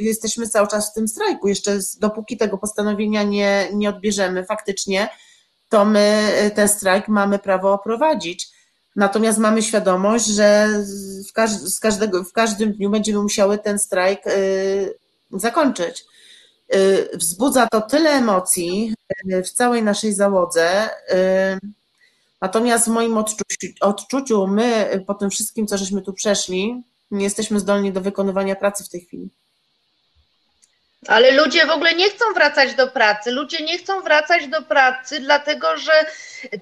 [0.00, 5.08] jesteśmy cały czas w tym strajku, jeszcze dopóki tego postanowienia nie, nie odbierzemy faktycznie,
[5.70, 8.48] to my y, ten strajk mamy prawo prowadzić.
[8.96, 10.68] Natomiast mamy świadomość, że
[11.28, 14.98] w, każ z każdego, w każdym dniu będziemy musiały ten strajk y,
[15.30, 16.04] zakończyć.
[17.14, 18.94] Wzbudza to tyle emocji
[19.44, 20.88] w całej naszej załodze.
[22.40, 23.24] Natomiast w moim
[23.80, 28.84] odczuciu my po tym wszystkim, co żeśmy tu przeszli, nie jesteśmy zdolni do wykonywania pracy
[28.84, 29.30] w tej chwili.
[31.08, 33.30] Ale ludzie w ogóle nie chcą wracać do pracy.
[33.30, 35.92] Ludzie nie chcą wracać do pracy, dlatego że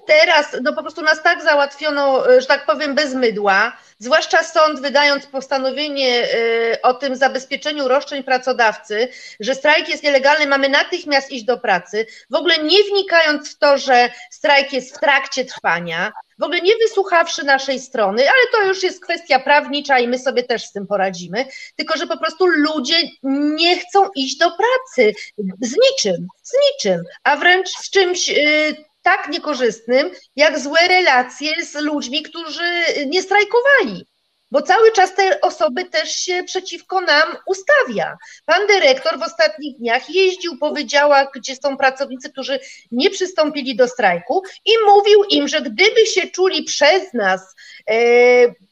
[0.07, 3.77] teraz no po prostu nas tak załatwiono, że tak powiem, bez mydła.
[3.99, 9.09] Zwłaszcza sąd, wydając postanowienie y, o tym zabezpieczeniu roszczeń pracodawcy,
[9.39, 13.77] że strajk jest nielegalny, mamy natychmiast iść do pracy, w ogóle nie wnikając w to,
[13.77, 18.83] że strajk jest w trakcie trwania, w ogóle nie wysłuchawszy naszej strony, ale to już
[18.83, 21.45] jest kwestia prawnicza i my sobie też z tym poradzimy,
[21.75, 25.13] tylko że po prostu ludzie nie chcą iść do pracy.
[25.61, 31.75] Z niczym, z niczym, a wręcz z czymś y, tak niekorzystnym, jak złe relacje z
[31.75, 34.05] ludźmi, którzy nie strajkowali
[34.51, 38.17] bo cały czas te osoby też się przeciwko nam ustawia.
[38.45, 42.59] Pan dyrektor w ostatnich dniach jeździł po wydziałach, gdzie są pracownicy, którzy
[42.91, 47.55] nie przystąpili do strajku i mówił im, że gdyby się czuli przez nas,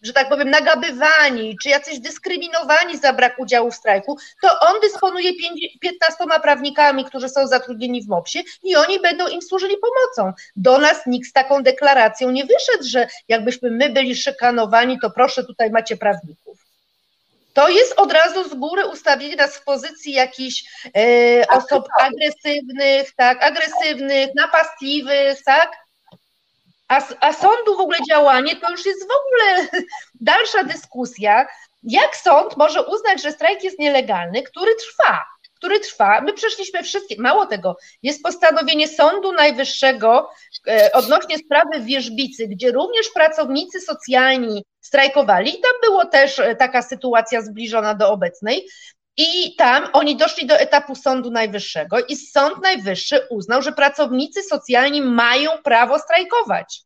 [0.02, 5.32] że tak powiem, nagabywani, czy jacyś dyskryminowani za brak udziału w strajku, to on dysponuje
[5.82, 10.34] 15 prawnikami, którzy są zatrudnieni w MOPS-ie i oni będą im służyli pomocą.
[10.56, 15.44] Do nas nikt z taką deklaracją nie wyszedł, że jakbyśmy my byli szykanowani, to proszę
[15.44, 16.58] tutaj macie prawników.
[17.54, 20.64] To jest od razu z góry ustawienie nas w pozycji jakichś
[20.98, 25.87] e, osób agresywnych, tak, agresywnych, napastliwych, tak?
[26.88, 29.68] A, a sądu w ogóle działanie to już jest w ogóle
[30.22, 31.48] dalsza dyskusja,
[31.84, 35.26] jak sąd może uznać, że strajk jest nielegalny, który trwa
[35.58, 36.22] który trwa.
[36.22, 40.30] My przeszliśmy wszystkie, mało tego, jest postanowienie Sądu Najwyższego
[40.68, 47.42] e, odnośnie sprawy Wierzbicy, gdzie również pracownicy socjalni strajkowali tam było też e, taka sytuacja
[47.42, 48.68] zbliżona do obecnej.
[49.18, 55.02] I tam oni doszli do etapu Sądu Najwyższego i Sąd Najwyższy uznał, że pracownicy socjalni
[55.02, 56.82] mają prawo strajkować.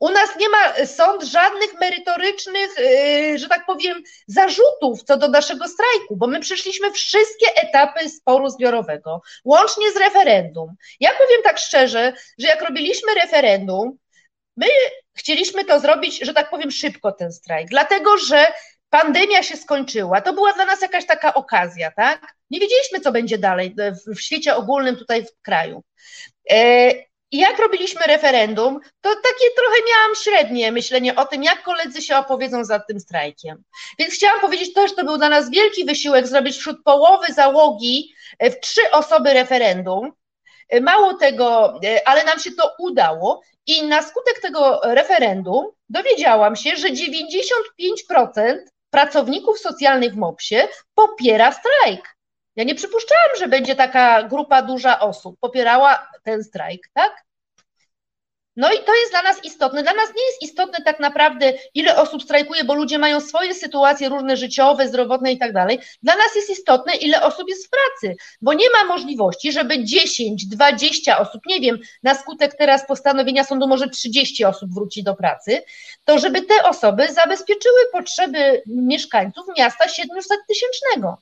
[0.00, 5.68] U nas nie ma sąd żadnych merytorycznych, e, że tak powiem, zarzutów co do naszego
[5.68, 10.74] strajku, bo my przeszliśmy wszystkie etapy sporu zbiorowego, łącznie z referendum.
[11.00, 13.98] Ja powiem tak szczerze, że jak robiliśmy referendum,
[14.56, 14.66] my
[15.14, 18.46] chcieliśmy to zrobić, że tak powiem, szybko ten strajk, dlatego że
[18.90, 20.20] pandemia się skończyła.
[20.20, 22.34] To była dla nas jakaś taka okazja, tak?
[22.50, 23.74] Nie wiedzieliśmy, co będzie dalej
[24.14, 25.82] w świecie ogólnym tutaj w kraju.
[26.50, 26.92] E,
[27.32, 32.64] jak robiliśmy referendum, to takie trochę miałam średnie myślenie o tym, jak koledzy się opowiedzą
[32.64, 33.62] za tym strajkiem.
[33.98, 38.50] Więc chciałam powiedzieć też, to był dla nas wielki wysiłek zrobić wśród połowy załogi e,
[38.50, 40.12] w trzy osoby referendum.
[40.68, 46.76] E, mało tego, ale nam się to udało i na skutek tego referendum dowiedziałam się,
[46.76, 48.58] że 95%
[48.90, 52.16] pracowników socjalnych w MOPS-ie popiera strajk.
[52.56, 57.27] Ja nie przypuszczałam, że będzie taka grupa duża osób popierała ten strajk, tak?
[58.58, 59.82] No i to jest dla nas istotne.
[59.82, 64.08] Dla nas nie jest istotne tak naprawdę, ile osób strajkuje, bo ludzie mają swoje sytuacje
[64.08, 65.78] różne życiowe, zdrowotne i tak dalej.
[66.02, 70.46] Dla nas jest istotne, ile osób jest w pracy, bo nie ma możliwości, żeby 10,
[70.46, 75.62] 20 osób, nie wiem, na skutek teraz postanowienia sądu może 30 osób wróci do pracy,
[76.04, 81.18] to żeby te osoby zabezpieczyły potrzeby mieszkańców miasta 700 tysięcznego.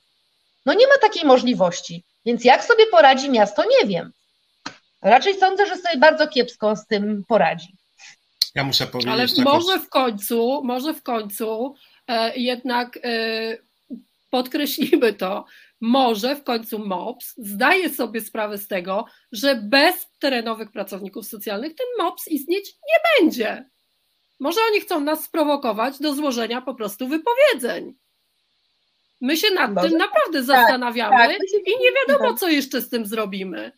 [0.65, 2.03] No nie ma takiej możliwości.
[2.25, 4.11] Więc jak sobie poradzi miasto, nie wiem.
[5.01, 7.67] Raczej sądzę, że sobie bardzo kiepsko z tym poradzi.
[8.55, 9.13] Ja muszę powiedzieć.
[9.13, 11.75] Ale może w końcu, może w końcu
[12.07, 13.57] e, jednak e,
[14.29, 15.45] podkreślimy to,
[15.81, 21.87] może w końcu MOPS zdaje sobie sprawę z tego, że bez terenowych pracowników socjalnych ten
[22.05, 23.69] MOPS istnieć nie będzie.
[24.39, 27.93] Może oni chcą nas sprowokować do złożenia po prostu wypowiedzeń.
[29.21, 29.89] My się nad Może?
[29.89, 33.71] tym naprawdę tak, zastanawiamy tak, i nie wiadomo, co jeszcze z tym zrobimy.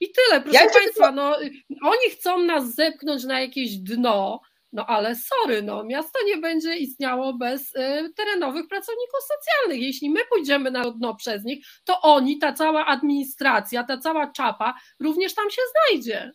[0.00, 1.36] I tyle, proszę ja Państwa, no,
[1.82, 4.40] oni chcą nas zepchnąć na jakieś dno,
[4.72, 9.82] no ale sorry, no, miasto nie będzie istniało bez y, terenowych pracowników socjalnych.
[9.82, 14.74] Jeśli my pójdziemy na dno przez nich, to oni, ta cała administracja, ta cała czapa
[15.00, 16.32] również tam się znajdzie.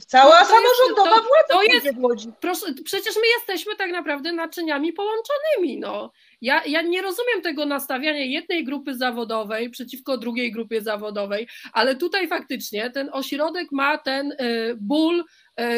[0.00, 2.28] Cała no samorządowa jest, to, władza to jest, w Łodzi.
[2.40, 5.78] Proszę, przecież my jesteśmy tak naprawdę naczyniami połączonymi.
[5.80, 6.12] No.
[6.40, 12.28] Ja, ja nie rozumiem tego nastawiania jednej grupy zawodowej przeciwko drugiej grupie zawodowej, ale tutaj
[12.28, 15.24] faktycznie ten ośrodek ma ten y, ból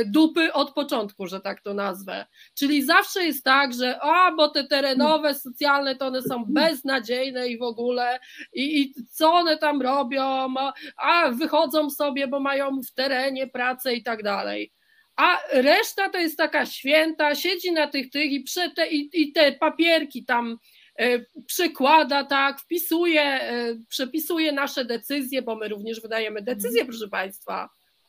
[0.06, 2.26] dupy od początku, że tak to nazwę.
[2.54, 7.58] Czyli zawsze jest tak, że a, bo te terenowe, socjalne to one są beznadziejne i
[7.58, 8.18] w ogóle
[8.52, 10.54] i, i co one tam robią,
[10.96, 14.72] a wychodzą sobie, bo mają w terenie pracę i tak dalej
[15.18, 18.44] a reszta to jest taka święta, siedzi na tych tych i,
[18.76, 20.58] te, i, i te papierki tam
[20.98, 27.68] e, przykłada, tak, wpisuje, e, przepisuje nasze decyzje, bo my również wydajemy decyzje, proszę Państwa.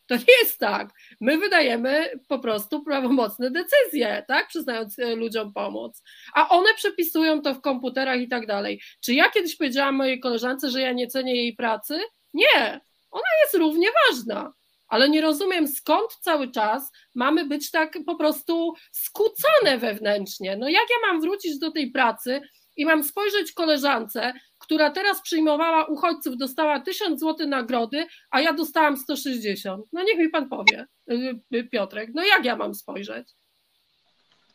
[0.09, 0.89] To nie jest tak.
[1.21, 6.03] My wydajemy po prostu prawomocne decyzje, tak, przyznając e, ludziom pomoc.
[6.35, 8.81] A one przepisują to w komputerach i tak dalej.
[9.01, 11.99] Czy ja kiedyś powiedziałam mojej koleżance, że ja nie cenię jej pracy?
[12.33, 12.81] Nie.
[13.11, 14.53] Ona jest równie ważna
[14.89, 20.57] ale nie rozumiem skąd cały czas mamy być tak po prostu skłócone wewnętrznie.
[20.57, 22.41] No jak ja mam wrócić do tej pracy
[22.79, 28.97] i mam spojrzeć koleżance, która teraz przyjmowała uchodźców, dostała 1000 zł nagrody, a ja dostałam
[28.97, 29.85] 160.
[29.93, 33.38] No niech mi pan powie, y, y, Piotrek, no jak ja mam spojrzeć?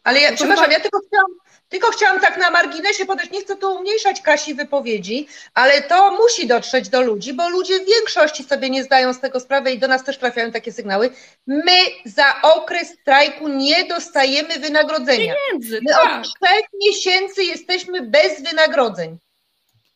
[0.04, 1.30] Ale ja, to przepraszam, ja tylko chciałam,
[1.68, 6.46] tylko chciałam tak na marginesie podać, nie chcę tu umniejszać Kasi wypowiedzi, ale to musi
[6.46, 9.88] dotrzeć do ludzi, bo ludzie w większości sobie nie zdają z tego sprawy i do
[9.88, 11.10] nas też trafiają takie sygnały.
[11.46, 15.34] My za okres strajku nie dostajemy wynagrodzenia.
[15.48, 16.20] Pieniędzy, My tak.
[16.20, 19.18] od trzech miesięcy jesteśmy bez wynagrodzeń.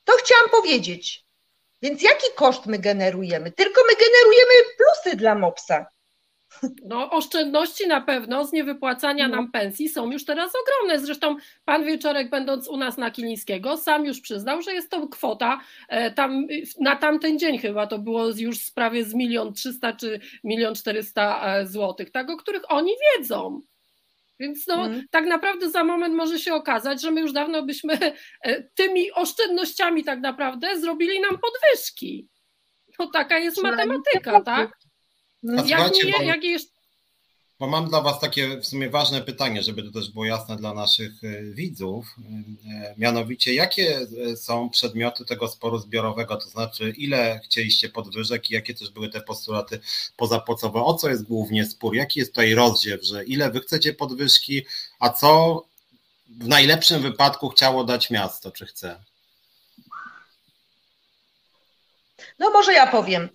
[0.04, 1.24] To chciałam powiedzieć.
[1.82, 3.52] Więc jaki koszt my generujemy?
[3.52, 5.86] Tylko my generujemy plusy dla MOPS-a.
[6.84, 9.36] No, oszczędności na pewno z niewypłacania No.
[9.36, 11.00] nam pensji są już teraz ogromne.
[11.06, 15.60] Zresztą pan Wieczorek, będąc u nas na Kilińskiego, sam już przyznał, że jest to kwota
[15.88, 16.46] e, tam,
[16.80, 21.56] na tamten dzień chyba to było już z prawie z milion trzysta czy milion czterysta
[21.56, 23.60] e, złotych, tak, o których oni wiedzą.
[24.40, 25.04] Więc no, Mhm.
[25.10, 27.98] tak naprawdę za moment może się okazać, że my już dawno byśmy
[28.42, 32.28] e, tymi oszczędnościami tak naprawdę zrobili nam podwyżki.
[32.98, 34.70] No taka jest matematyka, tak?
[35.44, 36.70] A Jak nie, bo- jak jeszcze
[37.60, 40.74] Bo mam dla Was takie w sumie ważne pytanie, żeby to też było jasne dla
[40.74, 42.16] naszych e, widzów.
[42.70, 44.06] E, Mianowicie, jakie
[44.36, 46.36] są przedmioty tego sporu zbiorowego?
[46.36, 49.80] To znaczy, ile chcieliście podwyżek i jakie też były te postulaty
[50.16, 50.82] pozapłacowe?
[50.84, 51.94] O co jest głównie spór?
[51.94, 54.62] Jaki jest tutaj rozdziew, że ile Wy chcecie podwyżki,
[54.98, 55.62] a co
[56.28, 59.04] w najlepszym wypadku chciało dać miasto, czy chce?
[62.38, 63.28] No może ja powiem.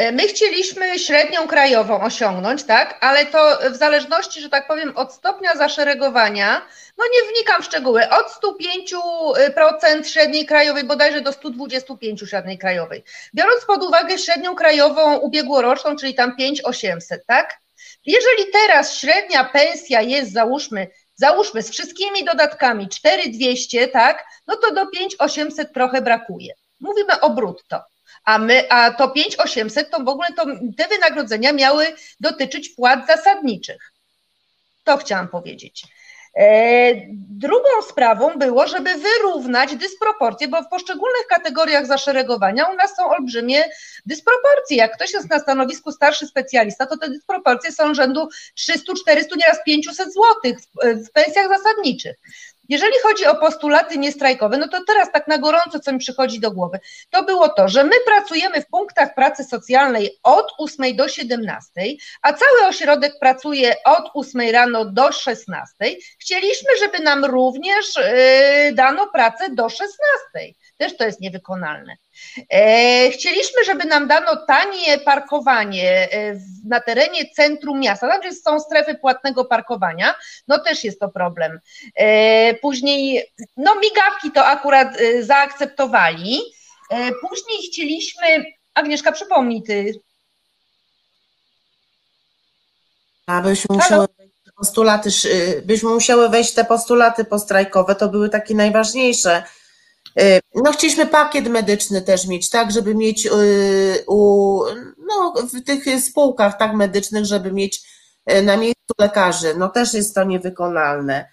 [0.00, 5.12] E, My chcieliśmy średnią krajową osiągnąć, tak, ale to w zależności, że tak powiem, od
[5.12, 6.62] stopnia zaszeregowania,
[6.98, 13.04] no nie wnikam w szczegóły, od 105% średniej krajowej bodajże do 125 średniej krajowej.
[13.34, 17.58] Biorąc pod uwagę średnią krajową ubiegłoroczną, czyli tam 5800, tak?
[18.06, 24.86] Jeżeli teraz średnia pensja jest, załóżmy, załóżmy z wszystkimi dodatkami 4200, tak, no to do
[24.86, 26.54] 5800 trochę brakuje.
[26.80, 27.80] Mówimy o brutto.
[28.24, 31.86] A my, a to 5800 to w ogóle to, te wynagrodzenia miały
[32.20, 33.92] dotyczyć płat zasadniczych.
[34.84, 35.84] To chciałam powiedzieć.
[36.36, 36.92] E,
[37.28, 43.64] drugą sprawą było, żeby wyrównać dysproporcje, bo w poszczególnych kategoriach zaszeregowania u nas są olbrzymie
[44.06, 44.76] dysproporcje.
[44.76, 49.58] Jak ktoś jest na stanowisku starszy specjalista, to te dysproporcje są rzędu 300, 400, nieraz
[49.64, 52.16] 500 zł w, w pensjach zasadniczych.
[52.70, 56.50] Jeżeli chodzi o postulaty niestrajkowe, no to teraz tak na gorąco, co mi przychodzi do
[56.50, 56.80] głowy,
[57.10, 61.70] to było to, że my pracujemy w punktach pracy socjalnej od 8 do 17,
[62.22, 65.74] a cały ośrodek pracuje od 8 rano do 16.
[66.18, 69.98] Chcieliśmy, żeby nam również yy, dano pracę do 16.
[70.80, 71.96] Też to jest niewykonalne.
[72.50, 76.36] E, chcieliśmy, żeby nam dano tanie parkowanie e,
[76.66, 80.14] na terenie centrum miasta, tam gdzie są strefy płatnego parkowania,
[80.48, 81.60] no też jest to problem.
[81.94, 86.40] E, Później, no migawki to akurat zaakceptowali.
[87.20, 88.44] Później chcieliśmy,
[88.74, 90.00] Agnieszka przypomnij ty,
[93.26, 94.06] A byśmy musiały
[94.56, 95.10] postulaty,
[95.64, 99.42] byśmy musiały wejść te postulaty postrajkowe, to były takie najważniejsze.
[100.18, 104.60] Y, No, chcieliśmy pakiet medyczny też mieć, tak, żeby mieć y, u,
[105.08, 107.82] no, w tych spółkach tak medycznych, żeby mieć
[108.32, 109.54] y, na miejscu lekarzy.
[109.58, 111.28] No też jest to niewykonalne.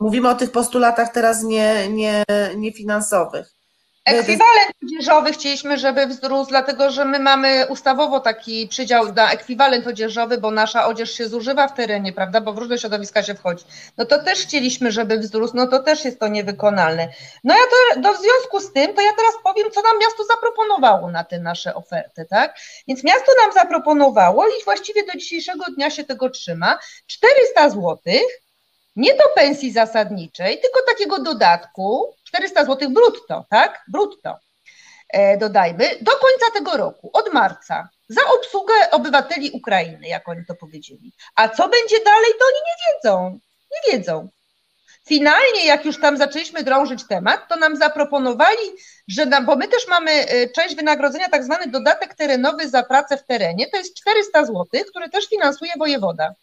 [0.00, 2.24] Mówimy o tych postulatach teraz nie, nie,
[2.56, 3.59] nie finansowych.
[4.04, 10.38] Ekwiwalent odzieżowy chcieliśmy, żeby wzrósł, dlatego że my mamy ustawowo taki przydział na ekwiwalent odzieżowy,
[10.38, 13.64] bo nasza odzież się zużywa w terenie, prawda, bo w różne środowiska się wchodzi.
[13.96, 17.08] No to też chcieliśmy, żeby wzrósł, no to też jest to niewykonalne.
[17.44, 20.24] No ja to, no w związku z tym, to ja teraz powiem, co nam miasto
[20.24, 22.56] zaproponowało na te nasze oferty, tak?
[22.88, 28.22] Więc miasto nam zaproponowało i właściwie do dzisiejszego dnia się tego trzyma, 400 złotych,
[28.96, 33.84] nie do pensji zasadniczej, tylko takiego dodatku, 400 zł brutto, tak?
[33.88, 34.38] Brutto.
[35.08, 40.54] E, dodajmy, do końca tego roku, od marca, za obsługę obywateli Ukrainy, jak oni to
[40.54, 41.12] powiedzieli.
[41.36, 43.38] A co będzie dalej, to oni nie wiedzą.
[43.70, 44.28] Nie wiedzą.
[45.10, 48.62] Finalnie, jak już tam zaczęliśmy drążyć temat, to nam zaproponowali,
[49.08, 53.16] że nam, bo my też mamy e, część wynagrodzenia, tak zwany dodatek terenowy za pracę
[53.16, 56.34] w terenie, to jest 400 zł, który też finansuje wojewoda.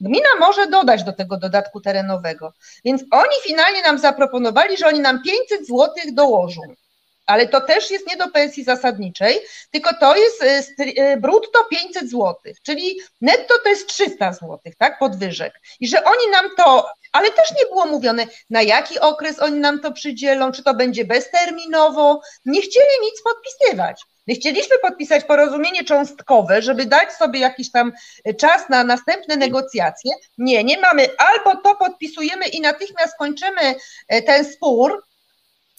[0.00, 2.52] Gmina może dodać do tego dodatku terenowego.
[2.84, 6.62] Więc oni finalnie nam zaproponowali, że oni nam 500 zł dołożą.
[7.26, 9.40] Ale to też jest nie do pensji zasadniczej,
[9.70, 14.98] tylko to jest y, y, brutto 500 zł, czyli netto to jest 300 zł, tak,
[14.98, 15.60] podwyżek.
[15.80, 19.80] I że oni nam to, ale też nie było mówione, na jaki okres oni nam
[19.80, 24.02] to przydzielą, czy to będzie bezterminowo, nie chcieli nic podpisywać.
[24.26, 27.92] My chcieliśmy podpisać porozumienie cząstkowe, żeby dać sobie jakiś tam
[28.38, 30.12] czas na następne negocjacje.
[30.38, 31.08] Nie, nie mamy.
[31.18, 33.74] Albo to podpisujemy i natychmiast kończymy
[34.26, 35.02] ten spór,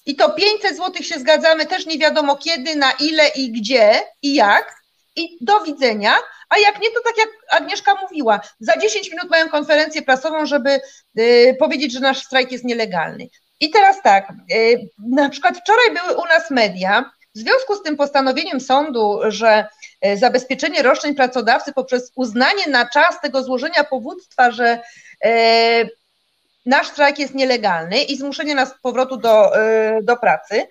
[0.07, 4.35] i to 500 zł się zgadzamy, też nie wiadomo kiedy, na ile i gdzie i
[4.35, 4.77] jak.
[5.15, 6.15] I do widzenia.
[6.49, 10.79] A jak nie, to tak jak Agnieszka mówiła, za 10 minut mają konferencję prasową, żeby
[11.19, 13.27] y, powiedzieć, że nasz strajk jest nielegalny.
[13.59, 17.97] I teraz tak, y, na przykład wczoraj były u nas media, w związku z tym
[17.97, 19.67] postanowieniem sądu, że
[20.05, 24.81] y, zabezpieczenie roszczeń pracodawcy poprzez uznanie na czas tego złożenia powództwa, że
[25.25, 25.89] y,
[26.67, 30.67] nasz strajk jest nielegalny i zmuszenie nas powrotu do, y, do pracy.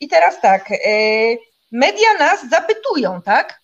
[0.00, 1.38] I teraz tak, y,
[1.72, 3.60] media nas zapytują, tak?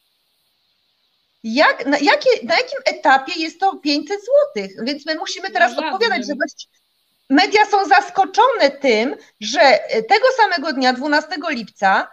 [1.45, 4.69] Jak, na, jakie, na jakim etapie jest to 500 zł?
[4.85, 5.95] Więc my musimy teraz żadnym.
[5.95, 6.69] odpowiadać, że właści-
[7.31, 9.79] media są zaskoczone tym, że
[10.09, 12.09] tego samego dnia, 12 lipca,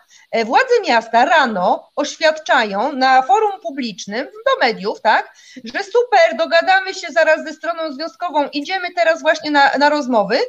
[0.45, 7.43] władze miasta rano oświadczają na forum publicznym do mediów, tak, że super, dogadamy się zaraz
[7.43, 10.39] ze stroną związkową, idziemy teraz właśnie na, na rozmowy,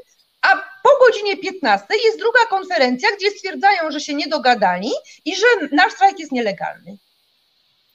[0.43, 4.91] a po godzinie 15 jest druga konferencja, gdzie stwierdzają, że się nie dogadali
[5.25, 6.97] i że nasz strajk jest nielegalny.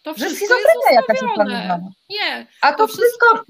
[0.04, 1.90] To Że wszystko schizofrenia jest jakaś uplanowana.
[2.10, 3.44] Nie, A to To wszystko,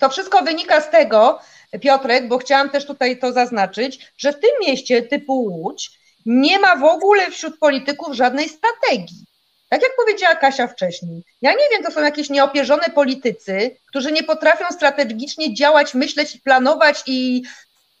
[0.00, 1.40] to wszystko wynika z tego,
[1.80, 6.76] Piotrek, bo chciałam też tutaj to zaznaczyć, że w tym mieście typu Łódź nie ma
[6.76, 9.24] w ogóle wśród polityków żadnej strategii.
[9.68, 11.22] Tak jak powiedziała Kasia wcześniej.
[11.42, 17.02] Ja nie wiem, to są jakieś nieopierzone politycy, którzy nie potrafią strategicznie działać, myśleć, planować
[17.06, 17.42] i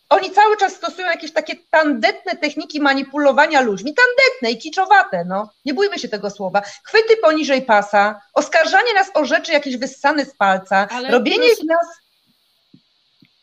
[0.08, 5.50] oni cały czas stosują jakieś takie tandetne techniki manipulowania ludźmi, tandetne i kiczowate, no.
[5.64, 6.62] Nie bójmy się tego słowa.
[6.84, 11.86] Chwyty poniżej pasa, oskarżanie nas o rzeczy jakieś wyssane z palca, Ale robienie proszę- nas...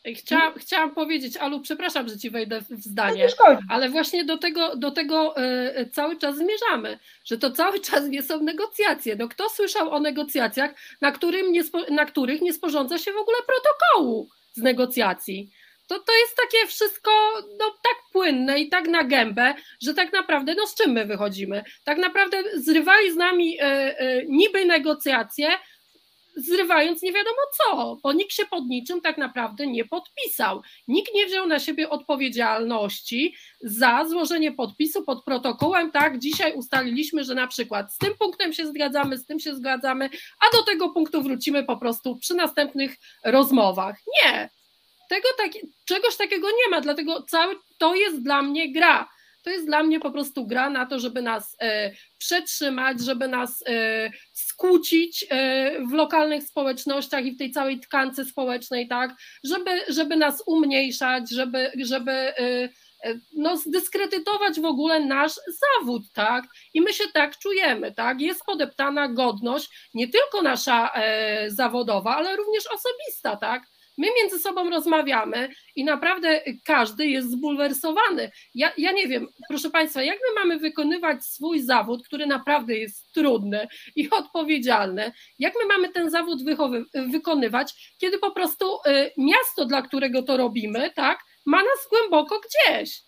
[0.04, 3.22] chciałam, chciałam powiedzieć, Alu, przepraszam, że ci wejdę w zdanie.
[3.22, 3.62] Nie szkodzi.
[3.68, 8.22] Ale właśnie do tego, do tego e, cały czas zmierzamy, że to cały czas nie
[8.22, 9.16] są negocjacje.
[9.16, 13.36] No kto słyszał o negocjacjach, na, którym nie, na których nie sporządza się w ogóle
[13.46, 15.50] protokołu z negocjacji?
[15.86, 17.10] To, to jest takie wszystko
[17.58, 21.64] no, tak płynne i tak na gębę, że tak naprawdę no z czym my wychodzimy?
[21.84, 23.64] Tak naprawdę zrywali z nami e,
[23.98, 25.48] e, niby negocjacje,
[26.36, 30.62] zrywając nie wiadomo co, bo nikt się pod niczym tak naprawdę nie podpisał.
[30.88, 35.92] Nikt nie wziął na siebie odpowiedzialności za złożenie podpisu pod protokołem.
[35.92, 40.10] Tak, dzisiaj ustaliliśmy, że na przykład z tym punktem się zgadzamy, z tym się zgadzamy,
[40.40, 43.96] a do tego punktu wrócimy po prostu przy następnych rozmowach.
[44.24, 44.50] Nie.
[45.08, 45.52] Tego tak,
[45.84, 49.08] czegoś takiego nie ma, dlatego cały to jest dla mnie gra.
[49.42, 53.64] To jest dla mnie po prostu gra na to, żeby nas e, przetrzymać, żeby nas
[53.66, 59.14] e, skłócić e, w lokalnych społecznościach i w tej całej tkance społecznej, tak,
[59.44, 62.32] żeby, żeby nas umniejszać, żeby, żeby
[63.32, 65.32] no, zdyskredytować w ogóle nasz
[65.78, 66.44] zawód, tak?
[66.74, 68.20] I my się tak czujemy, tak?
[68.20, 73.71] Jest podeptana godność, nie tylko nasza e, zawodowa, ale również osobista, tak?
[73.98, 78.30] My między sobą rozmawiamy i naprawdę każdy jest zbulwersowany.
[78.54, 83.12] Ja, ja nie wiem, proszę Państwa, jak my mamy wykonywać swój zawód, który naprawdę jest
[83.12, 85.12] trudny i odpowiedzialny?
[85.38, 86.42] Jak my mamy ten zawód
[86.94, 93.02] wykonywać, kiedy po prostu y, miasto, dla którego to robimy, tak, ma nas głęboko gdzieś?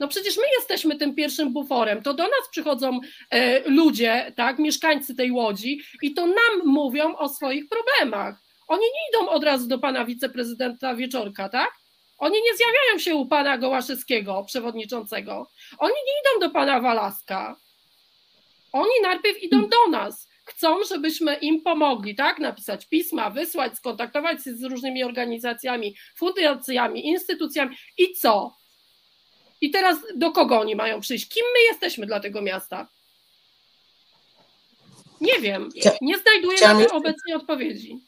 [0.00, 5.14] No przecież my jesteśmy tym pierwszym buforem, to do nas przychodzą e, ludzie, tak, mieszkańcy
[5.14, 8.47] tej łodzi i to nam mówią o swoich problemach.
[8.68, 11.70] Oni nie idą od razu do pana wiceprezydenta Wieczorka, tak?
[12.18, 15.50] Oni nie zjawiają się u pana Gołaszewskiego, przewodniczącego.
[15.78, 17.56] Oni nie idą do pana Walaska.
[18.72, 20.28] Oni najpierw idą do nas.
[20.44, 22.38] Chcą, żebyśmy im pomogli, tak?
[22.38, 28.56] Napisać pisma, wysłać, skontaktować się z różnymi organizacjami, fundacjami, instytucjami i co?
[29.60, 31.28] I teraz do kogo oni mają przyjść?
[31.28, 32.88] Kim my jesteśmy dla tego miasta?
[35.20, 35.68] Nie wiem.
[36.00, 38.07] Nie znajduję na to obecnie odpowiedzi.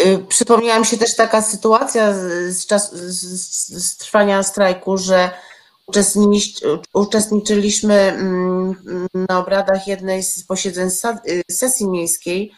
[0.00, 2.14] Y, Przypomniała mi się też taka sytuacja
[2.48, 5.30] z, czas, z, z, trwania strajku, że
[6.92, 10.88] uczestniczyliśmy mm, na obradach jednej z posiedzeń
[11.28, 12.52] y, sesji miejskiej.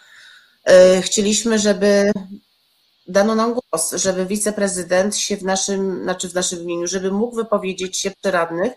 [0.99, 2.13] Y, Chcieliśmy, żeby
[3.09, 7.99] dano nam głos, żeby wiceprezydent się w naszym, znaczy w naszym imieniu, żeby mógł wypowiedzieć
[7.99, 8.73] się przy radnych,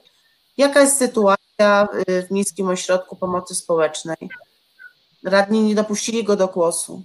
[0.57, 1.88] jaka jest sytuacja
[2.27, 4.18] w Miejskim Ośrodku Pomocy Społecznej.
[5.23, 7.03] Radni nie dopuścili go do głosu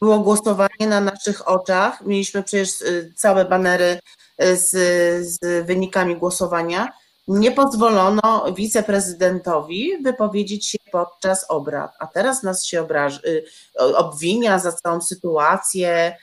[0.00, 2.00] było głosowanie na naszych oczach.
[2.06, 4.00] Mieliśmy przecież y, całe banery
[4.42, 4.70] y, z,
[5.26, 6.92] z wynikami głosowania.
[7.28, 13.44] nie pozwolono wiceprezydentowi wypowiedzieć się podczas obrad, a teraz nas się obraż, y,
[13.96, 16.16] obwinia za całą sytuację,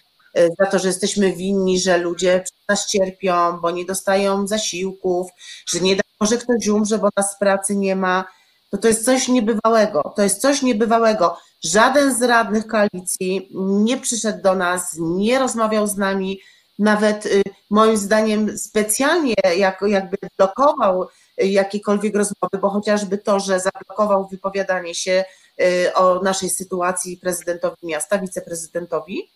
[0.59, 5.31] za to, że jesteśmy winni, że ludzie nas cierpią, bo nie dostają zasiłków,
[5.67, 8.25] że nie da może ktoś umrze, bo nas pracy nie ma.
[8.69, 10.13] To to jest coś niebywałego.
[10.15, 11.37] To jest coś niebywałego.
[11.63, 16.39] Żaden z radnych koalicji nie przyszedł do nas, nie rozmawiał z nami,
[16.79, 24.27] nawet y, moim zdaniem specjalnie jako, jakby blokował jakiekolwiek rozmowy, bo chociażby to, że zablokował
[24.27, 25.23] wypowiadanie się
[25.61, 29.31] y, o naszej sytuacji prezydentowi miasta, wiceprezydentowi.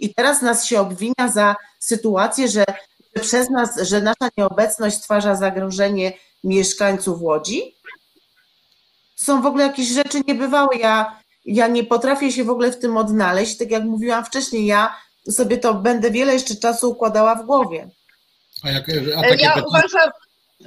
[0.00, 2.64] I teraz nas się obwinia za sytuację, że
[3.20, 6.12] przez nas, że nasza nieobecność stwarza zagrożenie
[6.44, 7.76] mieszkańców Łodzi.
[9.14, 10.76] Są w ogóle jakieś rzeczy niebywałe.
[10.76, 13.56] Ja, ja nie potrafię się w ogóle w tym odnaleźć.
[13.56, 14.96] Tak jak mówiłam wcześniej, ja
[15.30, 17.88] sobie to będę wiele jeszcze czasu układała w głowie.
[18.62, 18.84] A jak,
[19.16, 20.10] a takie ja uważam,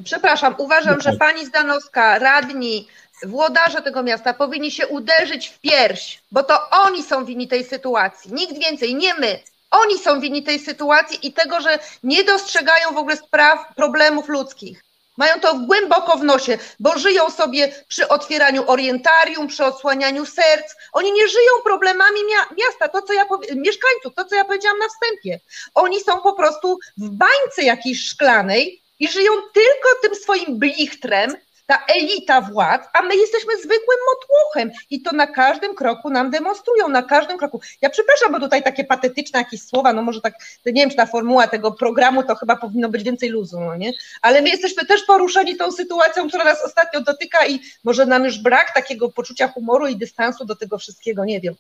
[0.04, 2.88] przepraszam, uważam, że pani Zdanowska, radni,
[3.24, 8.34] włodarze tego miasta powinni się uderzyć w pierś, bo to oni są winni tej sytuacji.
[8.34, 9.40] Nikt więcej, nie my.
[9.72, 14.84] Oni są winni tej sytuacji i tego, że nie dostrzegają w ogóle spraw, problemów ludzkich.
[15.18, 20.76] Mają to głęboko w nosie, bo żyją sobie przy otwieraniu orientarium, przy odsłanianiu serc.
[20.94, 22.20] Oni nie żyją problemami
[22.58, 23.26] miasta, to co ja
[23.56, 25.40] mieszkańców, to co ja powiedziałam na wstępie.
[25.76, 31.36] Oni są po prostu w bańce jakiejś szklanej i żyją tylko tym swoim blichtrem,
[31.68, 36.90] ta elita władz, a my jesteśmy zwykłym motłochem i to na każdym kroku nam demonstrują,
[36.90, 37.62] na każdym kroku.
[37.82, 40.34] Ja przepraszam, bo tutaj takie patetyczne jakieś słowa, no może tak,
[40.66, 43.92] nie wiem, czy ta formuła tego programu to chyba powinno być więcej luzu, no nie?
[44.22, 48.40] Ale my jesteśmy też poruszeni tą sytuacją, która nas ostatnio dotyka i może nam już
[48.40, 51.56] brak takiego poczucia humoru i dystansu do tego wszystkiego, nie wiem.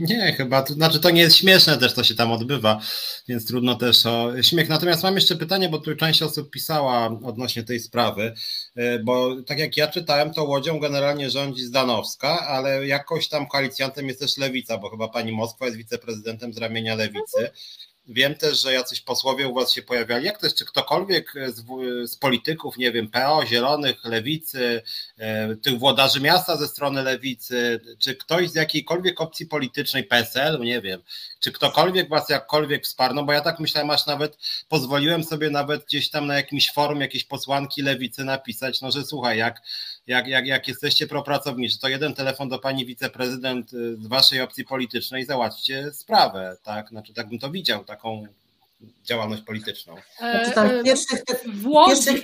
[0.00, 2.80] Nie, chyba, to znaczy to nie jest śmieszne też, co się tam odbywa,
[3.28, 4.68] więc trudno też o śmiech.
[4.68, 8.34] Natomiast mam jeszcze pytanie, bo tu część osób pisała odnośnie tej sprawy,
[8.76, 14.08] e, bo tak jak ja czytałem, to Łodzią generalnie rządzi Zdanowska, ale jakoś tam koalicjantem
[14.08, 17.50] jest też Lewica, bo chyba pani Moskwa jest wiceprezydentem z ramienia Lewicy.
[18.08, 20.24] Wiem też, że jacyś posłowie u Was się pojawiali.
[20.24, 21.64] Jak to jest, czy ktokolwiek z,
[22.10, 24.82] z, polityków, nie wiem, PO, Zielonych, Lewicy,
[25.18, 30.80] e, tych włodarzy miasta ze strony Lewicy, czy ktoś z jakiejkolwiek opcji politycznej, PSL, nie
[30.80, 31.02] wiem,
[31.44, 33.14] czy ktokolwiek Was jakkolwiek wsparł?
[33.14, 34.38] No bo ja tak myślałem, aż nawet
[34.68, 39.38] pozwoliłem sobie nawet gdzieś tam na jakimś forum jakieś posłanki Lewicy napisać, no że słuchaj,
[39.38, 39.62] jak
[40.06, 44.64] jak, jak, jak jesteście propracowniczy, to jeden telefon do pani wiceprezydent y, z waszej opcji
[44.64, 46.88] politycznej, załatwcie sprawę, tak?
[46.88, 48.26] Znaczy, tak bym to widział, taką
[49.04, 49.96] działalność polityczną.
[50.18, 52.22] Znaczy, tam E, pierwszych, w Łodzi,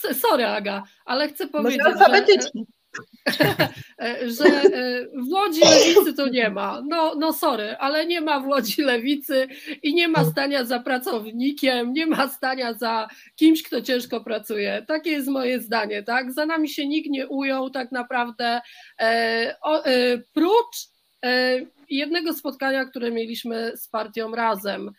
[0.22, 2.79] sorry Aga, ale chcę Może powiedzieć, że.
[4.38, 6.82] że e, w Łodzi lewicy to nie ma.
[6.88, 9.48] No, no sorry, ale nie ma w Łodzi lewicy
[9.82, 14.84] i nie ma stania za pracownikiem, nie ma stania za kimś, kto ciężko pracuje.
[14.88, 16.32] Takie jest moje zdanie, tak?
[16.32, 18.60] Za nami się nikt nie ujął tak naprawdę.
[19.00, 20.76] E, o, e, prócz
[21.24, 21.60] e,
[21.90, 24.90] jednego spotkania, które mieliśmy z partią Razem.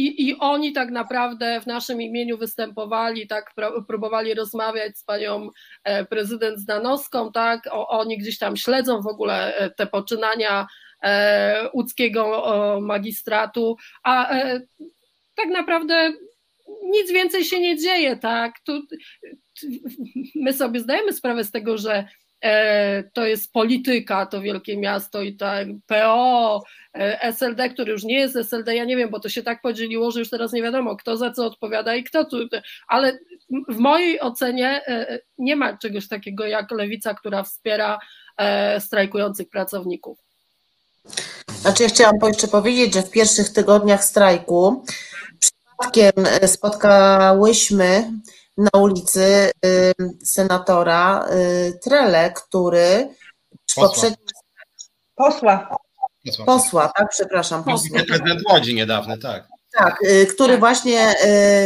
[0.00, 3.54] I, I oni tak naprawdę w naszym imieniu występowali, tak
[3.88, 5.50] próbowali rozmawiać z panią
[5.84, 10.66] e, prezydent Zdanowską, tak, o, oni gdzieś tam śledzą w ogóle e, te poczynania
[11.02, 14.30] e, łódzkiego magistratu, a
[15.34, 16.12] tak naprawdę
[16.84, 18.82] nic więcej się nie dzieje, tak, tu,
[20.34, 22.08] my sobie zdajemy sprawę z tego, że
[23.12, 26.62] to jest polityka, to wielkie miasto i tak PO,
[26.94, 30.10] e, SLD, który już nie jest SLD, ja nie wiem, bo to się tak podzieliło,
[30.10, 32.36] że już teraz nie wiadomo, kto za co odpowiada i kto tu,
[32.88, 33.18] ale
[33.68, 37.98] w mojej ocenie e, nie ma czegoś takiego jak lewica, która wspiera
[38.78, 40.18] strajkujących pracowników.
[41.48, 44.84] Znaczy, ja chciałam jeszcze powiedzieć, że w pierwszych tygodniach strajku
[45.38, 46.12] przypadkiem
[46.46, 48.12] spotkałyśmy
[48.60, 49.50] na ulicy
[50.24, 53.14] senatora y, Trele, który
[53.74, 53.88] Posła.
[53.88, 54.26] poprzedni
[55.14, 55.76] Posła.
[56.46, 57.98] posła, tak, przepraszam, posła.
[58.06, 59.48] Prezydent Łodzi niedawny, tak.
[59.72, 61.16] Tak, y, który właśnie y,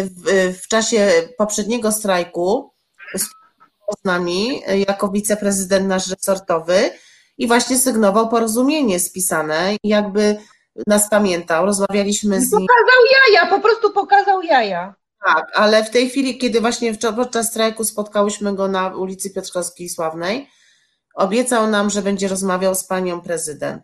[0.04, 2.70] w, w czasie poprzedniego strajku
[4.00, 6.90] z nami jako wiceprezydent nasz resortowy
[7.38, 10.36] i właśnie sygnował porozumienie spisane i jakby
[10.86, 12.66] nas pamiętał, rozmawialiśmy z nim.
[12.66, 14.94] Pokazał jaja, po prostu pokazał jaja.
[15.24, 20.48] Tak, ale w tej chwili, kiedy właśnie podczas strajku spotkałyśmy go na ulicy Piotrkowskiej Sławnej,
[21.14, 23.82] obiecał nam, że będzie rozmawiał z panią prezydent.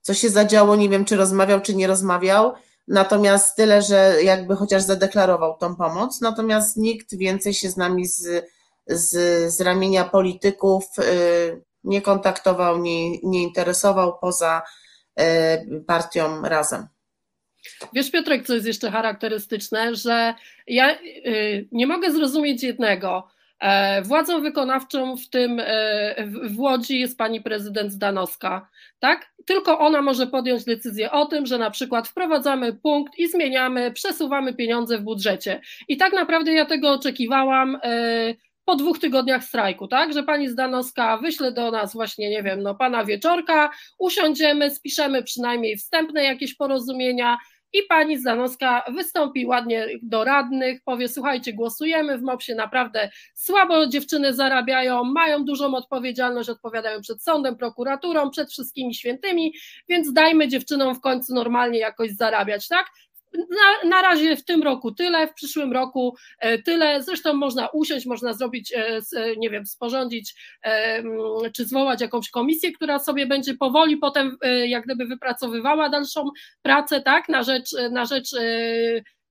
[0.00, 2.52] Co się zadziało, nie wiem, czy rozmawiał, czy nie rozmawiał,
[2.88, 8.46] natomiast tyle, że jakby chociaż zadeklarował tą pomoc, natomiast nikt więcej się z nami z,
[8.86, 9.10] z,
[9.54, 14.62] z ramienia polityków y, nie kontaktował, nie, nie interesował poza
[15.20, 16.88] y, partią razem.
[17.92, 20.34] Wiesz, Piotrek, co jest jeszcze charakterystyczne, że
[20.66, 23.28] ja y, nie mogę zrozumieć jednego.
[23.62, 28.68] E, władzą wykonawczą w tym e, w Łodzi jest pani prezydent Zdanowska,
[29.00, 29.32] tak?
[29.46, 34.54] Tylko ona może podjąć decyzję o tym, że na przykład wprowadzamy punkt i zmieniamy, przesuwamy
[34.54, 35.60] pieniądze w budżecie.
[35.88, 38.34] I tak naprawdę ja tego oczekiwałam e,
[38.64, 40.12] po dwóch tygodniach strajku, tak?
[40.12, 45.76] Że pani Zdanowska wyśle do nas właśnie, nie wiem, no pana wieczorka, usiądziemy, spiszemy przynajmniej
[45.76, 47.38] wstępne jakieś porozumienia
[47.72, 54.34] i pani Zdanowska wystąpi ładnie do radnych, powie: Słuchajcie, głosujemy w MOPS-ie, naprawdę słabo dziewczyny
[54.34, 59.54] zarabiają, mają dużą odpowiedzialność, odpowiadają przed sądem, prokuraturą, przed wszystkimi świętymi,
[59.88, 62.86] więc dajmy dziewczynom w końcu normalnie jakoś zarabiać, tak?
[63.34, 67.02] Na, na razie w tym roku tyle, w przyszłym roku e, tyle.
[67.02, 69.00] Zresztą można usiąść, można zrobić, e,
[69.36, 70.34] nie wiem, sporządzić
[71.56, 76.28] czy zwołać jakąś komisję, która sobie będzie powoli potem e, jak gdyby wypracowywała dalszą
[76.62, 78.30] pracę, tak, na rzecz, na rzecz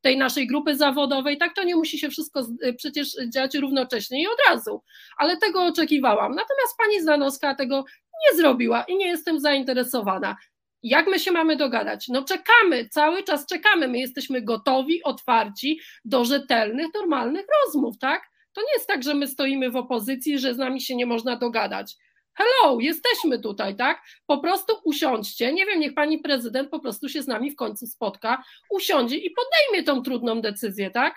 [0.02, 2.48] tej naszej grupy zawodowej, tak to nie musi się wszystko
[2.78, 4.82] przecież dziać równocześnie i od razu,
[5.18, 6.32] ale tego oczekiwałam.
[6.32, 7.86] Natomiast pani Zanowska tego
[8.32, 10.36] nie zrobiła i nie jestem zainteresowana.
[10.84, 12.08] Jak my się mamy dogadać?
[12.08, 13.88] No czekamy, cały czas czekamy.
[13.88, 18.32] My jesteśmy gotowi, otwarci do rzetelnych, normalnych rozmów, tak?
[18.54, 21.36] To nie jest tak, że my stoimy w opozycji, że z nami się nie można
[21.36, 21.96] dogadać.
[22.34, 24.02] Hello, jesteśmy tutaj, tak?
[24.28, 25.54] Po prostu usiądźcie.
[25.54, 29.32] Nie wiem, niech pani prezydent po prostu się z nami w końcu spotka, usiądzie i
[29.32, 31.16] podejmie tą trudną decyzję, tak?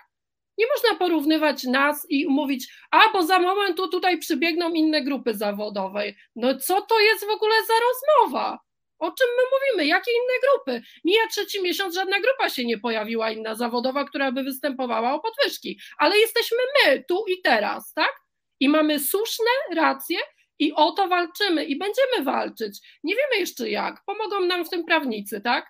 [0.57, 5.33] Nie można porównywać nas i mówić, a bo za moment tu tutaj przybiegną inne grupy
[5.33, 6.03] zawodowe.
[6.35, 8.64] No co to jest w ogóle za rozmowa?
[8.99, 9.87] O czym my mówimy?
[9.87, 10.87] Jakie inne grupy?
[11.05, 15.79] Mija trzeci miesiąc, żadna grupa się nie pojawiła inna zawodowa, która by występowała o podwyżki.
[15.97, 18.11] Ale jesteśmy my, tu i teraz, tak?
[18.59, 20.17] I mamy słuszne racje
[20.59, 22.79] i o to walczymy i będziemy walczyć.
[23.03, 24.01] Nie wiemy jeszcze jak.
[24.05, 25.65] Pomogą nam w tym prawnicy, tak?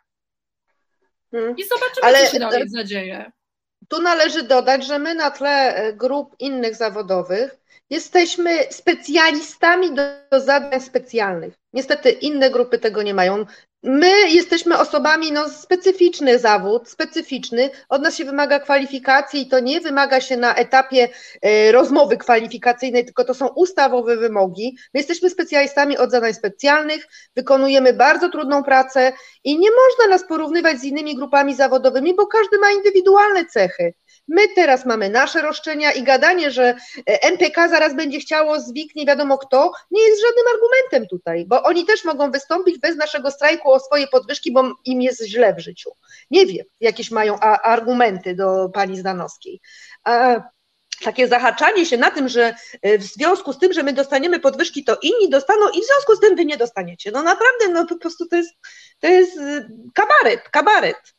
[1.31, 1.57] Hmm.
[1.57, 2.26] I zobaczymy, Ale...
[2.26, 3.31] co się dalej zadzieje.
[3.89, 7.57] Tu należy dodać, że my na tle e, grup innych zawodowych
[7.90, 10.02] jesteśmy specjalistami do,
[10.32, 11.53] do zadań specjalnych.
[11.74, 13.45] Niestety inne grupy tego nie mają.
[13.88, 17.70] My jesteśmy osobami, no specyficzny zawód, specyficzny.
[17.90, 21.10] Od nas się wymaga kwalifikacji i to nie wymaga się na etapie
[21.41, 24.78] e, rozmowy kwalifikacyjnej, tylko to są ustawowe wymogi.
[24.94, 29.14] My jesteśmy specjalistami od zadań specjalnych, wykonujemy bardzo trudną pracę
[29.44, 33.94] i nie można nas porównywać z innymi grupami zawodowymi, bo każdy ma indywidualne cechy.
[34.28, 36.76] My teraz mamy nasze roszczenia i gadanie, że
[37.10, 41.64] e, MPK zaraz będzie chciało zwik nie wiadomo kto, nie jest żadnym argumentem tutaj, bo
[41.64, 45.91] oni też mogą wystąpić bez naszego strajku swoje podwyżki, bo im jest źle w życiu.
[46.31, 49.61] Nie wiem, jakieś mają argumenty do pani Zdanowskiej.
[51.03, 54.84] takie zahaczanie się na tym, że e, w związku z tym, że my dostaniemy podwyżki,
[54.84, 57.11] to inni dostaną i w związku z tym wy nie dostaniecie.
[57.11, 58.53] No naprawdę, no po prostu to jest,
[58.99, 61.14] to jest e, kabaret, kabaret.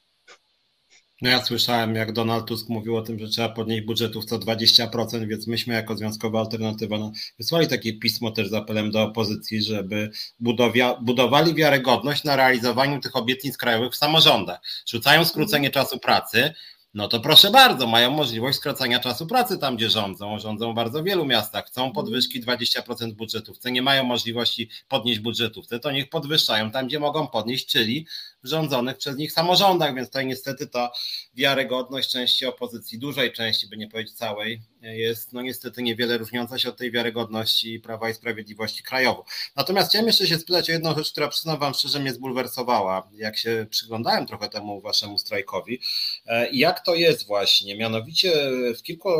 [1.22, 5.26] No ja słyszałem, jak Donald Tusk mówił o tym, że trzeba podnieść budżetów co 20%,
[5.26, 10.10] więc myśmy jako Związkowa Alternatywa no, wysłali takie pismo też z apelem do opozycji, żeby
[10.40, 14.60] budowia, budowali wiarygodność na realizowaniu tych obietnic krajowych w samorządach.
[14.86, 16.52] Rzucają skrócenie czasu pracy,
[16.96, 20.38] no to proszę bardzo, mają możliwość skracania czasu pracy tam, gdzie rządzą.
[20.38, 25.90] Rządzą w bardzo wielu miastach, chcą podwyżki 20% budżetówce, nie mają możliwości podnieść budżetówce, to
[25.90, 28.06] niech podwyższają tam, gdzie mogą podnieść, czyli
[28.48, 30.90] rządzonych przez nich samorządach, więc tutaj niestety ta
[31.34, 36.68] wiarygodność części opozycji, dużej części, by nie powiedzieć całej, jest no niestety niewiele różniąca się
[36.68, 39.24] od tej wiarygodności Prawa i Sprawiedliwości krajowo.
[39.56, 43.38] Natomiast chciałem jeszcze się spytać o jedną rzecz, która przyznam Wam szczerze mnie zbulwersowała, jak
[43.38, 45.80] się przyglądałem trochę temu Waszemu strajkowi.
[46.26, 47.76] E, jak to jest właśnie?
[47.76, 48.32] Mianowicie
[48.78, 49.10] w kilku,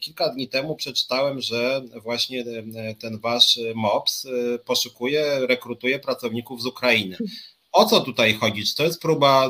[0.00, 2.44] kilka dni temu przeczytałem, że właśnie
[2.74, 7.16] e, ten Wasz MOPS e, poszukuje, rekrutuje pracowników z Ukrainy.
[7.72, 8.66] O co tutaj chodzi?
[8.66, 9.48] Czy to jest próba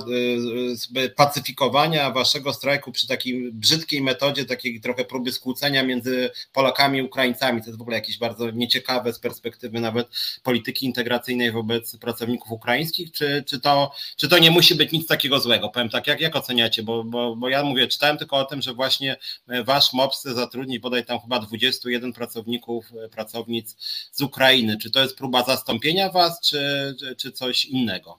[0.96, 6.98] y, y, pacyfikowania waszego strajku przy takiej brzydkiej metodzie, takiej trochę próby skłócenia między Polakami
[6.98, 7.60] i Ukraińcami?
[7.60, 10.08] To jest w ogóle jakieś bardzo nieciekawe z perspektywy nawet
[10.42, 15.40] polityki integracyjnej wobec pracowników ukraińskich, czy, czy, to, czy to nie musi być nic takiego
[15.40, 15.68] złego?
[15.68, 16.82] Powiem tak, jak, jak oceniacie?
[16.82, 19.16] Bo, bo, bo ja mówię, czytałem tylko o tym, że właśnie
[19.64, 23.76] wasz MOPS chce zatrudnić bodaj tam chyba 21 pracowników, pracownic
[24.12, 24.76] z Ukrainy.
[24.78, 28.11] Czy to jest próba zastąpienia was, czy, czy coś innego?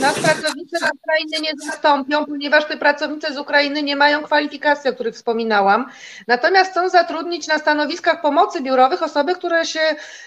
[0.00, 4.92] Nas pracownicy z Ukrainy nie zastąpią, ponieważ te pracownice z Ukrainy nie mają kwalifikacji, o
[4.92, 5.90] których wspominałam.
[6.26, 9.80] Natomiast chcą zatrudnić na stanowiskach pomocy biurowych osoby, które się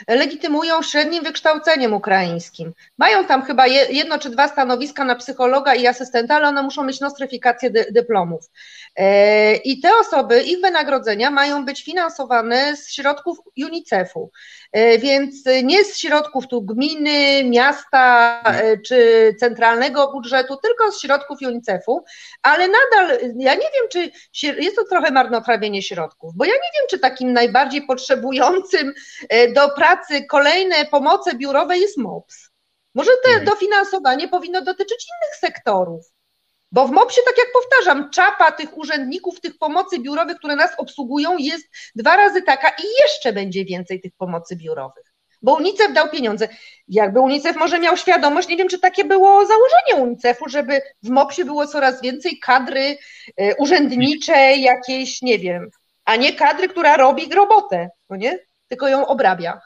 [0.07, 2.73] legitymują średnim wykształceniem ukraińskim.
[2.97, 6.99] Mają tam chyba jedno czy dwa stanowiska na psychologa i asystenta, ale one muszą mieć
[6.99, 8.49] nostryfikację dy dyplomów.
[8.95, 14.31] E, I te osoby, ich wynagrodzenia mają być finansowane z środków UNICEF-u.
[14.71, 15.33] E, więc
[15.63, 22.03] nie z środków tu gminy, miasta e, czy centralnego budżetu, tylko z środków UNICEF-u,
[22.41, 26.87] ale nadal ja nie wiem, czy jest to trochę marnotrawienie środków, bo ja nie wiem,
[26.89, 28.93] czy takim najbardziej potrzebującym
[29.33, 32.51] y, do pracy kolejne pomoce biurowe jest MOPS.
[32.95, 33.45] Może to mhm.
[33.45, 36.05] dofinansowanie powinno dotyczyć innych sektorów.
[36.71, 41.37] Bo w MOPS-ie, tak jak powtarzam, czapa tych urzędników, tych pomocy biurowych, które nas obsługują,
[41.37, 41.65] jest
[41.95, 45.10] dwa razy taka i jeszcze będzie więcej tych pomocy biurowych.
[45.41, 46.47] Bo UNICEF dał pieniądze.
[46.87, 51.45] Jakby UNICEF może miał świadomość, nie wiem, czy takie było założenie UNICEF-u, żeby w MOPS-ie
[51.45, 52.97] było coraz więcej kadry
[53.41, 55.69] y, urzędniczej, jakiejś, nie wiem,
[56.05, 58.39] a nie kadry, która robi robotę, no nie?
[58.67, 59.61] Tylko ją obrabia.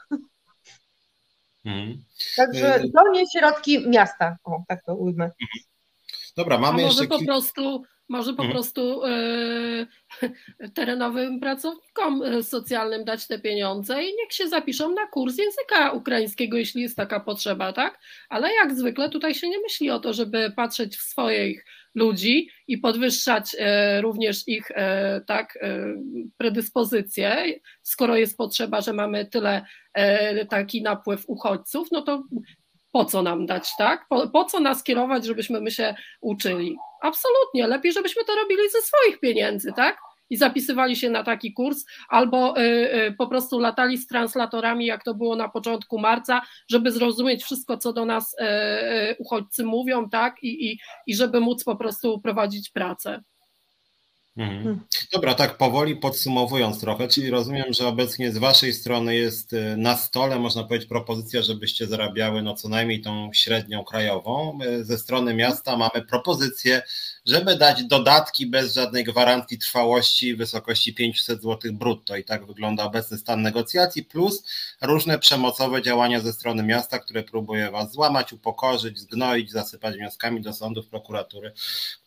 [1.64, 2.04] Mhm.
[2.36, 5.24] Także y, to nie środki miasta, o, tak to ujmę.
[5.24, 5.64] Mhm.
[6.36, 7.18] Dobra, mamy A może jeszcze...
[7.18, 8.52] po prostu może po mhm.
[8.52, 9.86] prostu e,
[10.74, 16.56] terenowym pracownikom e, socjalnym dać te pieniądze i niech się zapiszą na kurs języka ukraińskiego,
[16.56, 17.98] jeśli jest taka potrzeba, tak?
[18.28, 21.64] Ale jak zwykle tutaj się nie myśli o to, żeby patrzeć w swoich
[21.94, 24.68] ludzi i podwyższać e, również ich
[25.26, 25.58] tak,
[26.36, 27.44] predyspozycje,
[27.82, 29.66] skoro jest potrzeba, że mamy tyle
[30.50, 32.24] taki napływ uchodźców, no to
[32.92, 34.06] po co nam dać, tak?
[34.08, 36.76] Po, po, co nas kierować, żebyśmy my się uczyli?
[37.02, 39.98] Absolutnie, lepiej, żebyśmy to robili ze swoich pieniędzy, tak?
[40.30, 45.04] I zapisywali się na taki kurs, albo y, y, po prostu latali z translatorami, jak
[45.04, 50.42] to było na początku marca, żeby zrozumieć wszystko, co do nas y, uchodźcy mówią, tak?
[50.42, 53.22] I, i, I żeby móc po prostu prowadzić pracę.
[54.36, 54.62] Mhm.
[54.62, 54.80] Hmm.
[55.12, 59.96] Dobra, tak powoli podsumowując trochę, czyli rozumiem, że obecnie z Waszej strony jest y, na
[59.96, 64.58] stole, można powiedzieć, propozycja, żebyście zarabiały no co najmniej tą średnią krajową.
[64.82, 66.82] Ze strony miasta mamy propozycję,
[67.26, 72.16] żeby dać dodatki bez żadnej gwarancji trwałości w wysokości 500 zł brutto.
[72.16, 74.42] I tak wygląda obecny stan negocjacji, plus
[74.82, 80.52] różne przemocowe działania ze strony miasta, które próbuje Was złamać, upokorzyć, zgnoić, zasypać wnioskami do
[80.52, 81.52] sądów, prokuratury,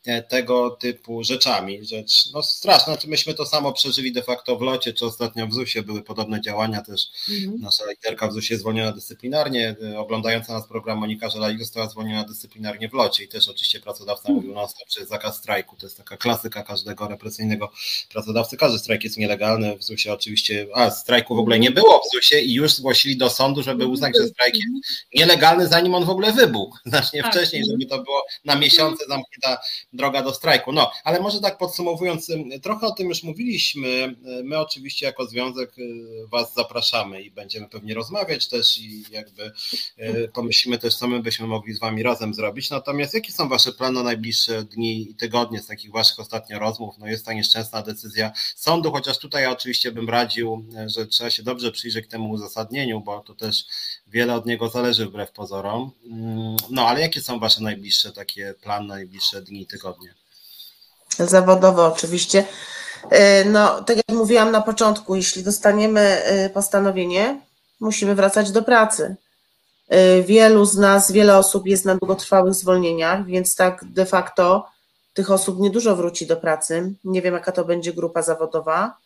[0.05, 1.85] e, tego typu rzeczami.
[1.85, 5.53] Rzecz no straszna, znaczy myśmy to samo przeżyli de facto w locie, czy ostatnio w
[5.53, 7.07] ZUS-ie były podobne działania też.
[7.29, 7.61] Mhm.
[7.61, 12.89] Nasza literka w ZUS-ie zwolniona dyscyplinarnie, e, oglądająca nas program Monika Żelalik została zwolniona dyscyplinarnie
[12.89, 14.35] w locie i też oczywiście pracodawca mhm.
[14.35, 15.75] mówił non że zakaz strajku.
[15.75, 17.71] To jest taka klasyka każdego represyjnego
[18.09, 18.57] pracodawcy.
[18.57, 19.77] Każdy strajk jest nielegalny.
[19.77, 23.29] W ZUS-ie oczywiście, a strajku w ogóle nie było w ZUS-ie i już zgłosili do
[23.29, 24.67] sądu, żeby uznać, że strajk jest
[25.15, 26.77] nielegalny, zanim on w ogóle wybuchł.
[26.85, 27.31] Znacznie tak.
[27.31, 29.61] wcześniej, żeby to było na miesiące zamknięta
[29.93, 30.71] droga do strajku.
[30.71, 32.31] No, ale może tak podsumowując,
[32.61, 34.15] trochę o tym już mówiliśmy.
[34.43, 39.51] My oczywiście jako związek y, Was zapraszamy i będziemy pewnie rozmawiać też i jakby
[39.99, 42.69] y, pomyślimy też, co my byśmy mogli z Wami razem zrobić.
[42.69, 46.95] Natomiast jakie są Wasze plany na najbliższe dni i tygodnie z takich Waszych ostatnio rozmów?
[46.97, 51.43] No jest ta nieszczęsna decyzja sądu, chociaż tutaj ja oczywiście bym radził, że trzeba się
[51.43, 53.65] dobrze przyjrzeć temu uzasadnieniu, bo to też
[54.07, 55.91] wiele od niego zależy wbrew pozorom.
[56.05, 60.13] Mm, no ale jakie są Wasze najbliższe takie plany, najbliższe dni tygodnie?
[61.19, 62.45] Zawodowo oczywiście.
[63.09, 67.39] E, no, tak jak mówiłam na początku, jeśli dostaniemy e, postanowienie,
[67.79, 69.15] musimy wracać do pracy.
[69.89, 74.65] E, wielu z nas, wiele osób jest na długotrwałych zwolnieniach, więc tak de facto
[75.13, 76.93] tych osób niedużo wróci do pracy.
[77.03, 78.97] Nie wiem, jaka to będzie grupa zawodowa.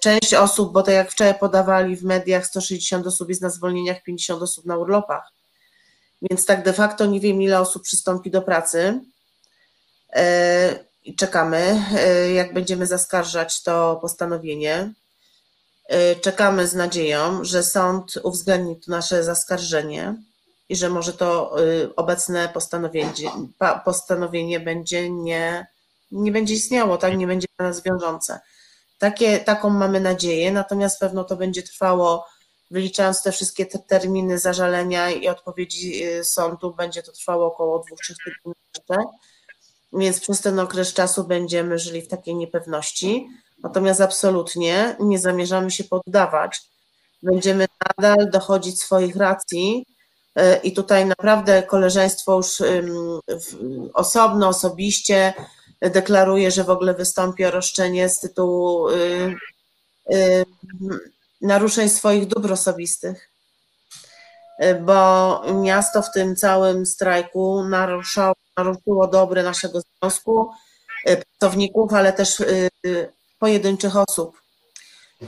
[0.00, 4.42] Część osób, bo tak jak wczoraj podawali w mediach, 160 osób jest na zwolnieniach, 50
[4.42, 5.32] osób na urlopach.
[6.22, 9.00] Więc tak de facto nie wiem, ile osób przystąpi do pracy.
[11.04, 11.82] I czekamy,
[12.34, 14.92] jak będziemy zaskarżać to postanowienie.
[16.20, 20.14] Czekamy z nadzieją, że sąd uwzględni to nasze zaskarżenie
[20.68, 21.56] i że może to
[21.96, 23.12] obecne postanowienie,
[23.84, 25.66] postanowienie będzie nie,
[26.10, 28.40] nie będzie istniało, tak, nie będzie dla nas wiążące.
[28.98, 32.26] Takie, taką mamy nadzieję, natomiast pewno to będzie trwało,
[32.70, 38.16] wyliczając te wszystkie te terminy zażalenia i odpowiedzi sądu, będzie to trwało około dwóch, trzech
[38.24, 38.54] tygodni
[39.92, 43.28] więc przez ten okres czasu będziemy żyli w takiej niepewności.
[43.62, 46.60] Natomiast absolutnie nie zamierzamy się poddawać.
[47.22, 47.66] Będziemy
[47.98, 49.86] nadal dochodzić swoich racji
[50.62, 52.62] i tutaj naprawdę koleżeństwo już
[53.94, 55.34] osobno, osobiście
[55.80, 59.34] deklaruje, że w ogóle wystąpi o roszczenie z tytułu y,
[60.12, 60.44] y,
[61.40, 63.30] naruszeń swoich dóbr osobistych,
[64.58, 70.50] e, bo miasto w tym całym strajku naruszało naruszyło dobre naszego związku,
[71.08, 72.68] y, pracowników, ale też y,
[73.38, 74.40] pojedynczych osób.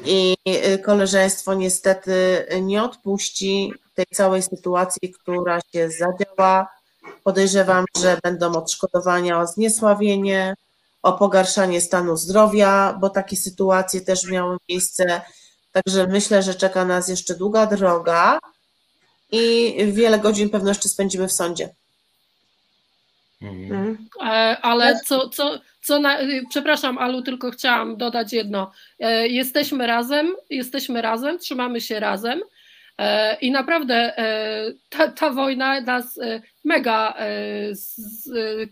[0.05, 0.37] I
[0.85, 6.69] koleżeństwo niestety nie odpuści tej całej sytuacji, która się zadziała.
[7.25, 10.55] Podejrzewam, że będą odszkodowania o zniesławienie,
[11.03, 15.21] o pogarszanie stanu zdrowia, bo takie sytuacje też miały miejsce.
[15.73, 18.39] Także myślę, że czeka nas jeszcze długa droga
[19.33, 21.69] i wiele godzin pewno jeszcze spędzimy w sądzie.
[23.43, 24.09] Mhm.
[24.21, 26.19] E, ale co, co, co na,
[26.51, 28.73] przepraszam, Alu, tylko chciałam dodać jedno.
[28.99, 32.41] E, jesteśmy razem, jesteśmy razem, trzymamy się razem
[33.41, 34.15] i naprawdę
[34.89, 36.19] ta, ta wojna nas
[36.65, 37.15] mega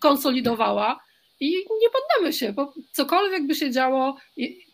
[0.00, 1.00] konsolidowała
[1.40, 4.16] i nie poddamy się, bo cokolwiek by się działo,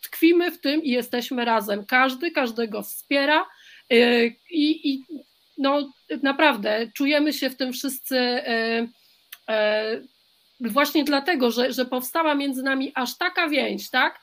[0.03, 1.85] tkwimy w tym i jesteśmy razem.
[1.85, 3.45] Każdy każdego wspiera
[4.49, 5.03] i, i
[5.57, 8.41] no, naprawdę czujemy się w tym wszyscy
[9.49, 10.01] E,
[10.59, 14.19] właśnie dlatego, że, że powstała między nami aż taka więź, tak?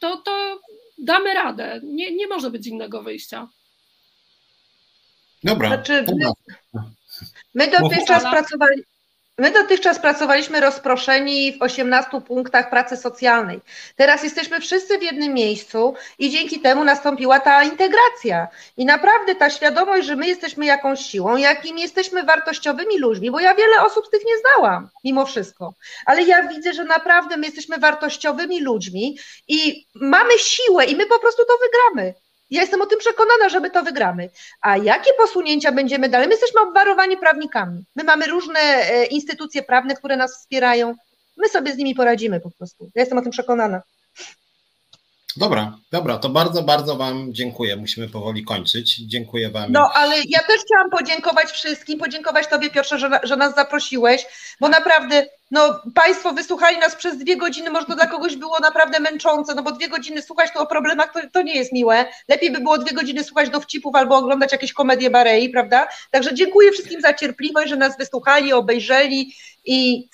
[0.00, 0.60] To, to
[0.98, 1.80] damy radę.
[1.84, 3.48] Nie, nie może być innego wyjścia.
[5.44, 5.68] Dobra.
[5.68, 6.32] Znaczy, my,
[7.54, 8.82] my dotychczas pracowali,
[9.38, 13.60] My dotychczas pracowaliśmy rozproszeni w 18 punktach pracy socjalnej.
[13.96, 18.48] Teraz jesteśmy wszyscy w jednym miejscu i dzięki temu nastąpiła ta integracja.
[18.76, 23.54] I naprawdę ta świadomość, że my jesteśmy jakąś siłą, jakim jesteśmy wartościowymi ludźmi, bo ja
[23.54, 25.74] wiele osób z tych nie znałam, mimo wszystko.
[26.06, 31.18] Ale ja widzę, że naprawdę my jesteśmy wartościowymi ludźmi i mamy siłę i my po
[31.18, 32.14] prostu to wygramy.
[32.52, 34.30] Ja jestem o tym przekonana, że my to wygramy.
[34.60, 36.28] A jakie posunięcia będziemy dalej?
[36.28, 37.84] My jesteśmy obwarowani prawnikami.
[37.96, 40.94] My mamy różne e, instytucje prawne, które nas wspierają.
[41.36, 42.90] My sobie z nimi poradzimy po prostu.
[42.94, 43.82] Ja jestem o tym przekonana.
[45.36, 47.76] Dobra, dobra, to bardzo, bardzo Wam dziękuję.
[47.76, 48.96] Musimy powoli kończyć.
[48.96, 49.72] Dziękuję Wam.
[49.72, 54.26] No, ale ja też chciałam podziękować wszystkim, podziękować Tobie, Piotrze, że, że nas zaprosiłeś,
[54.60, 59.00] bo naprawdę, no, Państwo wysłuchali nas przez dwie godziny, może to dla kogoś było naprawdę
[59.00, 62.06] męczące, no bo dwie godziny słuchać tu o problemach to, to nie jest miłe.
[62.28, 65.88] Lepiej by było dwie godziny słuchać dowcipów albo oglądać jakieś komedie Barei, prawda?
[66.10, 69.34] Także dziękuję wszystkim za cierpliwość, że nas wysłuchali, obejrzeli
[69.64, 70.08] i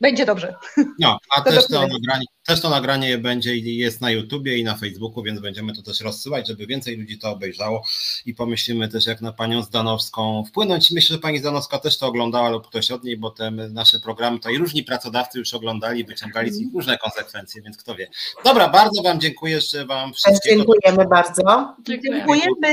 [0.00, 0.54] będzie dobrze.
[0.98, 4.64] No, a to też, to nagranie, też to nagranie będzie i jest na YouTubie i
[4.64, 7.86] na Facebooku, więc będziemy to też rozsyłać, żeby więcej ludzi to obejrzało
[8.26, 10.90] i pomyślimy też, jak na panią Zdanowską wpłynąć.
[10.90, 14.38] Myślę, że pani Zdanowska też to oglądała lub ktoś od niej, bo te nasze programy
[14.38, 18.10] to i różni pracodawcy już oglądali, wyciągali z nich różne konsekwencje, więc kto wie.
[18.44, 20.56] Dobra, bardzo Wam dziękuję jeszcze Wam wszystkim.
[20.56, 21.74] Dziękujemy bardzo.
[21.82, 22.72] Dziękujemy.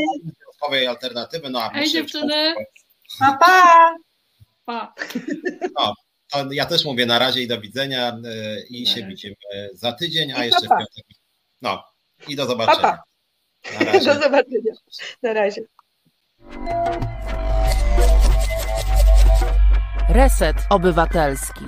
[0.90, 2.54] Alternatywy, no a Hej dziewczyny.
[3.20, 3.96] Pa, pa.
[4.66, 4.94] Pa.
[5.80, 5.94] No,
[6.52, 9.36] ja też mówię na razie i do widzenia e, i się widzimy
[9.74, 11.06] za tydzień, a jeszcze w piątek.
[11.62, 11.84] No
[12.28, 13.00] i do zobaczenia.
[14.06, 14.74] Do zobaczenia.
[15.24, 15.62] Na razie.
[20.10, 21.66] Reset Obywatelski.